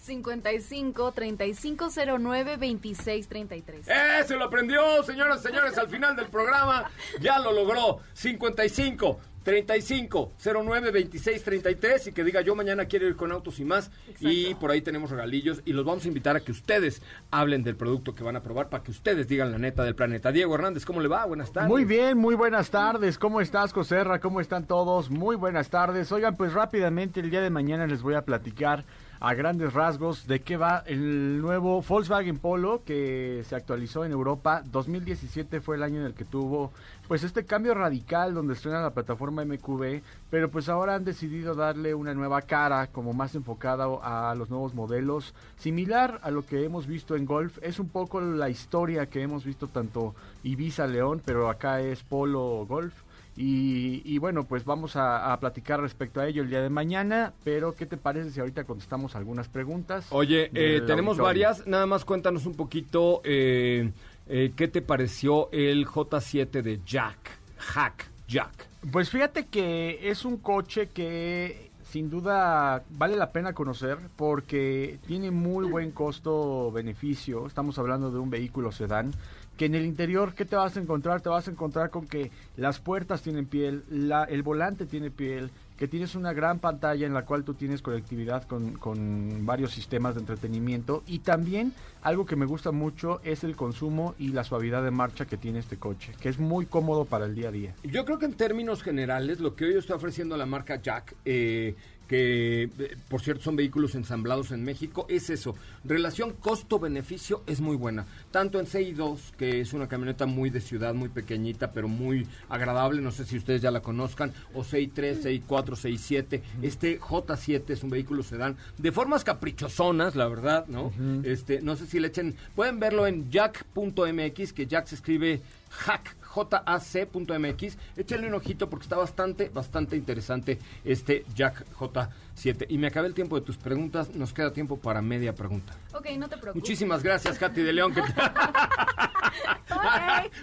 55 0.00 1.12
3509 1.12 2.56
2633. 2.56 3.86
¡Eh! 3.88 4.24
Se 4.26 4.34
lo 4.36 4.44
aprendió, 4.46 5.02
señoras 5.04 5.40
y 5.40 5.48
señores, 5.48 5.76
al 5.78 5.88
final 5.88 6.16
del 6.16 6.26
programa. 6.26 6.90
Ya 7.20 7.38
lo 7.38 7.52
logró. 7.52 8.00
55 8.14 9.20
35 9.42 10.32
09 10.42 10.90
26 10.90 11.42
33 11.42 12.06
y 12.08 12.12
que 12.12 12.24
diga 12.24 12.40
yo 12.42 12.54
mañana 12.54 12.84
quiero 12.84 13.06
ir 13.06 13.16
con 13.16 13.32
autos 13.32 13.58
y 13.60 13.64
más 13.64 13.90
y 14.20 14.54
por 14.54 14.70
ahí 14.70 14.82
tenemos 14.82 15.10
regalillos 15.10 15.62
y 15.64 15.72
los 15.72 15.84
vamos 15.84 16.04
a 16.04 16.08
invitar 16.08 16.36
a 16.36 16.40
que 16.40 16.52
ustedes 16.52 17.02
hablen 17.30 17.62
del 17.62 17.76
producto 17.76 18.14
que 18.14 18.22
van 18.22 18.36
a 18.36 18.42
probar 18.42 18.68
para 18.68 18.82
que 18.82 18.90
ustedes 18.90 19.28
digan 19.28 19.50
la 19.52 19.58
neta 19.58 19.84
del 19.84 19.94
planeta. 19.94 20.32
Diego 20.32 20.54
Hernández, 20.54 20.84
¿cómo 20.84 21.00
le 21.00 21.08
va? 21.08 21.24
Buenas 21.24 21.52
tardes. 21.52 21.70
Muy 21.70 21.84
bien, 21.84 22.18
muy 22.18 22.34
buenas 22.34 22.70
tardes. 22.70 23.18
¿Cómo 23.18 23.40
estás, 23.40 23.72
Coserra? 23.72 24.20
¿Cómo 24.20 24.40
están 24.40 24.66
todos? 24.66 25.10
Muy 25.10 25.36
buenas 25.36 25.70
tardes. 25.70 26.12
Oigan, 26.12 26.36
pues 26.36 26.52
rápidamente 26.52 27.20
el 27.20 27.30
día 27.30 27.40
de 27.40 27.50
mañana 27.50 27.86
les 27.86 28.02
voy 28.02 28.14
a 28.14 28.24
platicar 28.24 28.84
a 29.20 29.34
grandes 29.34 29.74
rasgos 29.74 30.26
de 30.26 30.40
qué 30.40 30.56
va 30.56 30.82
el 30.86 31.42
nuevo 31.42 31.82
Volkswagen 31.82 32.38
Polo 32.38 32.82
que 32.84 33.44
se 33.46 33.54
actualizó 33.54 34.06
en 34.06 34.12
Europa. 34.12 34.62
2017 34.64 35.60
fue 35.60 35.76
el 35.76 35.82
año 35.82 36.00
en 36.00 36.06
el 36.06 36.14
que 36.14 36.24
tuvo 36.24 36.72
pues 37.06 37.22
este 37.22 37.44
cambio 37.44 37.74
radical 37.74 38.32
donde 38.32 38.54
estrena 38.54 38.80
la 38.80 38.94
plataforma 38.94 39.44
MQB, 39.44 40.00
pero 40.30 40.50
pues 40.50 40.70
ahora 40.70 40.94
han 40.94 41.04
decidido 41.04 41.54
darle 41.54 41.94
una 41.94 42.14
nueva 42.14 42.40
cara 42.40 42.86
como 42.86 43.12
más 43.12 43.34
enfocada 43.34 43.84
a 44.02 44.34
los 44.34 44.48
nuevos 44.48 44.74
modelos, 44.74 45.34
similar 45.58 46.18
a 46.22 46.30
lo 46.30 46.46
que 46.46 46.64
hemos 46.64 46.86
visto 46.86 47.14
en 47.14 47.26
Golf. 47.26 47.58
Es 47.60 47.78
un 47.78 47.90
poco 47.90 48.22
la 48.22 48.48
historia 48.48 49.06
que 49.06 49.20
hemos 49.20 49.44
visto 49.44 49.68
tanto 49.68 50.14
Ibiza 50.44 50.86
León, 50.86 51.20
pero 51.22 51.50
acá 51.50 51.82
es 51.82 52.02
Polo 52.04 52.64
Golf. 52.66 52.94
Y, 53.40 54.02
y 54.04 54.18
bueno, 54.18 54.44
pues 54.44 54.66
vamos 54.66 54.96
a, 54.96 55.32
a 55.32 55.40
platicar 55.40 55.80
respecto 55.80 56.20
a 56.20 56.28
ello 56.28 56.42
el 56.42 56.50
día 56.50 56.60
de 56.60 56.68
mañana, 56.68 57.32
pero 57.42 57.74
¿qué 57.74 57.86
te 57.86 57.96
parece 57.96 58.30
si 58.30 58.38
ahorita 58.38 58.64
contestamos 58.64 59.16
algunas 59.16 59.48
preguntas? 59.48 60.08
Oye, 60.10 60.50
eh, 60.52 60.82
tenemos 60.86 61.18
auditorio? 61.18 61.24
varias. 61.24 61.66
Nada 61.66 61.86
más 61.86 62.04
cuéntanos 62.04 62.44
un 62.44 62.54
poquito 62.54 63.22
eh, 63.24 63.92
eh, 64.28 64.52
qué 64.54 64.68
te 64.68 64.82
pareció 64.82 65.48
el 65.52 65.86
J7 65.86 66.60
de 66.60 66.80
Jack. 66.84 67.16
Hack 67.56 68.10
Jack. 68.28 68.68
Pues 68.92 69.08
fíjate 69.08 69.46
que 69.46 70.10
es 70.10 70.26
un 70.26 70.36
coche 70.36 70.88
que 70.88 71.70
sin 71.90 72.10
duda 72.10 72.84
vale 72.90 73.16
la 73.16 73.32
pena 73.32 73.54
conocer 73.54 73.98
porque 74.16 74.98
tiene 75.06 75.30
muy 75.30 75.66
buen 75.66 75.92
costo-beneficio. 75.92 77.46
Estamos 77.46 77.78
hablando 77.78 78.10
de 78.10 78.18
un 78.18 78.28
vehículo 78.28 78.70
sedán 78.70 79.12
que 79.60 79.66
en 79.66 79.74
el 79.74 79.84
interior, 79.84 80.32
¿qué 80.32 80.46
te 80.46 80.56
vas 80.56 80.74
a 80.78 80.80
encontrar? 80.80 81.20
Te 81.20 81.28
vas 81.28 81.46
a 81.46 81.50
encontrar 81.50 81.90
con 81.90 82.06
que 82.06 82.30
las 82.56 82.80
puertas 82.80 83.20
tienen 83.20 83.44
piel, 83.44 83.84
el 84.30 84.42
volante 84.42 84.86
tiene 84.86 85.10
piel, 85.10 85.50
que 85.76 85.86
tienes 85.86 86.14
una 86.14 86.32
gran 86.32 86.60
pantalla 86.60 87.06
en 87.06 87.12
la 87.12 87.26
cual 87.26 87.44
tú 87.44 87.52
tienes 87.52 87.82
conectividad 87.82 88.44
con, 88.44 88.78
con 88.78 89.44
varios 89.44 89.72
sistemas 89.72 90.14
de 90.14 90.20
entretenimiento 90.20 91.02
y 91.06 91.18
también 91.18 91.74
algo 92.00 92.24
que 92.24 92.36
me 92.36 92.46
gusta 92.46 92.72
mucho 92.72 93.20
es 93.22 93.44
el 93.44 93.54
consumo 93.54 94.14
y 94.18 94.28
la 94.28 94.44
suavidad 94.44 94.82
de 94.82 94.92
marcha 94.92 95.26
que 95.26 95.36
tiene 95.36 95.58
este 95.58 95.76
coche, 95.76 96.14
que 96.18 96.30
es 96.30 96.38
muy 96.38 96.64
cómodo 96.64 97.04
para 97.04 97.26
el 97.26 97.34
día 97.34 97.48
a 97.48 97.52
día. 97.52 97.74
Yo 97.82 98.06
creo 98.06 98.18
que 98.18 98.24
en 98.24 98.32
términos 98.32 98.82
generales, 98.82 99.40
lo 99.40 99.56
que 99.56 99.66
hoy 99.66 99.74
está 99.74 99.94
ofreciendo 99.94 100.38
la 100.38 100.46
marca 100.46 100.80
Jack, 100.80 101.16
eh, 101.26 101.76
que 102.10 102.64
eh, 102.64 102.96
por 103.08 103.20
cierto 103.20 103.44
son 103.44 103.54
vehículos 103.54 103.94
ensamblados 103.94 104.50
en 104.50 104.64
México, 104.64 105.06
es 105.08 105.30
eso. 105.30 105.54
Relación 105.84 106.32
costo-beneficio 106.32 107.44
es 107.46 107.60
muy 107.60 107.76
buena. 107.76 108.04
Tanto 108.32 108.58
en 108.58 108.66
CI2, 108.66 109.30
que 109.38 109.60
es 109.60 109.72
una 109.74 109.86
camioneta 109.86 110.26
muy 110.26 110.50
de 110.50 110.60
ciudad, 110.60 110.92
muy 110.92 111.08
pequeñita, 111.08 111.70
pero 111.70 111.86
muy 111.86 112.26
agradable, 112.48 113.00
no 113.00 113.12
sé 113.12 113.24
si 113.24 113.36
ustedes 113.36 113.62
ya 113.62 113.70
la 113.70 113.80
conozcan, 113.80 114.32
o 114.54 114.64
CI3, 114.64 115.22
CI4, 115.22 115.46
CI7. 115.46 116.42
Este 116.62 116.98
J7 116.98 117.70
es 117.70 117.84
un 117.84 117.90
vehículo 117.90 118.24
sedán 118.24 118.56
de 118.76 118.90
formas 118.90 119.22
caprichosonas, 119.22 120.16
la 120.16 120.26
verdad, 120.26 120.66
¿no? 120.66 120.92
Este, 121.22 121.60
no 121.62 121.76
sé 121.76 121.86
si 121.86 122.00
le 122.00 122.08
echen, 122.08 122.34
pueden 122.56 122.80
verlo 122.80 123.06
en 123.06 123.30
jack.mx, 123.30 124.52
que 124.52 124.66
Jack 124.66 124.88
se 124.88 124.96
escribe 124.96 125.42
hack 125.70 126.16
jac.mx. 126.34 127.76
Échenle 127.96 128.26
un 128.28 128.34
ojito 128.34 128.68
porque 128.70 128.84
está 128.84 128.96
bastante, 128.96 129.48
bastante 129.48 129.96
interesante 129.96 130.58
este 130.84 131.24
Jack 131.34 131.64
J7. 131.78 132.66
Y 132.68 132.78
me 132.78 132.86
acabé 132.86 133.08
el 133.08 133.14
tiempo 133.14 133.38
de 133.38 133.44
tus 133.44 133.56
preguntas. 133.56 134.14
Nos 134.14 134.32
queda 134.32 134.52
tiempo 134.52 134.78
para 134.78 135.02
media 135.02 135.34
pregunta. 135.34 135.74
Ok, 135.92 136.06
no 136.16 136.28
te 136.28 136.36
preocupes. 136.36 136.54
Muchísimas 136.62 137.02
gracias, 137.02 137.38
Katy 137.38 137.62
de 137.62 137.72
León. 137.72 137.92
que 137.94 138.02
te- 138.02 138.14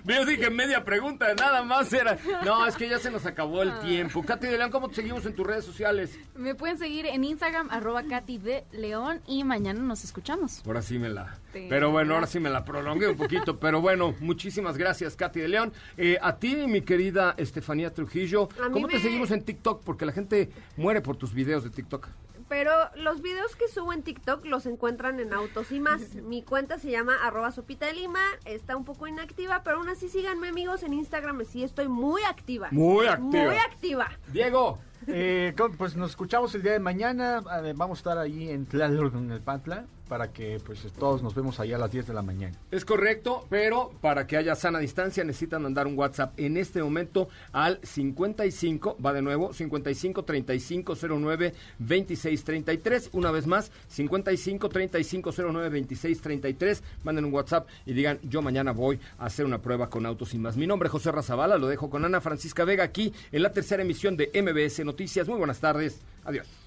Yo 0.06 0.26
dije 0.26 0.50
media 0.50 0.84
pregunta, 0.84 1.34
nada 1.36 1.64
más 1.64 1.92
era. 1.94 2.18
No, 2.44 2.66
es 2.66 2.76
que 2.76 2.90
ya 2.90 2.98
se 3.00 3.12
nos 3.12 3.26
acabó 3.26 3.62
el 3.62 3.78
tiempo. 3.80 4.24
Katy 4.24 4.48
de 4.48 4.58
León, 4.58 4.72
¿cómo 4.72 4.90
te 4.90 4.96
seguimos 4.96 5.26
en 5.26 5.36
tus 5.36 5.46
redes 5.46 5.66
sociales? 5.66 6.18
Me 6.36 6.56
pueden 6.56 6.78
seguir 6.78 7.06
en 7.06 7.24
Instagram, 7.24 7.70
arroba 7.70 8.04
Katy 8.04 8.38
de 8.40 8.66
León, 8.72 9.22
y 9.28 9.44
mañana 9.44 9.80
nos 9.82 10.04
escuchamos. 10.04 10.64
Ahora 10.66 10.82
sí 10.82 10.98
me 10.98 11.10
la. 11.10 11.38
Sí, 11.54 11.68
pero 11.70 11.92
bueno, 11.92 12.16
ahora 12.16 12.28
sí 12.28 12.40
me 12.40 12.50
la 12.50 12.66
prolongué 12.66 13.08
un 13.08 13.18
poquito. 13.18 13.60
Pero 13.60 13.82
bueno, 13.82 14.16
muchísimas 14.20 14.78
gracias, 14.78 15.16
Katy 15.16 15.40
de 15.42 15.48
León. 15.48 15.74
Eh, 15.98 16.18
a 16.22 16.38
ti, 16.38 16.56
mi 16.68 16.82
querida 16.82 17.34
Estefanía 17.38 17.94
Trujillo, 17.94 18.50
¿cómo 18.72 18.88
te 18.88 18.96
me- 18.96 19.02
seguimos 19.02 19.32
en 19.32 19.44
TikTok? 19.44 19.84
Porque 19.84 20.06
la 20.06 20.12
gente 20.12 20.50
muere 20.76 21.02
por 21.02 21.16
tus 21.18 21.34
videos 21.34 21.64
de 21.64 21.70
TikTok. 21.70 22.08
Pero 22.50 22.72
los 22.96 23.22
videos 23.22 23.58
que 23.58 23.68
subo 23.68 23.92
en 23.92 24.04
TikTok 24.04 24.46
los 24.46 24.66
encuentran 24.68 25.20
en 25.20 25.34
Autos 25.34 25.72
y 25.74 25.82
más. 25.82 26.02
Mi 26.24 26.44
cuenta 26.44 26.80
se 26.80 26.90
llama 26.90 27.16
arroba 27.26 27.52
sopita 27.52 27.88
de 27.88 27.94
lima, 27.94 28.22
está 28.46 28.78
un 28.78 28.86
poco 28.86 29.06
inactiva, 29.06 29.64
pero 29.64 29.78
aún 29.80 29.90
así 29.90 30.08
síganme 30.08 30.48
amigos 30.48 30.84
en 30.84 30.94
Instagram, 30.94 31.44
sí 31.44 31.64
estoy 31.64 31.90
muy 31.90 32.22
activa. 32.24 32.70
Muy 32.72 33.08
activa. 33.08 33.28
Muy 33.48 33.56
activa. 33.58 34.10
Diego. 34.32 34.80
Eh, 35.08 35.54
pues 35.78 35.96
nos 35.96 36.12
escuchamos 36.12 36.54
el 36.56 36.64
día 36.64 36.72
de 36.74 36.80
mañana. 36.80 37.44
eh, 37.64 37.74
Vamos 37.76 37.98
a 37.98 38.00
estar 38.00 38.18
ahí 38.18 38.50
en 38.50 38.66
Tlaloc, 38.66 39.14
en 39.16 39.32
el 39.32 39.42
Pantla, 39.42 39.86
para 40.08 40.32
que 40.32 40.60
pues 40.66 40.80
todos 40.98 41.22
nos 41.22 41.36
vemos 41.36 41.60
ahí 41.60 41.74
a 41.74 41.78
las 41.78 41.92
10 41.92 42.08
de 42.08 42.14
la 42.14 42.22
mañana. 42.22 42.58
Es 42.72 42.86
correcto, 42.86 43.46
pero 43.50 43.92
para 44.02 44.28
que 44.28 44.38
haya 44.38 44.56
sana 44.56 44.80
distancia 44.80 45.24
necesitan 45.24 45.64
mandar 45.64 45.88
un 45.88 45.98
WhatsApp 45.98 46.34
en 46.38 46.58
este 46.58 46.82
momento 46.82 47.30
al 47.52 47.80
55, 47.84 48.98
va 49.04 49.14
de 49.14 49.22
nuevo, 49.22 49.54
55 49.54 50.24
35 50.24 50.96
09 50.96 51.54
26 51.80 52.44
33. 52.44 53.10
Una 53.14 53.32
vez 53.32 53.48
más, 53.48 53.72
55 53.90 54.70
35 54.70 55.32
09 55.32 55.70
26 55.70 56.22
33. 56.22 56.84
Manden 57.04 57.26
un 57.26 57.34
WhatsApp 57.34 57.68
y 57.86 57.94
digan, 57.94 58.20
yo 58.24 58.42
mañana 58.42 58.72
voy 58.72 59.00
a 59.18 59.26
hacer 59.26 59.46
una 59.46 59.62
prueba 59.62 59.90
con 59.90 60.06
autos 60.06 60.34
y 60.34 60.38
más. 60.38 60.58
Mi 60.58 60.68
nombre 60.68 60.88
es 60.88 60.92
José 60.92 61.12
Razabala, 61.12 61.58
lo 61.58 61.68
dejo 61.68 61.90
con 61.90 62.06
Ana 62.06 62.22
Francisca 62.22 62.66
Vega 62.66 62.84
aquí 62.84 63.14
en 63.32 63.44
la 63.44 63.52
tercera 63.52 63.84
emisión 63.84 64.18
de 64.18 64.32
MBS 64.34 64.84
Noticias. 64.86 65.28
Muy 65.28 65.38
buenas 65.38 65.60
tardes, 65.60 66.02
adiós. 66.24 66.67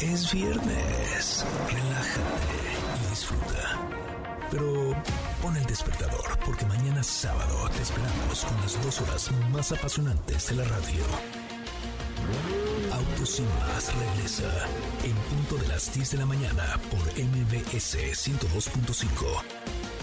Es 0.00 0.30
viernes. 0.30 1.44
Relájate 1.70 3.06
y 3.06 3.10
disfruta. 3.10 3.80
Pero 4.50 4.94
pon 5.40 5.56
el 5.56 5.64
despertador 5.64 6.38
porque 6.44 6.66
mañana 6.66 7.02
sábado 7.02 7.68
te 7.70 7.82
esperamos 7.82 8.44
con 8.44 8.60
las 8.60 8.84
dos 8.84 9.00
horas 9.00 9.30
más 9.50 9.72
apasionantes 9.72 10.48
de 10.48 10.56
la 10.56 10.64
radio. 10.64 11.02
Autos 12.92 13.42
regresa 13.94 14.66
en 15.02 15.14
punto 15.14 15.56
de 15.56 15.68
las 15.68 15.92
10 15.94 16.10
de 16.12 16.18
la 16.18 16.26
mañana 16.26 16.78
por 16.90 17.00
MBS 17.18 17.96
102.5. 17.96 19.95